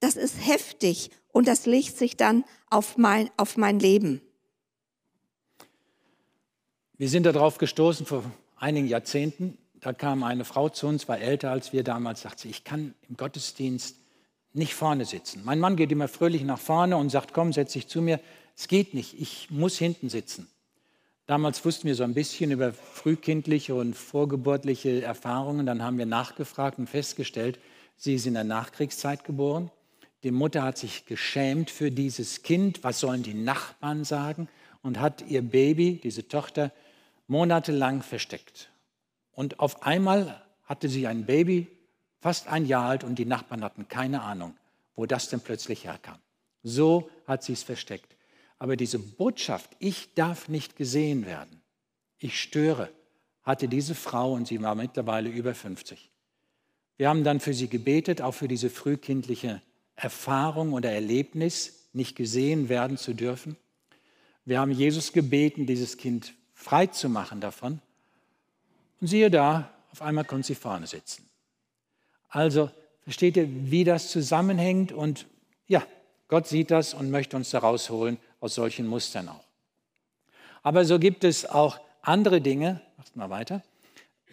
das 0.01 0.17
ist 0.17 0.47
heftig 0.47 1.11
und 1.33 1.49
das 1.49 1.67
legt 1.67 1.99
sich 1.99 2.17
dann 2.17 2.45
auf 2.71 2.97
mein, 2.97 3.31
auf 3.37 3.57
mein 3.57 3.81
Leben. 3.81 4.23
Wir 6.97 7.09
sind 7.09 7.27
darauf 7.27 7.59
gestoßen 7.59 8.07
vor 8.07 8.25
einigen 8.57 8.87
Jahrzehnten. 8.87 9.59
Da 9.81 9.93
kam 9.93 10.23
eine 10.23 10.45
Frau 10.45 10.69
zu 10.69 10.87
uns, 10.87 11.09
war 11.09 11.19
älter 11.19 11.51
als 11.51 11.73
wir 11.73 11.83
damals, 11.83 12.23
sagte 12.23 12.43
sie, 12.43 12.51
ich 12.51 12.63
kann 12.63 12.95
im 13.09 13.17
Gottesdienst 13.17 13.97
nicht 14.53 14.75
vorne 14.75 15.05
sitzen. 15.05 15.43
Mein 15.45 15.59
Mann 15.59 15.75
geht 15.75 15.91
immer 15.91 16.07
fröhlich 16.07 16.43
nach 16.45 16.61
vorne 16.61 16.97
und 16.97 17.11
sagt, 17.11 17.33
komm, 17.33 17.53
setz 17.53 17.73
dich 17.73 17.89
zu 17.89 18.03
mir. 18.03 18.21
Es 18.57 18.69
geht 18.69 18.95
nicht, 18.95 19.21
ich 19.21 19.51
muss 19.51 19.79
hinten 19.79 20.09
sitzen. 20.09 20.49
Damals 21.27 21.65
wussten 21.65 21.87
wir 21.87 21.95
so 21.95 22.03
ein 22.03 22.15
bisschen 22.15 22.51
über 22.51 22.73
frühkindliche 22.73 23.75
und 23.75 23.95
vorgeburtliche 23.95 25.03
Erfahrungen. 25.03 25.67
Dann 25.67 25.83
haben 25.83 25.99
wir 25.99 26.07
nachgefragt 26.07 26.79
und 26.79 26.89
festgestellt, 26.89 27.59
sie 27.97 28.15
ist 28.15 28.27
in 28.27 28.35
der 28.35 28.45
Nachkriegszeit 28.45 29.25
geboren. 29.25 29.71
Die 30.25 30.31
Mutter 30.31 30.63
hat 30.63 30.79
sich 30.79 31.07
geschämt 31.07 31.71
für 31.71 31.91
dieses 31.91 32.43
Kind. 32.43 32.85
Was 32.85 33.01
sollen 33.01 33.23
die 33.23 33.35
Nachbarn 33.35 34.05
sagen? 34.05 34.49
Und 34.83 35.01
hat 35.01 35.25
ihr 35.29 35.43
Baby, 35.43 36.01
diese 36.03 36.27
Tochter, 36.29 36.73
monatelang 37.29 38.03
versteckt. 38.03 38.71
Und 39.33 39.61
auf 39.61 39.85
einmal 39.85 40.43
hatte 40.65 40.89
sie 40.89 41.07
ein 41.07 41.25
Baby, 41.25 41.69
fast 42.21 42.49
ein 42.49 42.67
Jahr 42.67 42.89
alt, 42.89 43.05
und 43.05 43.19
die 43.19 43.25
Nachbarn 43.25 43.65
hatten 43.65 43.89
keine 43.89 44.23
Ahnung, 44.23 44.57
wo 44.97 45.07
das 45.07 45.29
denn 45.29 45.41
plötzlich 45.41 45.85
herkam. 45.85 46.19
So 46.63 47.11
hat 47.27 47.43
sie 47.43 47.53
es 47.55 47.63
versteckt. 47.63 48.17
Aber 48.63 48.77
diese 48.77 49.01
Botschaft, 49.01 49.71
ich 49.81 50.15
darf 50.15 50.49
nicht 50.49 50.77
gesehen 50.77 51.27
werden, 51.27 51.61
ich 52.21 52.41
störe, 52.41 52.91
hatte 53.43 53.67
diese 53.67 53.97
Frau 53.97 54.35
und 54.35 54.47
sie 54.47 54.63
war 54.63 54.77
mittlerweile 54.77 55.29
über 55.31 55.53
50. 55.53 56.13
Wir 56.97 57.09
haben 57.09 57.25
dann 57.25 57.41
für 57.41 57.55
sie 57.55 57.67
gebetet, 57.67 58.23
auch 58.23 58.35
für 58.35 58.47
diese 58.47 58.71
frühkindliche 58.71 59.61
Erfahrung 59.97 60.75
oder 60.75 60.93
Erlebnis, 60.93 61.89
nicht 61.93 62.15
gesehen 62.15 62.69
werden 62.69 62.99
zu 62.99 63.15
dürfen. 63.15 63.57
Wir 64.45 64.61
haben 64.61 64.71
Jesus 64.71 65.13
gebeten, 65.13 65.67
dieses 65.67 65.97
Kind 65.97 66.33
frei 66.55 66.87
zu 66.87 67.09
machen 67.09 67.41
davon. 67.41 67.81
Und 69.01 69.09
siehe 69.09 69.29
da, 69.29 69.75
auf 69.91 70.03
einmal 70.03 70.25
konnte 70.25 70.47
sie 70.47 70.55
vorne 70.55 70.87
sitzen. 70.87 71.29
Also 72.29 72.71
versteht 73.01 73.37
ihr, 73.37 73.49
wie 73.73 73.83
das 73.83 74.13
zusammenhängt? 74.13 74.93
Und 74.93 75.27
ja, 75.67 75.85
Gott 76.29 76.47
sieht 76.47 76.71
das 76.71 76.95
und 76.95 77.11
möchte 77.11 77.37
uns 77.37 77.51
da 77.51 77.59
rausholen 77.59 78.19
aus 78.43 78.55
solchen 78.55 78.87
Mustern 78.87 79.29
auch. 79.29 79.45
Aber 80.63 80.85
so 80.85 80.99
gibt 80.99 81.25
es 81.25 81.47
auch 81.47 81.81
andere 82.03 82.41
Dinge, 82.41 82.81
machst 82.99 83.17
mal 83.17 83.31
weiter, 83.31 83.63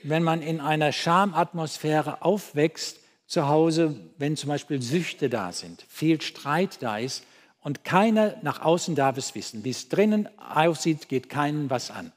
wenn 0.03 0.23
man 0.23 0.41
in 0.41 0.59
einer 0.59 0.91
Schamatmosphäre 0.91 2.21
aufwächst, 2.21 2.99
zu 3.27 3.47
Hause, 3.47 3.95
wenn 4.17 4.35
zum 4.35 4.49
Beispiel 4.49 4.81
Süchte 4.81 5.29
da 5.29 5.51
sind, 5.51 5.85
viel 5.87 6.19
Streit 6.19 6.81
da 6.81 6.97
ist 6.97 7.23
und 7.61 7.83
keiner 7.83 8.35
nach 8.41 8.61
außen 8.61 8.95
darf 8.95 9.17
es 9.17 9.35
wissen. 9.35 9.63
Wie 9.63 9.69
es 9.69 9.87
drinnen 9.87 10.27
aussieht, 10.39 11.09
geht 11.09 11.29
keinen 11.29 11.69
was 11.69 11.91
an. 11.91 12.11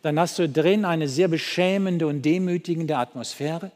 Dann 0.00 0.18
hast 0.18 0.38
du 0.38 0.48
drin 0.48 0.86
eine 0.86 1.08
sehr 1.08 1.28
beschämende 1.28 2.06
und 2.06 2.22
demütigende 2.22 2.96
Atmosphäre, 2.96 3.70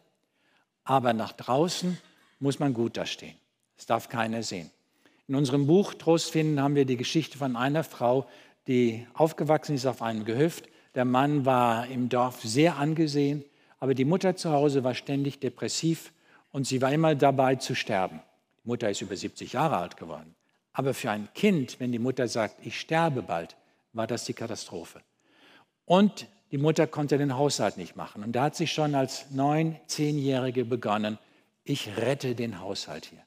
aber 0.85 1.13
nach 1.13 1.33
draußen 1.33 1.99
muss 2.39 2.59
man 2.59 2.73
gut 2.73 2.97
dastehen. 2.97 3.37
Es 3.77 3.85
darf 3.85 4.09
keiner 4.09 4.43
sehen. 4.43 4.71
In 5.31 5.37
unserem 5.37 5.69
Buch 5.69 5.95
Trost 5.95 6.33
finden 6.33 6.61
haben 6.61 6.75
wir 6.75 6.85
die 6.85 6.97
Geschichte 6.97 7.39
von 7.39 7.55
einer 7.55 7.85
Frau, 7.85 8.27
die 8.67 9.07
aufgewachsen 9.15 9.77
ist 9.77 9.87
auf 9.87 10.03
einem 10.03 10.25
Gehöft. 10.25 10.69
Der 10.97 11.05
Mann 11.05 11.47
war 11.47 11.87
im 11.87 12.09
Dorf 12.09 12.43
sehr 12.43 12.79
angesehen, 12.79 13.45
aber 13.79 13.95
die 13.95 14.05
Mutter 14.05 14.35
zu 14.35 14.51
Hause 14.51 14.83
war 14.83 14.97
ständig 14.97 15.39
depressiv 15.39 16.13
und 16.51 16.67
sie 16.67 16.83
war 16.83 16.93
immer 16.93 17.15
dabei 17.15 17.55
zu 17.55 17.77
sterben. 17.77 18.21
Die 18.65 18.69
Mutter 18.71 18.91
ist 18.91 19.03
über 19.03 19.15
70 19.15 19.53
Jahre 19.53 19.77
alt 19.77 19.97
geworden. 19.97 20.35
Aber 20.73 20.95
für 20.95 21.13
ein 21.13 21.29
Kind, 21.33 21.79
wenn 21.79 21.93
die 21.93 22.01
Mutter 22.01 22.27
sagt, 22.27 22.67
ich 22.67 22.81
sterbe 22.81 23.23
bald, 23.23 23.55
war 23.93 24.09
das 24.09 24.25
die 24.25 24.35
Katastrophe. 24.35 25.01
Und 25.85 26.27
die 26.51 26.59
Mutter 26.59 26.89
konnte 26.89 27.19
den 27.19 27.37
Haushalt 27.37 27.77
nicht 27.77 27.95
machen. 27.95 28.25
Und 28.25 28.33
da 28.33 28.43
hat 28.43 28.57
sie 28.57 28.67
schon 28.67 28.97
als 28.97 29.31
neun, 29.31 29.77
zehnjährige 29.87 30.65
begonnen, 30.65 31.19
ich 31.63 31.97
rette 31.99 32.35
den 32.35 32.59
Haushalt 32.59 33.05
hier 33.05 33.23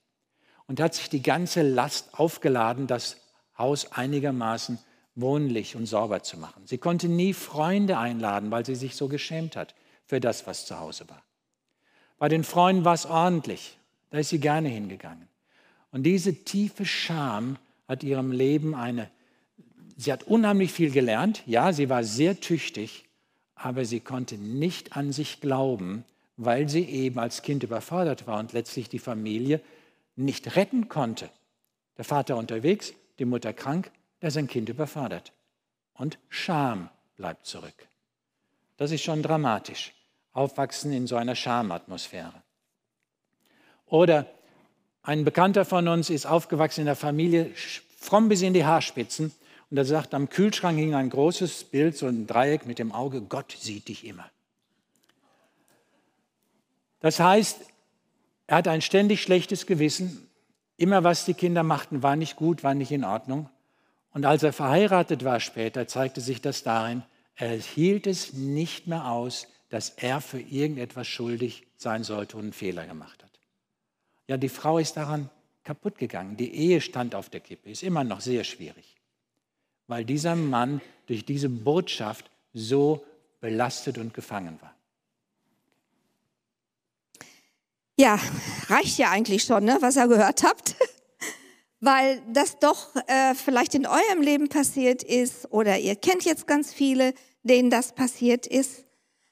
und 0.74 0.80
hat 0.80 0.96
sich 0.96 1.08
die 1.08 1.22
ganze 1.22 1.62
Last 1.62 2.18
aufgeladen, 2.18 2.88
das 2.88 3.18
Haus 3.60 3.92
einigermaßen 3.92 4.80
wohnlich 5.14 5.76
und 5.76 5.86
sauber 5.86 6.24
zu 6.24 6.36
machen. 6.36 6.64
Sie 6.66 6.80
konnte 6.80 7.08
nie 7.08 7.36
Freunde 7.36 8.00
einladen, 8.00 8.50
weil 8.50 8.66
sie 8.66 8.74
sich 8.74 8.96
so 8.96 9.08
geschämt 9.08 9.56
hat 9.56 9.76
für 10.08 10.20
das, 10.20 10.48
was 10.48 10.66
zu 10.66 10.80
Hause 10.80 11.08
war. 11.10 11.22
Bei 12.18 12.28
den 12.28 12.44
Freunden 12.44 12.86
war 12.86 12.96
es 12.96 13.06
ordentlich, 13.06 13.78
da 14.10 14.18
ist 14.18 14.30
sie 14.30 14.40
gerne 14.40 14.68
hingegangen. 14.68 15.28
Und 15.92 16.02
diese 16.02 16.34
tiefe 16.44 16.88
Scham 16.88 17.58
hat 17.88 18.04
ihrem 18.04 18.32
Leben 18.32 18.74
eine, 18.74 19.12
sie 19.96 20.12
hat 20.12 20.24
unheimlich 20.24 20.72
viel 20.72 20.90
gelernt, 20.90 21.44
ja, 21.46 21.72
sie 21.72 21.88
war 21.88 22.04
sehr 22.04 22.40
tüchtig, 22.40 23.06
aber 23.54 23.86
sie 23.86 24.00
konnte 24.00 24.40
nicht 24.40 24.98
an 24.98 25.12
sich 25.12 25.40
glauben, 25.40 26.04
weil 26.36 26.68
sie 26.68 26.84
eben 26.84 27.20
als 27.20 27.44
Kind 27.44 27.62
überfordert 27.62 28.26
war 28.26 28.40
und 28.40 28.54
letztlich 28.54 28.90
die 28.90 28.98
Familie 28.98 29.62
nicht 30.16 30.56
retten 30.56 30.90
konnte. 30.90 31.30
Der 31.98 32.06
Vater 32.06 32.38
unterwegs, 32.38 32.94
die 33.20 33.26
Mutter 33.26 33.54
krank, 33.54 33.92
der 34.22 34.32
sein 34.32 34.48
Kind 34.48 34.70
überfordert. 34.70 35.32
Und 35.94 36.18
Scham 36.30 36.90
bleibt 37.16 37.46
zurück. 37.46 37.88
Das 38.78 38.92
ist 38.92 39.04
schon 39.04 39.22
dramatisch. 39.22 39.94
Aufwachsen 40.34 40.92
in 40.92 41.06
so 41.06 41.16
einer 41.16 41.36
Schamatmosphäre. 41.36 42.42
Oder 43.86 44.26
ein 45.04 45.26
Bekannter 45.26 45.66
von 45.66 45.88
uns 45.88 46.10
ist 46.10 46.26
aufgewachsen 46.26 46.82
in 46.82 46.86
der 46.88 46.96
Familie, 46.96 47.52
fromm 48.00 48.30
bis 48.30 48.42
in 48.42 48.54
die 48.54 48.66
Haarspitzen. 48.66 49.32
Und 49.70 49.78
er 49.78 49.86
sagt, 49.86 50.14
am 50.14 50.30
Kühlschrank 50.30 50.78
hing 50.78 50.96
ein 50.96 51.10
großes 51.10 51.66
Bild, 51.66 51.98
so 51.98 52.08
ein 52.08 52.26
Dreieck 52.26 52.66
mit 52.66 52.80
dem 52.80 52.92
Auge, 52.92 53.22
Gott 53.22 53.56
sieht 53.60 53.88
dich 53.88 54.06
immer. 54.06 54.30
Das 57.00 57.20
heißt, 57.20 57.62
er 58.48 58.58
hat 58.58 58.68
ein 58.68 58.82
ständig 58.82 59.22
schlechtes 59.22 59.66
Gewissen. 59.66 60.30
Immer 60.78 61.04
was 61.04 61.26
die 61.26 61.34
Kinder 61.34 61.64
machten, 61.64 62.04
war 62.04 62.16
nicht 62.16 62.36
gut, 62.36 62.64
war 62.64 62.74
nicht 62.74 62.92
in 62.92 63.04
Ordnung. 63.04 63.50
Und 64.12 64.26
als 64.26 64.44
er 64.44 64.54
verheiratet 64.54 65.24
war 65.24 65.40
später, 65.40 65.88
zeigte 65.88 66.22
sich 66.22 66.42
das 66.42 66.64
darin, 66.64 67.04
er 67.36 67.58
hielt 67.58 68.06
es 68.06 68.34
nicht 68.34 68.88
mehr 68.88 69.10
aus, 69.10 69.48
dass 69.70 69.90
er 69.90 70.22
für 70.22 70.40
irgendetwas 70.40 71.08
schuldig 71.08 71.66
sein 71.78 72.04
sollte 72.04 72.38
und 72.38 72.44
einen 72.44 72.54
Fehler 72.54 72.86
gemacht 72.86 73.24
hat. 73.24 73.32
Ja, 74.28 74.38
die 74.38 74.50
Frau 74.50 74.78
ist 74.78 74.98
daran 74.98 75.30
kaputt 75.64 75.98
gegangen. 75.98 76.38
Die 76.38 76.54
Ehe 76.54 76.80
stand 76.82 77.16
auf 77.16 77.30
der 77.30 77.40
Kippe, 77.40 77.72
ist 77.72 77.84
immer 77.84 78.04
noch 78.04 78.22
sehr 78.22 78.44
schwierig, 78.44 78.96
weil 79.88 80.06
dieser 80.06 80.36
Mann 80.36 80.82
durch 81.08 81.26
diese 81.26 81.50
Botschaft 81.50 82.30
so 82.54 83.04
belastet 83.42 83.98
und 83.98 84.14
gefangen 84.14 84.62
war. 84.62 84.76
Ja, 88.04 88.20
reicht 88.68 88.98
ja 88.98 89.12
eigentlich 89.12 89.46
schon, 89.46 89.64
ne, 89.64 89.78
was 89.80 89.96
ihr 89.96 90.10
gehört 90.10 90.44
habt. 90.44 90.76
Weil 91.80 92.22
das 92.34 92.60
doch 92.60 92.94
äh, 93.08 93.34
vielleicht 93.34 93.76
in 93.76 93.86
eurem 93.86 94.22
Leben 94.22 94.50
passiert 94.50 95.04
ist 95.04 95.50
oder 95.54 95.80
ihr 95.80 95.96
kennt 95.96 96.26
jetzt 96.26 96.46
ganz 96.46 96.74
viele, 96.74 97.14
denen 97.44 97.70
das 97.70 97.96
passiert 97.96 98.46
ist. 98.46 98.84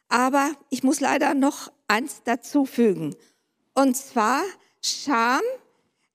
Aber 0.07 0.51
ich 0.69 0.83
muss 0.83 1.01
leider 1.01 1.33
noch 1.33 1.69
eins 1.89 2.23
dazufügen. 2.23 3.13
Und 3.73 3.97
zwar, 3.97 4.41
Scham 4.81 5.41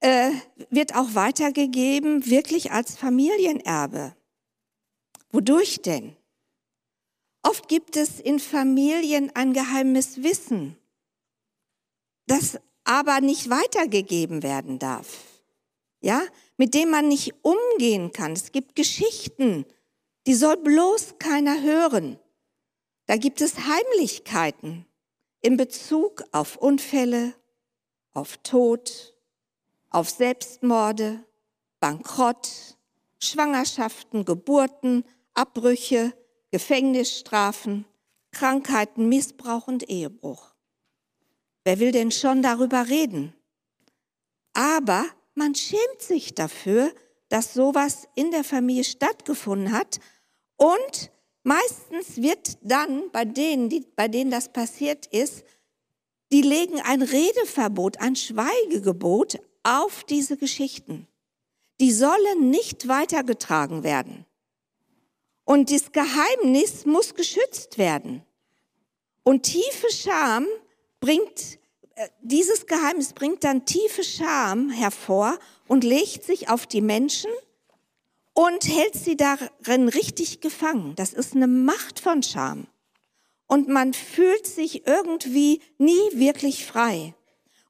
äh, 0.00 0.30
wird 0.70 0.94
auch 0.94 1.14
weitergegeben, 1.14 2.24
wirklich 2.24 2.72
als 2.72 2.96
Familienerbe. 2.96 4.16
Wodurch 5.30 5.82
denn? 5.82 6.16
Oft 7.42 7.68
gibt 7.68 7.98
es 7.98 8.18
in 8.18 8.38
Familien 8.38 9.30
ein 9.34 9.52
geheimes 9.52 10.22
Wissen 10.22 10.78
das 12.26 12.58
aber 12.84 13.20
nicht 13.20 13.50
weitergegeben 13.50 14.42
werden 14.42 14.78
darf. 14.78 15.24
Ja, 16.00 16.22
mit 16.56 16.74
dem 16.74 16.90
man 16.90 17.08
nicht 17.08 17.34
umgehen 17.42 18.12
kann. 18.12 18.32
Es 18.32 18.52
gibt 18.52 18.76
Geschichten, 18.76 19.64
die 20.26 20.34
soll 20.34 20.56
bloß 20.56 21.14
keiner 21.18 21.62
hören. 21.62 22.18
Da 23.06 23.16
gibt 23.16 23.40
es 23.40 23.54
Heimlichkeiten 23.58 24.86
in 25.40 25.56
Bezug 25.56 26.24
auf 26.32 26.56
Unfälle, 26.56 27.34
auf 28.12 28.36
Tod, 28.38 29.14
auf 29.90 30.10
Selbstmorde, 30.10 31.24
Bankrott, 31.80 32.76
Schwangerschaften, 33.22 34.24
Geburten, 34.24 35.04
Abbrüche, 35.34 36.12
Gefängnisstrafen, 36.50 37.84
Krankheiten, 38.32 39.08
Missbrauch 39.08 39.68
und 39.68 39.88
Ehebruch. 39.88 40.55
Wer 41.66 41.80
will 41.80 41.90
denn 41.90 42.12
schon 42.12 42.42
darüber 42.42 42.88
reden? 42.88 43.34
Aber 44.52 45.04
man 45.34 45.56
schämt 45.56 46.00
sich 46.00 46.32
dafür, 46.32 46.94
dass 47.28 47.54
sowas 47.54 48.06
in 48.14 48.30
der 48.30 48.44
Familie 48.44 48.84
stattgefunden 48.84 49.72
hat. 49.72 49.98
Und 50.54 51.10
meistens 51.42 52.22
wird 52.22 52.56
dann 52.62 53.10
bei 53.10 53.24
denen, 53.24 53.68
die, 53.68 53.84
bei 53.96 54.06
denen 54.06 54.30
das 54.30 54.52
passiert 54.52 55.06
ist, 55.06 55.42
die 56.30 56.42
legen 56.42 56.80
ein 56.82 57.02
Redeverbot, 57.02 57.98
ein 57.98 58.14
Schweigegebot 58.14 59.40
auf 59.64 60.04
diese 60.04 60.36
Geschichten. 60.36 61.08
Die 61.80 61.90
sollen 61.90 62.48
nicht 62.48 62.86
weitergetragen 62.86 63.82
werden. 63.82 64.24
Und 65.44 65.72
das 65.72 65.90
Geheimnis 65.90 66.86
muss 66.86 67.16
geschützt 67.16 67.76
werden. 67.76 68.22
Und 69.24 69.42
tiefe 69.42 69.90
Scham 69.90 70.46
bringt, 71.00 71.58
äh, 71.94 72.08
dieses 72.22 72.66
Geheimnis 72.66 73.12
bringt 73.12 73.44
dann 73.44 73.64
tiefe 73.64 74.04
Scham 74.04 74.70
hervor 74.70 75.38
und 75.66 75.84
legt 75.84 76.24
sich 76.24 76.48
auf 76.48 76.66
die 76.66 76.80
Menschen 76.80 77.30
und 78.34 78.68
hält 78.68 78.94
sie 78.94 79.16
darin 79.16 79.88
richtig 79.88 80.40
gefangen. 80.40 80.94
Das 80.96 81.12
ist 81.12 81.34
eine 81.34 81.46
Macht 81.46 82.00
von 82.00 82.22
Scham. 82.22 82.66
Und 83.46 83.68
man 83.68 83.94
fühlt 83.94 84.46
sich 84.46 84.86
irgendwie 84.86 85.60
nie 85.78 86.10
wirklich 86.12 86.66
frei. 86.66 87.14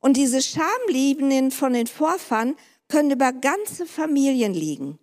Und 0.01 0.16
diese 0.16 0.43
Schamliebenden 0.43 1.51
von 1.51 1.72
den 1.72 1.87
Vorfahren 1.87 2.57
können 2.89 3.11
über 3.11 3.33
ganze 3.33 3.87
Familien 3.87 4.55
liegen. 4.55 4.99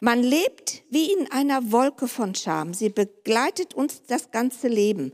Man 0.00 0.22
lebt 0.22 0.82
wie 0.90 1.12
in 1.12 1.30
einer 1.30 1.70
Wolke 1.70 2.08
von 2.08 2.34
Scham. 2.34 2.74
Sie 2.74 2.88
begleitet 2.88 3.74
uns 3.74 4.02
das 4.02 4.30
ganze 4.32 4.68
Leben. 4.68 5.12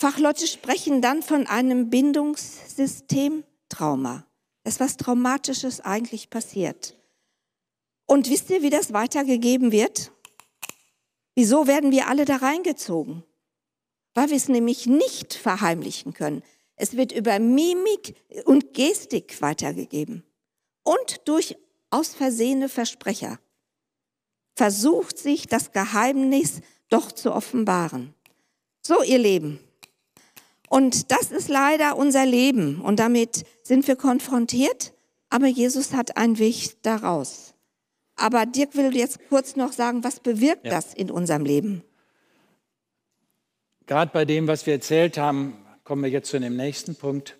Fachleute 0.00 0.46
sprechen 0.46 1.02
dann 1.02 1.22
von 1.22 1.48
einem 1.48 1.90
Bindungssystemtrauma. 1.90 4.24
Das 4.62 4.74
ist 4.74 4.80
was 4.80 4.96
Traumatisches 4.96 5.80
eigentlich 5.80 6.30
passiert. 6.30 6.96
Und 8.06 8.30
wisst 8.30 8.48
ihr, 8.50 8.62
wie 8.62 8.70
das 8.70 8.92
weitergegeben 8.92 9.72
wird? 9.72 10.12
Wieso 11.34 11.66
werden 11.66 11.90
wir 11.90 12.06
alle 12.08 12.24
da 12.24 12.36
reingezogen? 12.36 13.24
Weil 14.14 14.30
wir 14.30 14.36
es 14.36 14.48
nämlich 14.48 14.86
nicht 14.86 15.34
verheimlichen 15.34 16.14
können. 16.14 16.44
Es 16.76 16.96
wird 16.96 17.10
über 17.12 17.40
Mimik 17.40 18.14
und 18.44 18.74
Gestik 18.74 19.42
weitergegeben. 19.42 20.22
Und 20.84 21.22
durch 21.26 21.56
aus 21.90 22.14
Versehene 22.14 22.68
Versprecher 22.68 23.40
versucht 24.54 25.18
sich 25.18 25.46
das 25.46 25.72
Geheimnis 25.72 26.60
doch 26.88 27.10
zu 27.12 27.32
offenbaren. 27.32 28.14
So, 28.80 29.02
ihr 29.02 29.18
Leben, 29.18 29.58
und 30.68 31.10
das 31.10 31.30
ist 31.30 31.48
leider 31.48 31.96
unser 31.96 32.26
Leben 32.26 32.80
und 32.80 32.98
damit 32.98 33.44
sind 33.62 33.86
wir 33.88 33.96
konfrontiert, 33.96 34.92
aber 35.30 35.46
Jesus 35.46 35.92
hat 35.92 36.16
einen 36.16 36.38
Weg 36.38 36.82
daraus. 36.82 37.54
Aber 38.16 38.46
Dirk 38.46 38.74
will 38.74 38.94
jetzt 38.96 39.20
kurz 39.28 39.56
noch 39.56 39.72
sagen, 39.72 40.02
was 40.02 40.20
bewirkt 40.20 40.66
ja. 40.66 40.72
das 40.72 40.92
in 40.92 41.10
unserem 41.10 41.44
Leben? 41.44 41.82
Gerade 43.86 44.10
bei 44.12 44.24
dem, 44.24 44.46
was 44.48 44.66
wir 44.66 44.74
erzählt 44.74 45.16
haben, 45.16 45.54
kommen 45.84 46.02
wir 46.02 46.10
jetzt 46.10 46.28
zu 46.28 46.38
dem 46.38 46.56
nächsten 46.56 46.96
Punkt. 46.96 47.38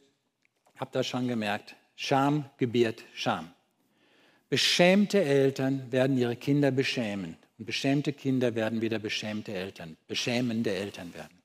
Habt 0.77 0.97
ihr 0.97 1.03
schon 1.03 1.29
gemerkt? 1.29 1.77
Scham 1.97 2.49
gebiert 2.57 3.05
Scham. 3.13 3.51
Beschämte 4.49 5.23
Eltern 5.23 5.91
werden 5.91 6.17
ihre 6.17 6.37
Kinder 6.37 6.71
beschämen. 6.71 7.37
Und 7.59 7.67
beschämte 7.67 8.13
Kinder 8.13 8.55
werden 8.55 8.81
wieder 8.81 9.01
beschämte 9.01 9.53
Eltern, 9.53 9.97
beschämende 10.07 10.71
Eltern 10.71 11.13
werden. 11.13 11.38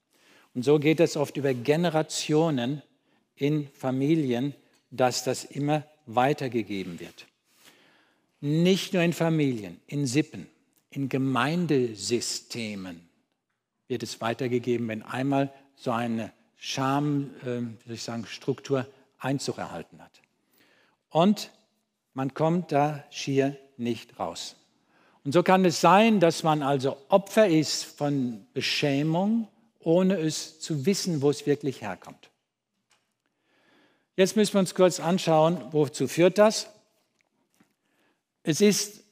Und 0.55 0.63
so 0.63 0.79
geht 0.79 0.99
es 0.99 1.17
oft 1.17 1.37
über 1.37 1.53
Generationen 1.53 2.81
in 3.35 3.67
Familien, 3.69 4.53
dass 4.91 5.23
das 5.23 5.43
immer 5.43 5.83
weitergegeben 6.05 6.99
wird. 6.99 7.25
Nicht 8.41 8.93
nur 8.93 9.01
in 9.03 9.13
Familien, 9.13 9.79
in 9.87 10.05
Sippen, 10.05 10.47
in 10.89 11.09
Gemeindesystemen 11.09 13.07
wird 13.87 14.03
es 14.03 14.21
weitergegeben, 14.21 14.87
wenn 14.87 15.01
einmal 15.01 15.51
so 15.75 15.91
eine 15.91 16.31
Scham, 16.57 17.31
äh, 17.41 17.61
wie 17.61 17.85
soll 17.85 17.95
ich 17.95 18.03
sagen, 18.03 18.25
Struktur 18.25 18.87
Einzug 19.19 19.57
erhalten 19.57 20.01
hat. 20.01 20.21
Und 21.09 21.51
man 22.13 22.33
kommt 22.33 22.71
da 22.71 23.03
schier 23.09 23.57
nicht 23.77 24.19
raus. 24.19 24.55
Und 25.23 25.31
so 25.31 25.41
kann 25.41 25.63
es 25.65 25.79
sein, 25.79 26.19
dass 26.19 26.43
man 26.43 26.61
also 26.61 26.97
Opfer 27.09 27.47
ist 27.47 27.85
von 27.85 28.45
Beschämung, 28.53 29.47
ohne 29.85 30.17
es 30.17 30.59
zu 30.59 30.85
wissen, 30.85 31.21
wo 31.21 31.29
es 31.29 31.45
wirklich 31.45 31.81
herkommt. 31.81 32.29
Jetzt 34.15 34.35
müssen 34.35 34.53
wir 34.53 34.59
uns 34.59 34.75
kurz 34.75 34.99
anschauen, 34.99 35.61
wozu 35.71 36.07
führt 36.07 36.37
das? 36.37 36.69
Es 38.43 38.61
ist 38.61 39.03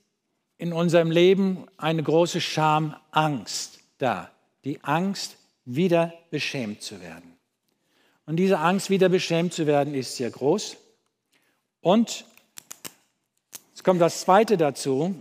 in 0.58 0.74
unserem 0.74 1.10
Leben 1.10 1.66
eine 1.78 2.04
große 2.04 2.40
Schamangst 2.40 3.80
da. 3.98 4.32
Die 4.64 4.84
Angst, 4.84 5.38
wieder 5.66 6.14
beschämt 6.30 6.82
zu 6.82 7.02
werden. 7.02 7.38
Und 8.26 8.36
diese 8.38 8.60
Angst, 8.60 8.90
wieder 8.90 9.10
beschämt 9.10 9.54
zu 9.54 9.68
werden, 9.68 9.94
ist 9.94 10.16
sehr 10.16 10.30
groß. 10.30 10.78
Und 11.82 12.26
es 13.74 13.84
kommt 13.84 14.02
das 14.02 14.22
Zweite 14.22 14.58
dazu. 14.58 15.16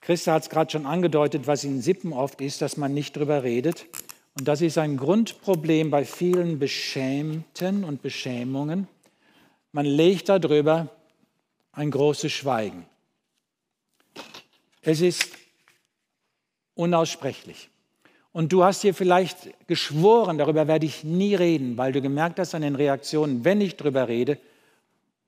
Christa 0.00 0.32
hat 0.32 0.42
es 0.42 0.50
gerade 0.50 0.70
schon 0.70 0.86
angedeutet, 0.86 1.46
was 1.46 1.64
in 1.64 1.80
Sippen 1.80 2.12
oft 2.12 2.40
ist, 2.40 2.62
dass 2.62 2.76
man 2.76 2.94
nicht 2.94 3.16
drüber 3.16 3.42
redet. 3.42 3.86
Und 4.38 4.46
das 4.46 4.60
ist 4.60 4.78
ein 4.78 4.96
Grundproblem 4.96 5.90
bei 5.90 6.04
vielen 6.04 6.60
Beschämten 6.60 7.82
und 7.82 8.02
Beschämungen. 8.02 8.86
Man 9.72 9.84
legt 9.84 10.28
darüber 10.28 10.88
ein 11.72 11.90
großes 11.90 12.30
Schweigen. 12.30 12.86
Es 14.80 15.00
ist 15.00 15.32
unaussprechlich. 16.74 17.68
Und 18.30 18.52
du 18.52 18.62
hast 18.62 18.84
dir 18.84 18.94
vielleicht 18.94 19.66
geschworen, 19.66 20.38
darüber 20.38 20.68
werde 20.68 20.86
ich 20.86 21.02
nie 21.02 21.34
reden, 21.34 21.76
weil 21.76 21.90
du 21.90 22.00
gemerkt 22.00 22.38
hast 22.38 22.54
an 22.54 22.62
den 22.62 22.76
Reaktionen, 22.76 23.44
wenn 23.44 23.60
ich 23.60 23.76
darüber 23.76 24.06
rede, 24.06 24.38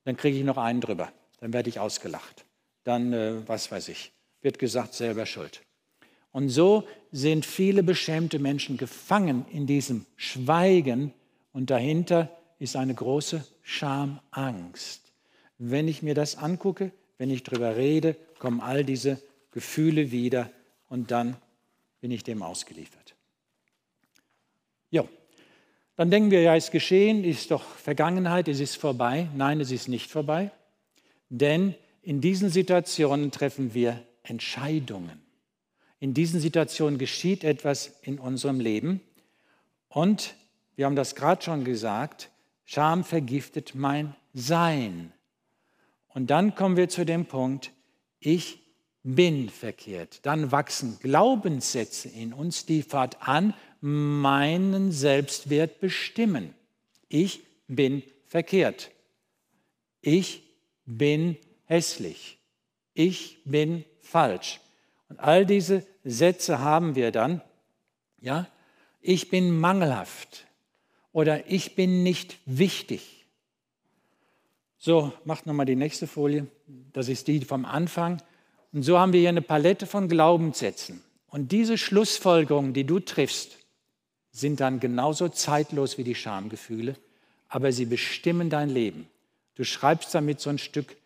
dann 0.04 0.16
kriege 0.16 0.38
ich 0.38 0.44
noch 0.44 0.56
einen 0.56 0.80
drüber. 0.80 1.12
Dann 1.40 1.52
werde 1.52 1.68
ich 1.68 1.80
ausgelacht. 1.80 2.44
Dann, 2.84 3.12
äh, 3.12 3.48
was 3.48 3.72
weiß 3.72 3.88
ich, 3.88 4.12
wird 4.40 4.60
gesagt, 4.60 4.94
selber 4.94 5.26
schuld. 5.26 5.62
Und 6.32 6.48
so 6.48 6.84
sind 7.10 7.44
viele 7.44 7.82
beschämte 7.82 8.38
Menschen 8.38 8.76
gefangen 8.76 9.44
in 9.52 9.66
diesem 9.66 10.06
Schweigen 10.16 11.12
und 11.52 11.70
dahinter 11.70 12.30
ist 12.58 12.76
eine 12.76 12.94
große 12.94 13.44
Schamangst. 13.62 15.02
Wenn 15.58 15.88
ich 15.88 16.02
mir 16.02 16.14
das 16.14 16.36
angucke, 16.36 16.92
wenn 17.18 17.30
ich 17.30 17.42
darüber 17.42 17.76
rede, 17.76 18.16
kommen 18.38 18.60
all 18.60 18.84
diese 18.84 19.20
Gefühle 19.50 20.10
wieder 20.10 20.50
und 20.88 21.10
dann 21.10 21.36
bin 22.00 22.10
ich 22.10 22.22
dem 22.22 22.42
ausgeliefert. 22.42 23.14
Ja, 24.90 25.04
dann 25.96 26.10
denken 26.10 26.30
wir, 26.30 26.40
ja, 26.40 26.54
ist 26.54 26.70
geschehen, 26.70 27.24
ist 27.24 27.50
doch 27.50 27.62
Vergangenheit, 27.62 28.48
es 28.48 28.60
ist 28.60 28.76
vorbei. 28.76 29.28
Nein, 29.36 29.60
es 29.60 29.70
ist 29.70 29.88
nicht 29.88 30.10
vorbei, 30.10 30.50
denn 31.28 31.74
in 32.02 32.20
diesen 32.20 32.48
Situationen 32.48 33.30
treffen 33.30 33.74
wir 33.74 34.02
Entscheidungen. 34.22 35.19
In 36.00 36.14
diesen 36.14 36.40
Situationen 36.40 36.98
geschieht 36.98 37.44
etwas 37.44 37.92
in 38.02 38.18
unserem 38.18 38.58
Leben 38.58 39.00
und 39.88 40.34
wir 40.74 40.86
haben 40.86 40.96
das 40.96 41.14
gerade 41.14 41.42
schon 41.42 41.64
gesagt, 41.64 42.30
Scham 42.64 43.04
vergiftet 43.04 43.74
mein 43.74 44.14
Sein. 44.32 45.12
Und 46.08 46.30
dann 46.30 46.54
kommen 46.54 46.76
wir 46.76 46.88
zu 46.88 47.04
dem 47.04 47.26
Punkt, 47.26 47.72
ich 48.18 48.60
bin 49.02 49.48
verkehrt. 49.48 50.20
Dann 50.24 50.52
wachsen 50.52 50.98
Glaubenssätze 51.00 52.08
in 52.08 52.32
uns, 52.32 52.66
die 52.66 52.82
fortan 52.82 53.54
meinen 53.80 54.92
Selbstwert 54.92 55.80
bestimmen. 55.80 56.54
Ich 57.08 57.42
bin 57.66 58.02
verkehrt. 58.26 58.90
Ich 60.00 60.42
bin 60.86 61.36
hässlich. 61.64 62.38
Ich 62.94 63.38
bin 63.44 63.84
falsch. 64.00 64.60
Und 65.10 65.20
all 65.20 65.44
diese 65.44 65.86
Sätze 66.04 66.60
haben 66.60 66.94
wir 66.94 67.10
dann. 67.10 67.42
Ja, 68.20 68.46
ich 69.02 69.28
bin 69.28 69.58
mangelhaft 69.58 70.46
oder 71.12 71.50
ich 71.50 71.74
bin 71.74 72.02
nicht 72.02 72.38
wichtig. 72.46 73.26
So, 74.78 75.12
macht 75.24 75.46
nochmal 75.46 75.66
die 75.66 75.76
nächste 75.76 76.06
Folie. 76.06 76.46
Das 76.92 77.08
ist 77.08 77.28
die 77.28 77.40
vom 77.40 77.64
Anfang. 77.66 78.22
Und 78.72 78.82
so 78.84 78.98
haben 78.98 79.12
wir 79.12 79.20
hier 79.20 79.28
eine 79.28 79.42
Palette 79.42 79.86
von 79.86 80.08
Glaubenssätzen. 80.08 81.02
Und 81.28 81.52
diese 81.52 81.76
Schlussfolgerungen, 81.76 82.72
die 82.72 82.84
du 82.84 83.00
triffst, 83.00 83.58
sind 84.30 84.60
dann 84.60 84.80
genauso 84.80 85.28
zeitlos 85.28 85.98
wie 85.98 86.04
die 86.04 86.14
Schamgefühle, 86.14 86.96
aber 87.48 87.72
sie 87.72 87.84
bestimmen 87.84 88.48
dein 88.48 88.70
Leben. 88.70 89.08
Du 89.56 89.64
schreibst 89.64 90.14
damit 90.14 90.40
so 90.40 90.50
ein 90.50 90.58
Stück 90.58 90.96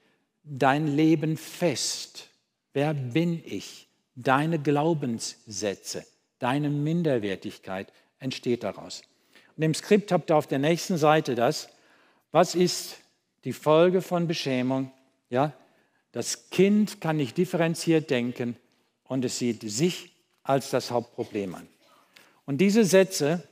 dein 0.44 0.94
Leben 0.94 1.36
fest. 1.38 2.28
Wer 2.74 2.92
bin 2.92 3.42
ich? 3.44 3.88
Deine 4.16 4.58
Glaubenssätze, 4.58 6.06
deine 6.38 6.70
Minderwertigkeit 6.70 7.92
entsteht 8.18 8.62
daraus. 8.62 9.02
Und 9.56 9.62
im 9.62 9.74
Skript 9.74 10.12
habt 10.12 10.30
ihr 10.30 10.36
auf 10.36 10.46
der 10.46 10.58
nächsten 10.58 10.98
Seite 10.98 11.34
das. 11.34 11.68
Was 12.32 12.54
ist 12.54 12.96
die 13.44 13.52
Folge 13.52 14.02
von 14.02 14.26
Beschämung? 14.26 14.90
Ja, 15.30 15.52
das 16.12 16.50
Kind 16.50 17.00
kann 17.00 17.16
nicht 17.16 17.36
differenziert 17.36 18.10
denken 18.10 18.56
und 19.04 19.24
es 19.24 19.38
sieht 19.38 19.62
sich 19.62 20.12
als 20.42 20.70
das 20.70 20.90
Hauptproblem 20.90 21.54
an. 21.54 21.68
Und 22.46 22.58
diese 22.58 22.84
Sätze 22.84 23.46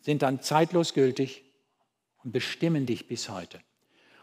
sind 0.00 0.22
dann 0.22 0.42
zeitlos 0.42 0.94
gültig 0.94 1.44
und 2.22 2.32
bestimmen 2.32 2.86
dich 2.86 3.08
bis 3.08 3.28
heute. 3.28 3.60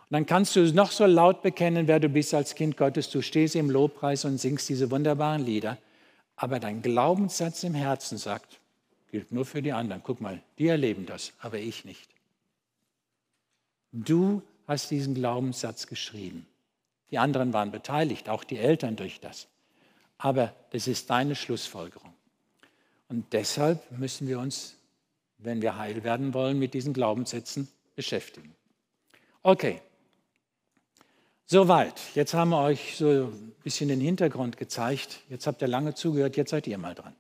Und 0.10 0.14
dann 0.14 0.26
kannst 0.26 0.56
du 0.56 0.62
noch 0.74 0.92
so 0.92 1.06
laut 1.06 1.42
bekennen, 1.42 1.88
wer 1.88 2.00
du 2.00 2.08
bist 2.08 2.34
als 2.34 2.56
Kind 2.56 2.78
Gottes. 2.78 3.10
Du 3.10 3.22
stehst 3.22 3.56
im 3.56 3.70
Lobpreis 3.70 4.24
und 4.24 4.38
singst 4.38 4.70
diese 4.70 4.90
wunderbaren 4.90 5.46
Lieder. 5.46 5.78
Aber 6.38 6.62
dein 6.62 6.82
Glaubenssatz 6.82 7.64
im 7.64 7.74
Herzen 7.74 8.18
sagt, 8.18 8.60
gilt 9.12 9.34
nur 9.34 9.46
für 9.46 9.62
die 9.62 9.74
anderen. 9.74 10.02
Guck 10.04 10.22
mal, 10.22 10.42
die 10.60 10.68
erleben 10.68 11.06
das, 11.06 11.34
aber 11.40 11.58
ich 11.60 11.84
nicht. 11.84 12.10
Du 13.92 14.42
hast 14.66 14.92
diesen 14.92 15.14
Glaubenssatz 15.14 15.88
geschrieben. 15.88 16.48
Die 17.12 17.18
anderen 17.18 17.52
waren 17.52 17.72
beteiligt, 17.72 18.30
auch 18.30 18.46
die 18.46 18.58
Eltern 18.58 18.96
durch 18.96 19.20
das. 19.20 19.48
Aber 20.18 20.54
das 20.72 20.88
ist 20.88 21.10
deine 21.10 21.36
Schlussfolgerung. 21.36 22.14
Und 23.10 23.34
deshalb 23.34 23.92
müssen 23.92 24.28
wir 24.28 24.40
uns, 24.40 24.76
wenn 25.38 25.62
wir 25.62 25.78
heil 25.78 26.04
werden 26.04 26.34
wollen, 26.34 26.60
mit 26.60 26.74
diesen 26.74 26.94
Glaubenssätzen 26.94 27.68
beschäftigen. 27.96 28.56
Okay, 29.44 29.82
soweit. 31.48 32.00
Jetzt 32.14 32.34
haben 32.34 32.50
wir 32.50 32.62
euch 32.62 32.96
so 32.98 33.08
ein 33.08 33.56
bisschen 33.64 33.90
den 33.90 34.00
Hintergrund 34.00 34.58
gezeigt. 34.58 35.22
Jetzt 35.30 35.48
habt 35.48 35.62
ihr 35.62 35.68
lange 35.68 35.96
zugehört, 35.96 36.38
jetzt 36.38 36.52
seid 36.52 36.68
ihr 36.68 36.78
mal 36.78 36.94
dran. 36.94 37.16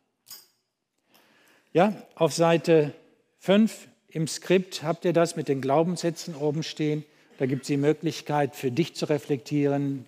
Ja, 1.74 1.94
auf 2.16 2.34
Seite 2.34 2.94
5 3.40 3.88
im 4.10 4.28
Skript 4.28 4.84
habt 4.84 5.06
ihr 5.06 5.14
das 5.14 5.36
mit 5.36 5.48
den 5.48 5.62
Glaubenssätzen 5.62 6.36
oben 6.36 6.64
stehen. 6.64 7.04
Da 7.38 7.46
gibt 7.46 7.64
es 7.64 7.68
die 7.68 7.78
Möglichkeit 7.78 8.56
für 8.56 8.72
dich 8.72 8.96
zu 8.96 9.06
reflektieren, 9.06 10.06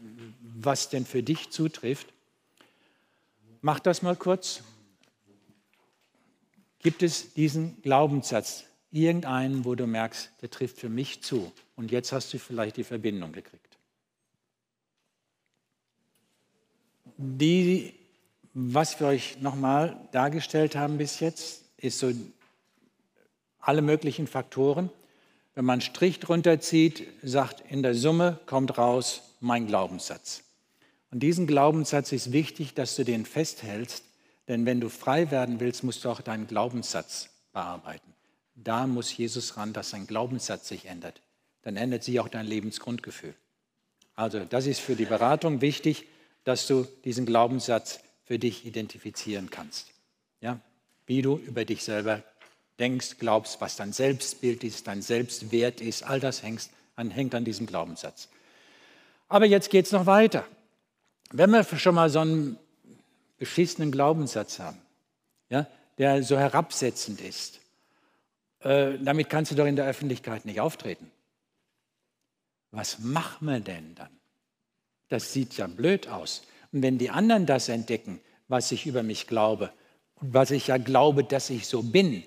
was 0.56 0.90
denn 0.90 1.06
für 1.06 1.22
dich 1.22 1.50
zutrifft. 1.52 2.08
Mach 3.62 3.80
das 3.80 4.02
mal 4.02 4.16
kurz. 4.16 4.64
Gibt 6.80 7.04
es 7.04 7.34
diesen 7.34 7.82
Glaubenssatz, 7.82 8.64
irgendeinen, 8.90 9.66
wo 9.66 9.76
du 9.76 9.86
merkst, 9.86 10.32
der 10.42 10.50
trifft 10.50 10.80
für 10.80 10.90
mich 10.90 11.22
zu? 11.22 11.52
Und 11.76 11.92
jetzt 11.92 12.12
hast 12.12 12.34
du 12.34 12.40
vielleicht 12.40 12.78
die 12.78 12.86
Verbindung 12.86 13.34
gekriegt. 13.34 13.69
Die, 17.22 17.94
was 18.54 19.02
wir 19.02 19.08
euch 19.08 19.42
nochmal 19.42 20.00
dargestellt 20.14 20.78
haben 20.78 20.98
bis 20.98 21.20
jetzt, 21.20 21.66
ist 21.76 22.00
so 22.00 22.14
alle 23.60 23.82
möglichen 23.82 24.26
Faktoren. 24.26 24.90
Wenn 25.54 25.66
man 25.66 25.74
einen 25.74 25.82
Strich 25.82 26.22
drunter 26.22 26.62
zieht, 26.62 27.06
sagt, 27.22 27.62
in 27.70 27.84
der 27.84 27.94
Summe 27.94 28.40
kommt 28.46 28.78
raus 28.78 29.36
mein 29.42 29.68
Glaubenssatz. 29.68 30.44
Und 31.12 31.20
diesen 31.20 31.46
Glaubenssatz 31.46 32.14
ist 32.14 32.32
wichtig, 32.32 32.74
dass 32.74 32.96
du 32.96 33.04
den 33.04 33.26
festhältst, 33.26 34.06
denn 34.48 34.66
wenn 34.66 34.80
du 34.80 34.88
frei 34.88 35.30
werden 35.30 35.60
willst, 35.60 35.84
musst 35.84 36.06
du 36.06 36.10
auch 36.10 36.22
deinen 36.22 36.48
Glaubenssatz 36.48 37.32
bearbeiten. 37.52 38.14
Da 38.56 38.88
muss 38.88 39.16
Jesus 39.16 39.58
ran, 39.58 39.74
dass 39.74 39.92
dein 39.92 40.08
Glaubenssatz 40.08 40.70
sich 40.70 40.86
ändert. 40.86 41.22
Dann 41.64 41.76
ändert 41.76 42.06
sich 42.06 42.22
auch 42.22 42.30
dein 42.30 42.48
Lebensgrundgefühl. 42.48 43.36
Also 44.16 44.46
das 44.46 44.68
ist 44.68 44.80
für 44.80 44.96
die 44.96 45.04
Beratung 45.04 45.60
wichtig, 45.60 46.06
dass 46.44 46.68
du 46.68 46.88
diesen 47.04 47.26
Glaubenssatz 47.26 48.00
für 48.24 48.40
dich 48.40 48.66
identifizieren 48.66 49.50
kannst. 49.50 49.88
Ja? 50.42 50.60
Wie 51.06 51.22
du 51.22 51.38
über 51.38 51.66
dich 51.66 51.84
selber 51.84 52.24
denkst, 52.80 53.18
glaubst, 53.20 53.60
was 53.62 53.76
dein 53.76 53.94
Selbstbild 53.94 54.64
ist, 54.64 54.88
dein 54.88 55.02
Selbstwert 55.02 55.82
ist, 55.82 56.04
all 56.04 56.20
das 56.20 56.44
hängt 56.44 56.70
an, 56.96 57.12
hängt 57.12 57.36
an 57.36 57.46
diesem 57.46 57.66
Glaubenssatz. 57.66 58.30
Aber 59.28 59.46
jetzt 59.46 59.70
geht 59.70 59.86
es 59.86 59.92
noch 59.92 60.06
weiter. 60.06 60.46
Wenn 61.32 61.52
wir 61.52 61.64
schon 61.64 61.96
mal 61.96 62.10
so 62.10 62.20
einen 62.20 62.58
beschissenen 63.38 63.92
Glaubenssatz 63.92 64.60
haben, 64.60 64.80
ja, 65.50 65.68
der 65.98 66.24
so 66.24 66.38
herabsetzend 66.38 67.22
ist, 67.22 67.60
äh, 68.62 68.98
damit 69.00 69.30
kannst 69.30 69.52
du 69.52 69.56
doch 69.56 69.66
in 69.66 69.76
der 69.76 69.86
Öffentlichkeit 69.86 70.46
nicht 70.46 70.60
auftreten. 70.60 71.12
Was 72.72 73.00
machen 73.00 73.48
wir 73.48 73.60
denn 73.60 73.96
dann? 73.96 74.19
Das 75.10 75.34
sieht 75.34 75.58
ja 75.58 75.68
blöd 75.68 76.08
aus. 76.08 76.44
Und 76.72 76.84
wenn 76.84 76.98
die 76.98 77.10
anderen 77.10 77.46
das 77.46 77.68
entdecken, 77.70 78.22
was 78.48 78.72
ich 78.72 78.86
über 78.86 79.04
mich 79.04 79.28
glaube 79.28 79.72
und 80.16 80.34
was 80.34 80.52
ich 80.52 80.68
ja 80.68 80.78
glaube, 80.78 81.24
dass 81.24 81.50
ich 81.50 81.68
so 81.68 81.82
bin, 81.82 82.24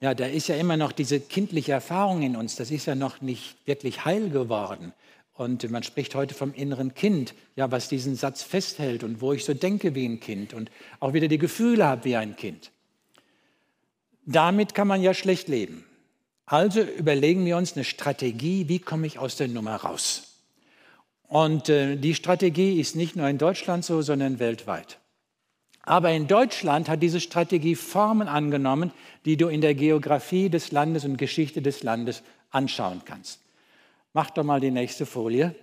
ja, 0.00 0.14
da 0.14 0.26
ist 0.26 0.48
ja 0.48 0.56
immer 0.56 0.76
noch 0.76 0.92
diese 0.92 1.20
kindliche 1.20 1.72
Erfahrung 1.72 2.22
in 2.22 2.34
uns, 2.34 2.56
das 2.56 2.70
ist 2.70 2.86
ja 2.86 2.94
noch 2.94 3.20
nicht 3.20 3.56
wirklich 3.66 4.04
heil 4.04 4.30
geworden. 4.30 4.94
Und 5.34 5.70
man 5.70 5.82
spricht 5.82 6.14
heute 6.14 6.34
vom 6.34 6.54
inneren 6.54 6.94
Kind, 6.94 7.34
ja, 7.56 7.70
was 7.70 7.88
diesen 7.88 8.14
Satz 8.14 8.42
festhält 8.42 9.04
und 9.04 9.20
wo 9.20 9.32
ich 9.32 9.44
so 9.44 9.54
denke 9.54 9.94
wie 9.94 10.06
ein 10.06 10.20
Kind 10.20 10.54
und 10.54 10.70
auch 11.00 11.12
wieder 11.12 11.28
die 11.28 11.38
Gefühle 11.38 11.84
habe 11.86 12.04
wie 12.04 12.16
ein 12.16 12.36
Kind. 12.36 12.70
Damit 14.26 14.74
kann 14.74 14.88
man 14.88 15.02
ja 15.02 15.14
schlecht 15.14 15.48
leben. 15.48 15.84
Also 16.46 16.82
überlegen 16.82 17.44
wir 17.44 17.56
uns 17.56 17.74
eine 17.74 17.84
Strategie, 17.84 18.68
wie 18.68 18.80
komme 18.80 19.06
ich 19.06 19.18
aus 19.18 19.36
der 19.36 19.48
Nummer 19.48 19.76
raus. 19.76 20.29
Und 21.30 21.68
äh, 21.68 21.94
die 21.94 22.16
Strategie 22.16 22.80
ist 22.80 22.96
nicht 22.96 23.14
nur 23.14 23.28
in 23.28 23.38
Deutschland 23.38 23.84
so, 23.84 24.02
sondern 24.02 24.40
weltweit. 24.40 24.98
Aber 25.82 26.10
in 26.10 26.26
Deutschland 26.26 26.88
hat 26.88 27.04
diese 27.04 27.20
Strategie 27.20 27.76
Formen 27.76 28.26
angenommen, 28.26 28.90
die 29.24 29.36
du 29.36 29.46
in 29.46 29.60
der 29.60 29.76
Geografie 29.76 30.50
des 30.50 30.72
Landes 30.72 31.04
und 31.04 31.18
Geschichte 31.18 31.62
des 31.62 31.84
Landes 31.84 32.24
anschauen 32.50 33.02
kannst. 33.04 33.40
Mach 34.12 34.30
doch 34.30 34.42
mal 34.42 34.58
die 34.58 34.72
nächste 34.72 35.06
Folie. 35.06 35.54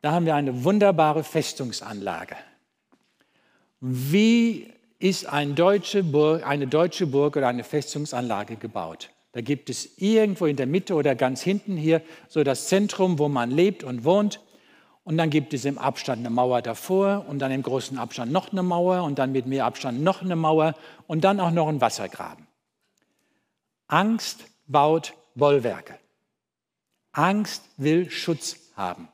Da 0.00 0.12
haben 0.12 0.26
wir 0.26 0.36
eine 0.36 0.62
wunderbare 0.62 1.24
Festungsanlage. 1.24 2.36
Wie 3.80 4.72
ist 5.00 5.26
eine 5.26 5.54
deutsche 5.54 6.04
Burg, 6.04 6.46
eine 6.46 6.68
deutsche 6.68 7.08
Burg 7.08 7.36
oder 7.36 7.48
eine 7.48 7.64
Festungsanlage 7.64 8.54
gebaut? 8.54 9.10
Da 9.32 9.40
gibt 9.40 9.70
es 9.70 9.98
irgendwo 9.98 10.46
in 10.46 10.56
der 10.56 10.66
Mitte 10.66 10.94
oder 10.94 11.14
ganz 11.14 11.42
hinten 11.42 11.76
hier 11.76 12.02
so 12.28 12.42
das 12.42 12.66
Zentrum, 12.66 13.18
wo 13.18 13.28
man 13.28 13.50
lebt 13.50 13.84
und 13.84 14.04
wohnt. 14.04 14.40
Und 15.04 15.16
dann 15.16 15.30
gibt 15.30 15.54
es 15.54 15.64
im 15.64 15.78
Abstand 15.78 16.20
eine 16.20 16.30
Mauer 16.30 16.62
davor 16.62 17.26
und 17.28 17.38
dann 17.38 17.52
im 17.52 17.62
großen 17.62 17.96
Abstand 17.96 18.32
noch 18.32 18.52
eine 18.52 18.62
Mauer 18.62 19.04
und 19.04 19.18
dann 19.18 19.32
mit 19.32 19.46
mehr 19.46 19.64
Abstand 19.64 20.02
noch 20.02 20.22
eine 20.22 20.36
Mauer 20.36 20.74
und 21.06 21.22
dann 21.22 21.40
auch 21.40 21.50
noch 21.50 21.68
ein 21.68 21.80
Wassergraben. 21.80 22.46
Angst 23.86 24.44
baut 24.66 25.14
Bollwerke. 25.34 25.98
Angst 27.12 27.64
will 27.76 28.10
Schutz 28.10 28.56
haben. 28.76 29.08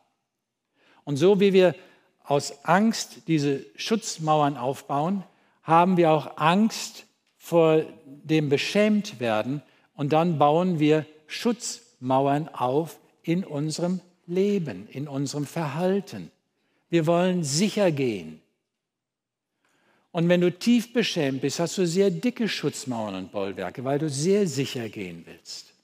Und 1.05 1.17
so 1.17 1.41
wie 1.41 1.53
wir 1.53 1.75
aus 2.25 2.65
Angst 2.65 3.29
diese 3.29 3.65
Schutzmauern 3.77 4.57
aufbauen, 4.57 5.25
haben 5.63 5.97
wir 5.97 6.11
auch 6.11 6.37
Angst 6.37 7.07
vor 7.37 7.83
dem 8.07 8.49
Beschämtwerden 8.49 9.63
und 9.97 10.13
dann 10.13 10.39
bauen 10.39 10.79
wir 10.79 11.07
Schutzmauern 11.27 12.49
auf 12.49 12.99
in 13.23 13.45
unserem 13.45 14.01
Leben, 14.27 14.89
in 14.89 15.09
unserem 15.09 15.47
Verhalten. 15.47 16.31
Wir 16.89 17.07
wollen 17.07 17.43
sicher 17.43 17.91
gehen. 17.91 18.41
Und 20.13 20.29
wenn 20.29 20.41
du 20.41 20.51
tief 20.51 20.93
beschämt 20.93 21.43
bist, 21.43 21.61
hast 21.61 21.77
du 21.77 21.87
sehr 21.87 22.11
dicke 22.11 22.49
Schutzmauern 22.49 23.15
und 23.17 23.33
Bollwerke, 23.33 23.85
weil 23.85 23.99
du 23.99 24.09
sehr 24.09 24.47
sicher 24.47 24.89
gehen 24.89 25.25
willst. 25.27 25.75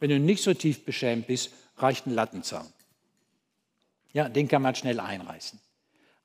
Wenn 0.00 0.10
du 0.10 0.18
nicht 0.18 0.42
so 0.42 0.52
tief 0.52 0.84
beschämt 0.84 1.28
bist, 1.28 1.50
reicht 1.78 2.06
ein 2.06 2.14
Lattenzaun. 2.14 2.66
Ja, 4.12 4.28
den 4.28 4.48
kann 4.48 4.62
man 4.62 4.74
schnell 4.74 5.00
einreißen. 5.00 5.58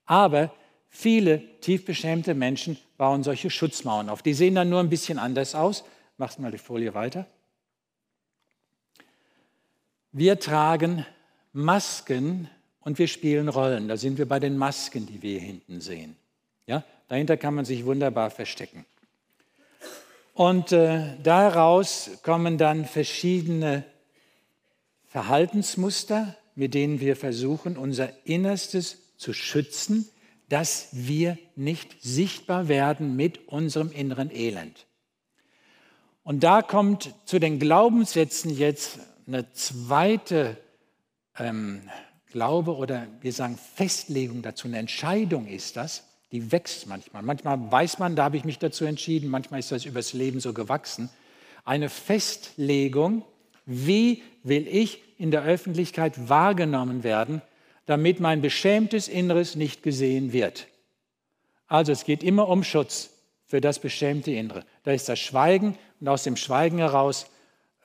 Aber 0.05 0.53
viele 0.89 1.59
tief 1.61 1.85
beschämte 1.85 2.33
Menschen 2.33 2.77
bauen 2.97 3.23
solche 3.23 3.49
Schutzmauern 3.49 4.09
auf. 4.09 4.21
Die 4.21 4.33
sehen 4.33 4.55
dann 4.55 4.69
nur 4.69 4.81
ein 4.81 4.89
bisschen 4.89 5.17
anders 5.17 5.55
aus. 5.55 5.83
Machst 6.19 6.37
mal 6.37 6.51
die 6.51 6.57
Folie 6.57 6.93
weiter. 6.93 7.25
Wir 10.11 10.37
tragen 10.37 11.05
Masken 11.53 12.49
und 12.81 12.99
wir 12.99 13.07
spielen 13.07 13.47
Rollen. 13.47 13.87
Da 13.87 13.95
sind 13.95 14.17
wir 14.17 14.27
bei 14.27 14.41
den 14.41 14.57
Masken, 14.57 15.05
die 15.05 15.21
wir 15.21 15.39
hinten 15.39 15.79
sehen. 15.79 16.17
Ja, 16.67 16.83
dahinter 17.07 17.37
kann 17.37 17.55
man 17.55 17.63
sich 17.63 17.85
wunderbar 17.85 18.31
verstecken. 18.31 18.85
Und 20.33 20.73
äh, 20.73 21.15
daraus 21.23 22.11
kommen 22.21 22.57
dann 22.57 22.83
verschiedene 22.83 23.85
Verhaltensmuster, 25.07 26.35
mit 26.53 26.73
denen 26.73 26.99
wir 26.99 27.15
versuchen, 27.15 27.77
unser 27.77 28.11
Innerstes 28.25 28.97
zu 29.15 29.31
schützen, 29.31 30.09
dass 30.49 30.89
wir 30.91 31.37
nicht 31.55 31.95
sichtbar 32.01 32.67
werden 32.67 33.15
mit 33.15 33.47
unserem 33.47 33.93
inneren 33.93 34.29
Elend. 34.31 34.85
Und 36.29 36.43
da 36.43 36.61
kommt 36.61 37.15
zu 37.25 37.39
den 37.39 37.57
Glaubenssätzen 37.57 38.55
jetzt 38.55 38.99
eine 39.25 39.51
zweite 39.53 40.57
ähm, 41.39 41.81
Glaube 42.31 42.75
oder 42.75 43.07
wir 43.21 43.33
sagen 43.33 43.57
Festlegung 43.73 44.43
dazu, 44.43 44.67
eine 44.67 44.77
Entscheidung 44.77 45.47
ist 45.47 45.75
das 45.75 46.03
die 46.31 46.51
wächst 46.51 46.85
manchmal. 46.85 47.23
Manchmal 47.23 47.71
weiß 47.71 47.97
man, 47.97 48.15
da 48.15 48.25
habe 48.25 48.37
ich 48.37 48.43
mich 48.43 48.59
dazu 48.59 48.85
entschieden, 48.85 49.31
manchmal 49.31 49.61
ist 49.61 49.71
das 49.71 49.85
übers 49.85 50.13
Leben 50.13 50.39
so 50.39 50.53
gewachsen. 50.53 51.09
Eine 51.65 51.89
Festlegung, 51.89 53.23
wie 53.65 54.21
will 54.43 54.67
ich 54.67 55.01
in 55.17 55.31
der 55.31 55.43
Öffentlichkeit 55.43 56.29
wahrgenommen 56.29 57.03
werden, 57.03 57.41
damit 57.87 58.19
mein 58.19 58.43
beschämtes 58.43 59.07
Inneres 59.07 59.55
nicht 59.55 59.81
gesehen 59.81 60.31
wird. 60.31 60.67
Also 61.67 61.91
es 61.91 62.03
geht 62.03 62.21
immer 62.21 62.47
um 62.47 62.63
Schutz 62.63 63.09
für 63.49 63.59
das 63.61 63.79
beschämte 63.79 64.31
Innere. 64.31 64.63
Da 64.83 64.91
ist 64.91 65.09
das 65.09 65.19
Schweigen 65.19 65.77
und 65.99 66.07
aus 66.07 66.23
dem 66.23 66.37
Schweigen 66.37 66.77
heraus, 66.77 67.25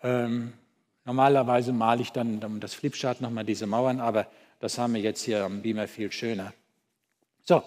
ähm, 0.02 0.52
normalerweise 1.06 1.72
male 1.72 2.02
ich 2.02 2.12
dann 2.12 2.44
um 2.44 2.60
das 2.60 2.74
Flipchart 2.74 3.22
nochmal 3.22 3.44
diese 3.44 3.66
Mauern, 3.66 3.98
aber 3.98 4.26
das 4.60 4.76
haben 4.76 4.92
wir 4.92 5.00
jetzt 5.00 5.22
hier 5.22 5.42
am 5.42 5.62
Beamer 5.62 5.88
viel 5.88 6.12
schöner. 6.12 6.52
So, 7.42 7.62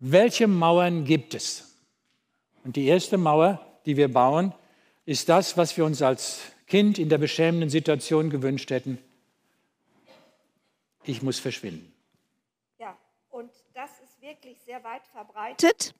welche 0.00 0.48
Mauern 0.48 1.04
gibt 1.04 1.34
es? 1.34 1.76
Und 2.64 2.74
die 2.74 2.86
erste 2.86 3.16
Mauer, 3.16 3.64
die 3.86 3.96
wir 3.96 4.12
bauen, 4.12 4.52
ist 5.06 5.28
das, 5.28 5.56
was 5.56 5.76
wir 5.76 5.84
uns 5.84 6.02
als 6.02 6.40
Kind 6.66 6.98
in 6.98 7.08
der 7.08 7.18
beschämenden 7.18 7.70
Situation 7.70 8.28
gewünscht 8.28 8.70
hätten. 8.70 8.98
Ich 11.04 11.22
muss 11.22 11.38
verschwinden. 11.38 11.92
Ja, 12.78 12.98
und 13.30 13.50
das 13.72 13.90
ist 14.00 14.17
wirklich 14.28 14.58
sehr 14.66 14.84
weit 14.84 15.00
verbreitet, 15.10 15.94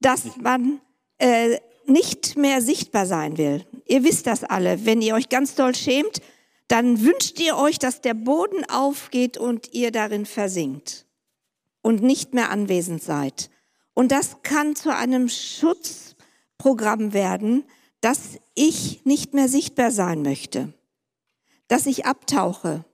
dass 0.00 0.36
man 0.36 0.82
äh, 1.16 1.58
nicht 1.86 2.36
mehr 2.36 2.60
sichtbar 2.60 3.06
sein 3.06 3.38
will. 3.38 3.64
Ihr 3.86 4.04
wisst 4.04 4.26
das 4.26 4.44
alle. 4.44 4.84
Wenn 4.84 5.00
ihr 5.00 5.14
euch 5.14 5.30
ganz 5.30 5.54
doll 5.54 5.74
schämt, 5.74 6.20
dann 6.68 7.00
wünscht 7.00 7.40
ihr 7.40 7.56
euch, 7.56 7.78
dass 7.78 8.02
der 8.02 8.12
Boden 8.12 8.68
aufgeht 8.68 9.38
und 9.38 9.72
ihr 9.72 9.92
darin 9.92 10.26
versinkt 10.26 11.06
und 11.80 12.02
nicht 12.02 12.34
mehr 12.34 12.50
anwesend 12.50 13.02
seid. 13.02 13.48
Und 13.94 14.12
das 14.12 14.42
kann 14.42 14.76
zu 14.76 14.94
einem 14.94 15.30
Schutzprogramm 15.30 17.14
werden, 17.14 17.64
dass 18.02 18.38
ich 18.54 19.06
nicht 19.06 19.32
mehr 19.32 19.48
sichtbar 19.48 19.90
sein 19.90 20.20
möchte, 20.20 20.74
dass 21.66 21.86
ich 21.86 22.04
abtauche 22.04 22.84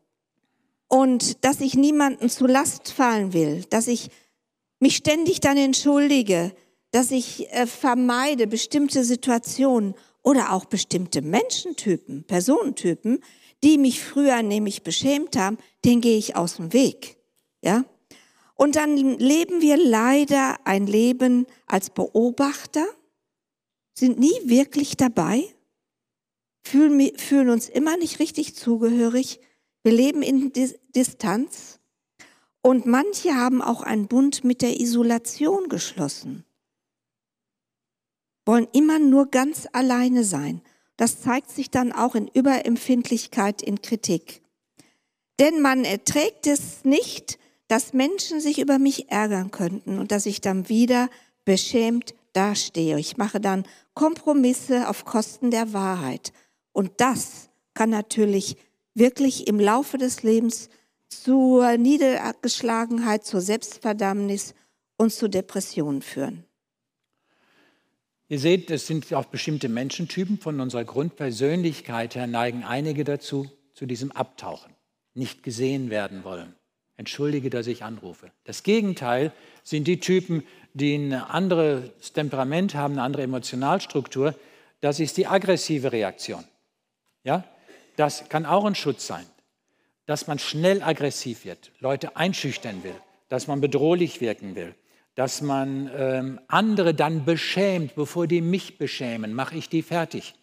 und 0.86 1.44
dass 1.44 1.60
ich 1.60 1.74
niemanden 1.74 2.30
zu 2.30 2.46
Last 2.46 2.92
fallen 2.92 3.32
will, 3.32 3.64
dass 3.68 3.88
ich 3.88 4.10
mich 4.80 4.96
ständig 4.96 5.40
dann 5.40 5.56
entschuldige, 5.56 6.54
dass 6.90 7.10
ich 7.10 7.50
äh, 7.52 7.66
vermeide 7.66 8.46
bestimmte 8.46 9.04
Situationen 9.04 9.94
oder 10.22 10.52
auch 10.52 10.64
bestimmte 10.64 11.22
Menschentypen, 11.22 12.24
Personentypen, 12.24 13.20
die 13.62 13.78
mich 13.78 14.02
früher 14.02 14.42
nämlich 14.42 14.82
beschämt 14.82 15.36
haben, 15.36 15.58
den 15.84 16.00
gehe 16.00 16.18
ich 16.18 16.36
aus 16.36 16.56
dem 16.56 16.72
Weg. 16.72 17.16
Ja? 17.62 17.84
Und 18.54 18.76
dann 18.76 18.96
leben 18.96 19.60
wir 19.60 19.76
leider 19.76 20.56
ein 20.64 20.86
Leben 20.86 21.46
als 21.66 21.90
Beobachter, 21.90 22.84
sind 23.94 24.18
nie 24.18 24.34
wirklich 24.44 24.96
dabei, 24.96 25.44
fühlen, 26.64 27.16
fühlen 27.16 27.50
uns 27.50 27.68
immer 27.68 27.96
nicht 27.96 28.18
richtig 28.18 28.54
zugehörig, 28.54 29.40
wir 29.82 29.92
leben 29.92 30.22
in 30.22 30.52
Distanz 30.96 31.75
und 32.66 32.84
manche 32.84 33.36
haben 33.36 33.62
auch 33.62 33.82
einen 33.82 34.08
Bund 34.08 34.42
mit 34.42 34.60
der 34.60 34.80
Isolation 34.80 35.68
geschlossen, 35.68 36.44
wollen 38.44 38.66
immer 38.72 38.98
nur 38.98 39.30
ganz 39.30 39.68
alleine 39.70 40.24
sein. 40.24 40.62
Das 40.96 41.20
zeigt 41.20 41.52
sich 41.52 41.70
dann 41.70 41.92
auch 41.92 42.16
in 42.16 42.26
Überempfindlichkeit 42.26 43.62
in 43.62 43.82
Kritik. 43.82 44.42
Denn 45.38 45.62
man 45.62 45.84
erträgt 45.84 46.48
es 46.48 46.84
nicht, 46.84 47.38
dass 47.68 47.92
Menschen 47.92 48.40
sich 48.40 48.58
über 48.58 48.80
mich 48.80 49.12
ärgern 49.12 49.52
könnten 49.52 50.00
und 50.00 50.10
dass 50.10 50.26
ich 50.26 50.40
dann 50.40 50.68
wieder 50.68 51.08
beschämt 51.44 52.16
dastehe. 52.32 52.98
Ich 52.98 53.16
mache 53.16 53.40
dann 53.40 53.62
Kompromisse 53.94 54.88
auf 54.88 55.04
Kosten 55.04 55.52
der 55.52 55.72
Wahrheit. 55.72 56.32
Und 56.72 56.90
das 56.96 57.48
kann 57.74 57.90
natürlich 57.90 58.56
wirklich 58.92 59.46
im 59.46 59.60
Laufe 59.60 59.98
des 59.98 60.24
Lebens 60.24 60.68
zur 61.08 61.76
Niedergeschlagenheit, 61.76 63.24
zur 63.24 63.40
Selbstverdammnis 63.40 64.54
und 64.96 65.12
zu 65.12 65.28
Depressionen 65.28 66.02
führen. 66.02 66.44
Ihr 68.28 68.40
seht, 68.40 68.70
es 68.70 68.86
sind 68.86 69.12
auch 69.14 69.26
bestimmte 69.26 69.68
Menschentypen 69.68 70.38
von 70.38 70.60
unserer 70.60 70.84
Grundpersönlichkeit 70.84 72.16
her 72.16 72.26
neigen 72.26 72.64
einige 72.64 73.04
dazu, 73.04 73.48
zu 73.72 73.86
diesem 73.86 74.10
Abtauchen, 74.10 74.72
nicht 75.14 75.42
gesehen 75.42 75.90
werden 75.90 76.24
wollen. 76.24 76.54
Entschuldige, 76.96 77.50
dass 77.50 77.66
ich 77.66 77.84
anrufe. 77.84 78.32
Das 78.44 78.62
Gegenteil 78.62 79.32
sind 79.62 79.86
die 79.86 80.00
Typen, 80.00 80.42
die 80.72 80.96
ein 80.96 81.12
anderes 81.12 82.12
Temperament 82.12 82.74
haben, 82.74 82.94
eine 82.94 83.02
andere 83.02 83.22
Emotionalstruktur. 83.22 84.34
Das 84.80 84.98
ist 84.98 85.16
die 85.18 85.26
aggressive 85.26 85.92
Reaktion. 85.92 86.44
Ja? 87.22 87.44
Das 87.96 88.28
kann 88.28 88.46
auch 88.46 88.64
ein 88.64 88.74
Schutz 88.74 89.06
sein. 89.06 89.26
Dass 90.06 90.26
man 90.26 90.38
schnell 90.38 90.82
aggressiv 90.82 91.44
wird, 91.44 91.72
Leute 91.80 92.16
einschüchtern 92.16 92.82
will, 92.84 92.94
dass 93.28 93.48
man 93.48 93.60
bedrohlich 93.60 94.20
wirken 94.20 94.54
will, 94.54 94.74
dass 95.16 95.42
man 95.42 95.90
ähm, 95.96 96.40
andere 96.48 96.94
dann 96.94 97.24
beschämt, 97.24 97.94
bevor 97.96 98.26
die 98.26 98.40
mich 98.40 98.78
beschämen, 98.78 99.34
mache 99.34 99.56
ich 99.56 99.68
die 99.68 99.82
fertig. 99.82 100.34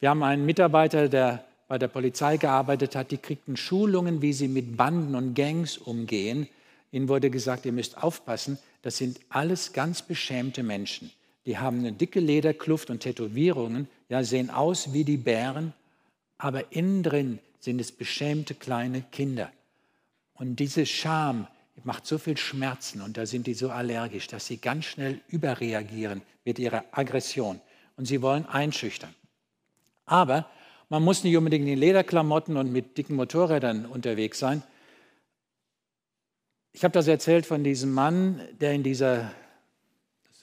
Wir 0.00 0.10
haben 0.10 0.22
einen 0.22 0.46
Mitarbeiter, 0.46 1.08
der 1.08 1.44
bei 1.68 1.78
der 1.78 1.88
Polizei 1.88 2.36
gearbeitet 2.36 2.94
hat, 2.94 3.10
die 3.10 3.18
kriegten 3.18 3.56
Schulungen, 3.56 4.22
wie 4.22 4.32
sie 4.32 4.48
mit 4.48 4.76
Banden 4.76 5.14
und 5.14 5.34
Gangs 5.34 5.78
umgehen. 5.78 6.48
Ihnen 6.92 7.08
wurde 7.08 7.30
gesagt, 7.30 7.66
ihr 7.66 7.72
müsst 7.72 8.02
aufpassen, 8.02 8.58
das 8.82 8.98
sind 8.98 9.18
alles 9.30 9.72
ganz 9.72 10.02
beschämte 10.02 10.62
Menschen. 10.62 11.10
Die 11.46 11.58
haben 11.58 11.78
eine 11.78 11.92
dicke 11.92 12.20
Lederkluft 12.20 12.90
und 12.90 13.00
Tätowierungen, 13.00 13.88
ja, 14.08 14.22
sehen 14.22 14.50
aus 14.50 14.92
wie 14.92 15.04
die 15.04 15.16
Bären, 15.16 15.72
aber 16.38 16.72
innen 16.72 17.02
drin 17.02 17.38
sind 17.64 17.80
es 17.80 17.90
beschämte 17.92 18.54
kleine 18.54 19.00
Kinder. 19.00 19.50
Und 20.34 20.56
diese 20.56 20.84
Scham 20.84 21.46
macht 21.82 22.06
so 22.06 22.18
viel 22.18 22.36
Schmerzen 22.36 23.00
und 23.00 23.16
da 23.16 23.24
sind 23.26 23.46
die 23.46 23.54
so 23.54 23.70
allergisch, 23.70 24.26
dass 24.26 24.46
sie 24.46 24.58
ganz 24.58 24.84
schnell 24.84 25.20
überreagieren 25.28 26.22
mit 26.44 26.58
ihrer 26.58 26.84
Aggression 26.92 27.60
und 27.96 28.04
sie 28.04 28.20
wollen 28.20 28.44
einschüchtern. 28.46 29.14
Aber 30.04 30.48
man 30.90 31.02
muss 31.02 31.24
nicht 31.24 31.36
unbedingt 31.36 31.66
in 31.66 31.78
Lederklamotten 31.78 32.56
und 32.58 32.70
mit 32.70 32.98
dicken 32.98 33.16
Motorrädern 33.16 33.86
unterwegs 33.86 34.38
sein. 34.38 34.62
Ich 36.72 36.84
habe 36.84 36.92
das 36.92 37.08
erzählt 37.08 37.46
von 37.46 37.64
diesem 37.64 37.92
Mann, 37.92 38.40
der 38.60 38.72
in 38.72 38.82
dieser 38.82 39.32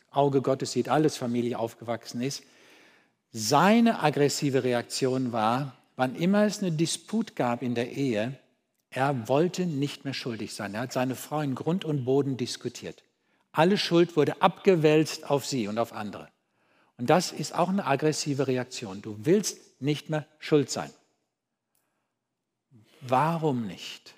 Auge 0.09 0.41
Gottes 0.41 0.71
sieht 0.71 0.89
alles 0.89 1.17
Familie 1.17 1.59
aufgewachsen 1.59 2.21
ist. 2.21 2.43
Seine 3.31 4.01
aggressive 4.01 4.63
Reaktion 4.63 5.31
war, 5.31 5.77
wann 5.95 6.15
immer 6.15 6.45
es 6.45 6.59
eine 6.59 6.71
Disput 6.71 7.35
gab 7.35 7.61
in 7.61 7.75
der 7.75 7.91
Ehe, 7.91 8.39
er 8.89 9.27
wollte 9.27 9.65
nicht 9.65 10.03
mehr 10.03 10.13
schuldig 10.13 10.53
sein. 10.53 10.75
Er 10.75 10.81
hat 10.81 10.93
seine 10.93 11.15
Frau 11.15 11.39
in 11.41 11.55
Grund 11.55 11.85
und 11.85 12.03
Boden 12.03 12.37
diskutiert. 12.37 13.03
Alle 13.53 13.77
Schuld 13.77 14.15
wurde 14.15 14.41
abgewälzt 14.41 15.29
auf 15.29 15.45
sie 15.45 15.67
und 15.67 15.77
auf 15.77 15.93
andere. 15.93 16.27
Und 16.97 17.09
das 17.09 17.31
ist 17.31 17.55
auch 17.55 17.69
eine 17.69 17.85
aggressive 17.85 18.47
Reaktion. 18.47 19.01
Du 19.01 19.17
willst 19.25 19.81
nicht 19.81 20.09
mehr 20.09 20.27
schuld 20.39 20.69
sein. 20.69 20.91
Warum 23.01 23.65
nicht? 23.65 24.13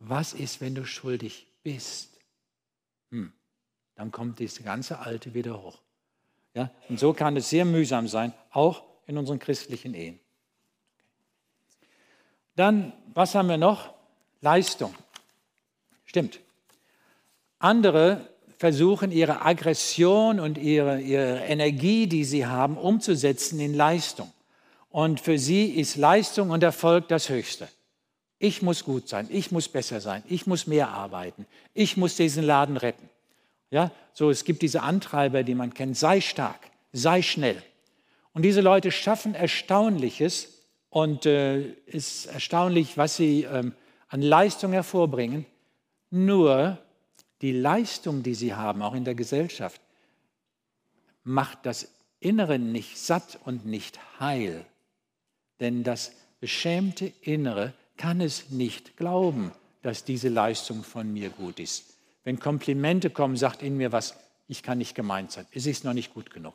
Was 0.00 0.32
ist, 0.32 0.60
wenn 0.60 0.74
du 0.74 0.84
schuldig 0.84 1.46
bist? 1.62 2.18
Hm, 3.10 3.32
dann 3.94 4.10
kommt 4.10 4.40
das 4.40 4.62
ganze 4.62 4.98
Alte 4.98 5.34
wieder 5.34 5.62
hoch. 5.62 5.78
Ja? 6.54 6.70
Und 6.88 6.98
so 6.98 7.12
kann 7.12 7.36
es 7.36 7.50
sehr 7.50 7.64
mühsam 7.64 8.08
sein, 8.08 8.32
auch 8.50 8.82
in 9.06 9.16
unseren 9.16 9.38
christlichen 9.38 9.94
Ehen. 9.94 10.18
Dann, 12.58 12.92
was 13.14 13.36
haben 13.36 13.48
wir 13.48 13.56
noch? 13.56 13.94
Leistung. 14.40 14.92
Stimmt. 16.06 16.40
Andere 17.60 18.26
versuchen, 18.58 19.12
ihre 19.12 19.42
Aggression 19.42 20.40
und 20.40 20.58
ihre, 20.58 21.00
ihre 21.00 21.44
Energie, 21.44 22.08
die 22.08 22.24
sie 22.24 22.46
haben, 22.46 22.76
umzusetzen 22.76 23.60
in 23.60 23.74
Leistung. 23.74 24.32
Und 24.90 25.20
für 25.20 25.38
sie 25.38 25.66
ist 25.66 25.94
Leistung 25.94 26.50
und 26.50 26.64
Erfolg 26.64 27.06
das 27.06 27.28
Höchste. 27.28 27.68
Ich 28.40 28.60
muss 28.60 28.82
gut 28.82 29.08
sein, 29.08 29.28
ich 29.30 29.52
muss 29.52 29.68
besser 29.68 30.00
sein, 30.00 30.24
ich 30.28 30.48
muss 30.48 30.66
mehr 30.66 30.88
arbeiten, 30.88 31.46
ich 31.74 31.96
muss 31.96 32.16
diesen 32.16 32.42
Laden 32.42 32.76
retten. 32.76 33.08
Ja, 33.70 33.92
so 34.12 34.30
es 34.30 34.42
gibt 34.44 34.62
diese 34.62 34.82
Antreiber, 34.82 35.44
die 35.44 35.54
man 35.54 35.74
kennt. 35.74 35.96
Sei 35.96 36.20
stark, 36.20 36.58
sei 36.92 37.22
schnell. 37.22 37.62
Und 38.32 38.42
diese 38.42 38.62
Leute 38.62 38.90
schaffen 38.90 39.36
Erstaunliches 39.36 40.57
und 40.90 41.26
es 41.26 41.26
äh, 41.26 41.74
ist 41.86 42.26
erstaunlich, 42.26 42.96
was 42.96 43.16
sie 43.16 43.44
ähm, 43.44 43.74
an 44.08 44.22
Leistung 44.22 44.72
hervorbringen. 44.72 45.46
Nur 46.10 46.78
die 47.42 47.52
Leistung, 47.52 48.22
die 48.22 48.34
sie 48.34 48.54
haben, 48.54 48.82
auch 48.82 48.94
in 48.94 49.04
der 49.04 49.14
Gesellschaft, 49.14 49.80
macht 51.24 51.66
das 51.66 51.88
Innere 52.20 52.58
nicht 52.58 52.98
satt 52.98 53.38
und 53.44 53.66
nicht 53.66 54.00
heil. 54.18 54.64
Denn 55.60 55.84
das 55.84 56.12
beschämte 56.40 57.12
Innere 57.20 57.74
kann 57.96 58.20
es 58.20 58.50
nicht 58.50 58.96
glauben, 58.96 59.52
dass 59.82 60.04
diese 60.04 60.28
Leistung 60.28 60.82
von 60.82 61.12
mir 61.12 61.30
gut 61.30 61.60
ist. 61.60 61.94
Wenn 62.24 62.40
Komplimente 62.40 63.10
kommen, 63.10 63.36
sagt 63.36 63.62
in 63.62 63.76
mir 63.76 63.92
was, 63.92 64.16
ich 64.48 64.62
kann 64.62 64.78
nicht 64.78 64.94
gemeint 64.94 65.32
sein. 65.32 65.46
Es 65.52 65.66
ist 65.66 65.84
noch 65.84 65.92
nicht 65.92 66.14
gut 66.14 66.30
genug. 66.30 66.54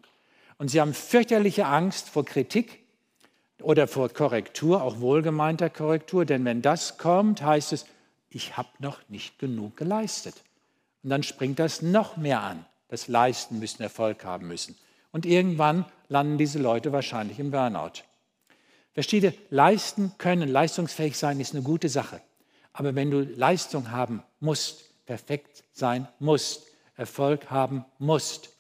Und 0.57 0.69
sie 0.69 0.81
haben 0.81 0.93
fürchterliche 0.93 1.65
Angst 1.67 2.09
vor 2.09 2.25
Kritik 2.25 2.82
oder 3.61 3.87
vor 3.87 4.09
Korrektur, 4.09 4.81
auch 4.81 4.99
wohlgemeinter 4.99 5.69
Korrektur, 5.69 6.25
denn 6.25 6.45
wenn 6.45 6.61
das 6.61 6.97
kommt, 6.97 7.41
heißt 7.41 7.73
es, 7.73 7.85
ich 8.29 8.57
habe 8.57 8.69
noch 8.79 8.99
nicht 9.09 9.39
genug 9.39 9.77
geleistet. 9.77 10.35
Und 11.03 11.09
dann 11.09 11.23
springt 11.23 11.59
das 11.59 11.81
noch 11.81 12.17
mehr 12.17 12.41
an. 12.41 12.65
Das 12.87 13.07
Leisten 13.07 13.59
müssen 13.59 13.83
Erfolg 13.83 14.23
haben 14.25 14.47
müssen. 14.47 14.75
Und 15.11 15.25
irgendwann 15.25 15.85
landen 16.07 16.37
diese 16.37 16.59
Leute 16.59 16.91
wahrscheinlich 16.91 17.39
im 17.39 17.51
Burnout. 17.51 18.03
Verstehe, 18.93 19.33
leisten 19.49 20.13
können, 20.17 20.49
leistungsfähig 20.49 21.17
sein 21.17 21.39
ist 21.39 21.53
eine 21.53 21.63
gute 21.63 21.89
Sache. 21.89 22.21
Aber 22.73 22.95
wenn 22.95 23.11
du 23.11 23.21
Leistung 23.21 23.91
haben 23.91 24.23
musst, 24.39 25.05
perfekt 25.05 25.63
sein 25.71 26.07
musst, 26.19 26.67
Erfolg 26.95 27.49
haben 27.49 27.85
musst, 27.97 28.52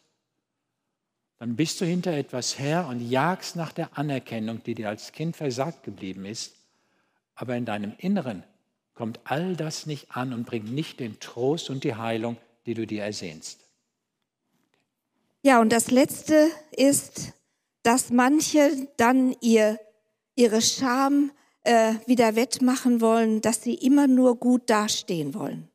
dann 1.43 1.57
bist 1.57 1.81
du 1.81 1.85
hinter 1.85 2.13
etwas 2.13 2.57
her 2.57 2.87
und 2.89 3.01
jagst 3.01 3.57
nach 3.57 3.73
der 3.73 3.97
Anerkennung, 3.97 4.63
die 4.63 4.75
dir 4.75 4.87
als 4.87 5.11
Kind 5.11 5.35
versagt 5.35 5.83
geblieben 5.83 6.23
ist. 6.23 6.53
Aber 7.35 7.57
in 7.57 7.65
deinem 7.65 7.91
Inneren 7.97 8.45
kommt 8.93 9.19
all 9.25 9.57
das 9.57 9.85
nicht 9.85 10.11
an 10.11 10.31
und 10.31 10.45
bringt 10.45 10.71
nicht 10.71 11.01
den 11.01 11.19
Trost 11.19 11.69
und 11.69 11.83
die 11.83 11.95
Heilung, 11.95 12.37
die 12.65 12.75
du 12.75 12.87
dir 12.87 13.03
ersehnst. 13.03 13.59
Ja, 15.41 15.59
und 15.59 15.73
das 15.73 15.91
Letzte 15.91 16.47
ist, 16.71 17.33
dass 17.81 18.09
manche 18.09 18.87
dann 18.95 19.35
ihr, 19.41 19.81
ihre 20.35 20.61
Scham 20.61 21.33
äh, 21.63 21.95
wieder 22.05 22.37
wettmachen 22.37 23.01
wollen, 23.01 23.41
dass 23.41 23.61
sie 23.61 23.73
immer 23.73 24.07
nur 24.07 24.39
gut 24.39 24.69
dastehen 24.69 25.33
wollen. 25.33 25.67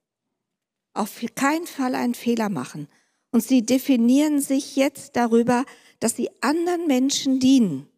Auf 0.94 1.20
keinen 1.34 1.66
Fall 1.66 1.94
einen 1.94 2.14
Fehler 2.14 2.48
machen. 2.48 2.88
Und 3.30 3.42
sie 3.42 3.64
definieren 3.64 4.40
sich 4.40 4.76
jetzt 4.76 5.16
darüber, 5.16 5.64
dass 6.00 6.16
sie 6.16 6.30
anderen 6.40 6.86
Menschen 6.86 7.40
dienen. 7.40 7.88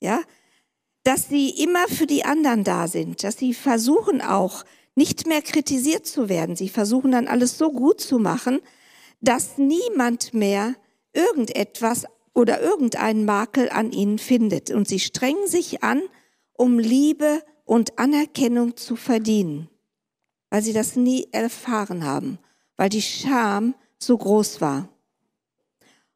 Ja, 0.00 0.20
dass 1.02 1.28
sie 1.28 1.50
immer 1.50 1.88
für 1.88 2.06
die 2.06 2.24
anderen 2.24 2.64
da 2.64 2.88
sind, 2.88 3.22
dass 3.22 3.36
sie 3.36 3.54
versuchen 3.54 4.22
auch 4.22 4.64
nicht 4.94 5.26
mehr 5.26 5.42
kritisiert 5.42 6.06
zu 6.06 6.28
werden. 6.28 6.56
Sie 6.56 6.68
versuchen 6.68 7.12
dann 7.12 7.28
alles 7.28 7.58
so 7.58 7.70
gut 7.70 8.00
zu 8.00 8.18
machen, 8.18 8.60
dass 9.20 9.58
niemand 9.58 10.34
mehr 10.34 10.74
irgendetwas 11.12 12.04
oder 12.34 12.60
irgendeinen 12.60 13.24
Makel 13.24 13.68
an 13.70 13.92
ihnen 13.92 14.18
findet. 14.18 14.70
Und 14.70 14.88
sie 14.88 15.00
strengen 15.00 15.46
sich 15.46 15.82
an, 15.82 16.02
um 16.52 16.78
Liebe 16.78 17.42
und 17.64 17.98
Anerkennung 17.98 18.76
zu 18.76 18.96
verdienen, 18.96 19.68
weil 20.50 20.62
sie 20.62 20.72
das 20.72 20.96
nie 20.96 21.28
erfahren 21.32 22.04
haben, 22.04 22.38
weil 22.80 22.88
die 22.88 23.02
Scham 23.02 23.74
so 23.98 24.16
groß 24.16 24.62
war. 24.62 24.88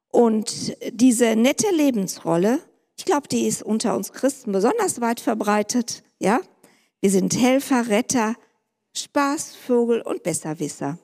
Und 0.09 0.75
diese 0.95 1.37
nette 1.37 1.67
Lebensrolle, 1.71 2.59
ich 2.97 3.05
glaube, 3.05 3.29
die 3.29 3.47
ist 3.47 3.63
unter 3.63 3.95
uns 3.95 4.15
Christen 4.15 4.53
besonders 4.53 5.03
weit 5.03 5.21
verbreitet. 5.21 6.05
Ja, 6.19 6.41
wir 7.03 7.11
sind 7.11 7.39
Helfer, 7.39 7.89
Retter, 7.89 8.35
Spaßvogel 8.97 10.01
und 10.01 10.23
Besserwisser. 10.23 10.99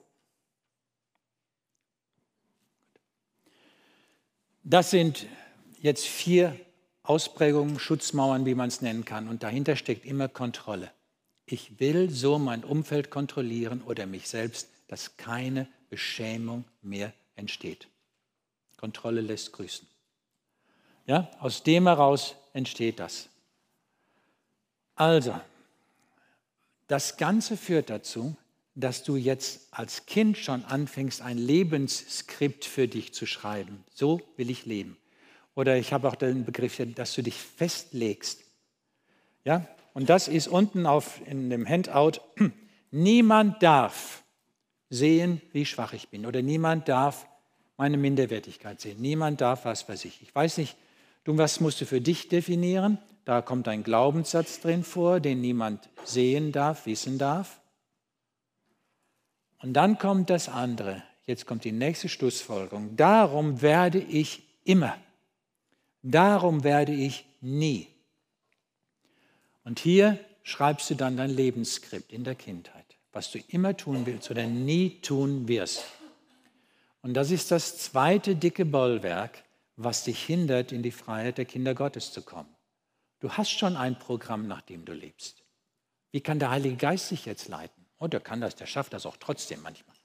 Das 4.65 4.91
sind 4.91 5.27
jetzt 5.83 6.07
vier 6.07 6.59
Ausprägungen, 7.03 7.79
Schutzmauern, 7.79 8.47
wie 8.47 8.55
man 8.55 8.69
es 8.69 8.81
nennen 8.81 9.05
kann. 9.05 9.29
Und 9.29 9.43
dahinter 9.43 9.77
steckt 9.77 10.07
immer 10.07 10.29
Kontrolle. 10.29 10.91
Ich 11.45 11.79
will 11.81 12.09
so 12.09 12.39
mein 12.39 12.65
Umfeld 12.65 13.11
kontrollieren 13.11 13.83
oder 13.83 14.07
mich 14.07 14.27
selbst, 14.27 14.71
dass 14.91 15.17
keine 15.17 15.69
Beschämung 15.89 16.65
mehr 16.83 17.13
entsteht. 17.37 17.87
Kontrolle 18.77 19.21
lässt 19.21 19.53
grüßen. 19.53 19.87
Ja, 21.07 21.31
aus 21.39 21.63
dem 21.63 21.87
heraus 21.87 22.35
entsteht 22.55 22.99
das. 22.99 23.29
Also, 24.97 25.41
das 26.89 27.17
Ganze 27.17 27.57
führt 27.57 27.89
dazu, 27.89 28.37
dass 28.75 29.05
du 29.05 29.15
jetzt 29.15 29.69
als 29.71 30.07
Kind 30.07 30.37
schon 30.37 30.65
anfängst, 30.65 31.23
ein 31.23 31.39
Lebensskript 31.39 32.65
für 32.65 32.89
dich 32.89 33.15
zu 33.15 33.27
schreiben. 33.27 33.85
So 33.95 34.21
will 34.37 34.51
ich 34.51 34.67
leben. 34.67 34.97
Oder 35.55 35.77
ich 35.77 35.93
habe 35.93 36.09
auch 36.09 36.17
den 36.17 36.45
Begriff, 36.45 36.83
dass 36.97 37.15
du 37.15 37.23
dich 37.23 37.37
festlegst. 37.37 38.43
Ja, 39.45 39.69
und 39.95 40.11
das 40.11 40.27
ist 40.27 40.49
unten 40.49 40.85
auf, 40.85 41.25
in 41.29 41.49
dem 41.49 41.65
Handout. 41.69 42.21
Niemand 42.91 43.63
darf 43.63 44.25
sehen, 44.91 45.41
wie 45.53 45.65
schwach 45.65 45.95
ich 45.95 46.09
bin. 46.09 46.27
Oder 46.27 46.43
niemand 46.43 46.89
darf 46.89 47.27
meine 47.77 47.97
Minderwertigkeit 47.97 48.81
sehen. 48.81 49.01
Niemand 49.01 49.41
darf 49.41 49.65
was 49.65 49.83
für 49.83 49.97
sich. 49.97 50.21
Ich 50.23 50.35
weiß 50.35 50.59
nicht, 50.59 50.77
Du, 51.25 51.37
was 51.37 51.61
musst 51.61 51.81
du 51.81 51.87
für 51.87 52.01
dich 52.01 52.29
definieren? 52.29 52.99
Da 53.25 53.43
kommt 53.43 53.69
ein 53.69 53.83
Glaubenssatz 53.83 54.61
drin 54.61 54.83
vor, 54.83 55.21
den 55.21 55.41
niemand 55.41 55.89
sehen 56.05 56.51
darf, 56.53 56.87
wissen 56.87 57.19
darf. 57.19 57.61
Und 59.63 59.75
dann 59.75 59.99
kommt 59.99 60.31
das 60.31 60.49
andere. 60.49 61.03
Jetzt 61.27 61.47
kommt 61.47 61.65
die 61.65 61.73
nächste 61.73 62.09
Schlussfolgerung. 62.09 62.97
Darum 62.97 63.61
werde 63.61 63.99
ich 63.99 64.43
immer. 64.65 64.97
Darum 66.03 66.65
werde 66.65 66.93
ich 66.93 67.27
nie. 67.43 67.89
Und 69.65 69.79
hier 69.79 70.19
schreibst 70.43 70.89
du 70.89 70.95
dann 70.95 71.19
dein 71.19 71.31
Lebensskript 71.31 72.13
in 72.13 72.25
der 72.25 72.35
Kindheit, 72.35 72.80
was 73.13 73.31
du 73.31 73.39
immer 73.49 73.77
tun 73.77 74.07
willst 74.07 74.31
oder 74.31 74.47
nie 74.47 75.01
tun 75.01 75.49
wirst. 75.49 75.85
Und 77.03 77.15
das 77.15 77.31
ist 77.31 77.51
das 77.51 77.79
zweite 77.79 78.37
dicke 78.37 78.65
Bollwerk, 78.65 79.43
was 79.77 80.05
dich 80.05 80.23
hindert, 80.23 80.73
in 80.73 80.83
die 80.83 80.91
Freiheit 80.91 81.39
der 81.39 81.47
Kinder 81.47 81.75
Gottes 81.75 82.13
zu 82.13 82.23
kommen. 82.23 82.55
Du 83.21 83.31
hast 83.31 83.51
schon 83.51 83.77
ein 83.77 83.99
Programm, 83.99 84.47
nach 84.47 84.63
dem 84.63 84.85
du 84.85 84.93
lebst. 84.93 85.43
Wie 86.11 86.21
kann 86.21 86.39
der 86.39 86.51
Heilige 86.51 86.77
Geist 86.77 87.11
dich 87.11 87.25
jetzt 87.27 87.49
leiten? 87.49 87.87
Oh, 87.99 88.07
der 88.07 88.21
kann 88.21 88.41
das, 88.41 88.57
der 88.57 88.67
schafft 88.67 88.93
das 88.93 89.07
auch 89.07 89.17
trotzdem 89.19 89.63
manchmal. 89.63 89.97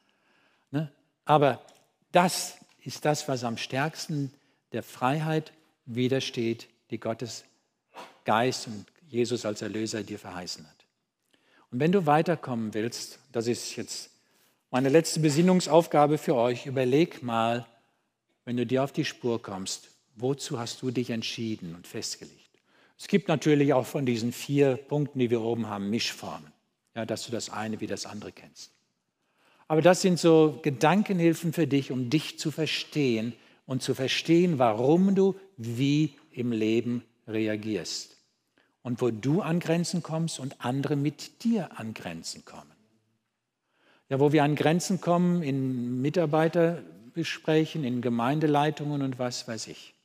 Ne? 0.72 0.92
Aber 1.24 1.66
das 2.12 2.58
ist 2.84 3.06
das, 3.06 3.28
was 3.28 3.44
am 3.44 3.58
stärksten 3.58 4.34
der 4.72 4.84
Freiheit 4.84 5.54
widersteht, 5.86 6.68
die 6.92 7.00
Gottes 7.00 7.46
Geist 8.26 8.68
und 8.68 8.86
Jesus 9.08 9.46
als 9.46 9.62
Erlöser 9.62 10.04
dir 10.04 10.20
verheißen 10.20 10.68
hat. 10.68 10.75
Und 11.76 11.82
wenn 11.82 11.92
du 11.92 12.06
weiterkommen 12.06 12.74
willst, 12.74 13.20
das 13.34 13.48
ist 13.48 13.76
jetzt 13.76 14.10
meine 14.72 14.88
letzte 14.88 15.20
Besinnungsaufgabe 15.20 16.18
für 16.18 16.36
euch, 16.36 16.68
überleg 16.68 17.22
mal, 17.22 17.66
wenn 18.46 18.56
du 18.56 18.66
dir 18.66 18.82
auf 18.82 18.94
die 18.94 19.04
Spur 19.04 19.42
kommst, 19.42 19.90
wozu 20.16 20.58
hast 20.58 20.82
du 20.82 20.90
dich 20.90 21.10
entschieden 21.10 21.76
und 21.76 21.86
festgelegt? 21.86 22.50
Es 22.98 23.10
gibt 23.10 23.28
natürlich 23.28 23.74
auch 23.74 23.86
von 23.86 24.06
diesen 24.06 24.32
vier 24.32 24.78
Punkten, 24.78 25.20
die 25.20 25.30
wir 25.30 25.42
oben 25.42 25.68
haben, 25.68 25.90
Mischformen, 25.90 26.54
ja, 26.96 27.06
dass 27.06 27.26
du 27.26 27.34
das 27.34 27.50
eine 27.50 27.82
wie 27.82 27.88
das 27.88 28.06
andere 28.06 28.32
kennst. 28.32 28.72
Aber 29.68 29.82
das 29.82 30.02
sind 30.02 30.18
so 30.18 30.62
Gedankenhilfen 30.64 31.52
für 31.52 31.68
dich, 31.68 31.92
um 31.92 32.10
dich 32.10 32.40
zu 32.40 32.52
verstehen 32.52 33.34
und 33.66 33.84
zu 33.84 33.94
verstehen, 33.96 34.60
warum 34.60 35.14
du 35.14 35.36
wie 35.58 36.16
im 36.32 36.54
Leben 36.54 37.04
reagierst 37.28 38.15
und 38.86 39.02
wo 39.02 39.10
du 39.10 39.42
an 39.42 39.60
Grenzen 39.60 40.04
kommst 40.04 40.40
und 40.40 40.64
andere 40.64 40.96
mit 40.96 41.44
dir 41.44 41.80
an 41.80 41.96
Grenzen 41.96 42.46
kommen. 42.46 42.70
Ja, 44.10 44.20
wo 44.20 44.32
wir 44.32 44.44
an 44.44 44.56
Grenzen 44.56 45.02
kommen 45.02 45.42
in 45.42 46.04
Mitarbeiterbesprechen, 46.04 47.84
in 47.84 48.04
Gemeindeleitungen 48.04 49.02
und 49.02 49.18
was 49.18 49.48
weiß 49.48 49.68
ich. 49.70 49.96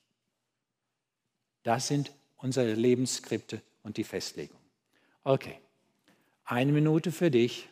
Das 1.62 1.88
sind 1.88 2.10
unsere 2.38 2.72
Lebensskripte 2.72 3.60
und 3.82 3.98
die 3.98 4.04
Festlegung. 4.04 4.56
Okay, 5.24 5.58
eine 6.46 6.72
Minute 6.72 7.12
für 7.12 7.30
dich, 7.30 7.68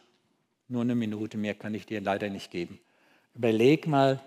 nur 0.69 0.83
eine 0.83 0.95
Minute, 0.95 1.39
mehr 1.39 1.55
kann 1.55 1.73
ich 1.73 1.87
dir 1.87 2.03
leider 2.03 2.29
nicht 2.29 2.51
geben. 2.51 2.79
Überleg 3.35 3.87
mal, 3.87 4.21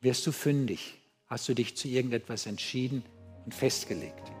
wirst 0.00 0.26
du 0.26 0.32
fündig? 0.32 0.98
Hast 1.28 1.48
du 1.48 1.54
dich 1.54 1.76
zu 1.76 1.86
irgendetwas 1.86 2.46
entschieden 2.46 3.04
und 3.44 3.54
festgelegt? 3.54 4.33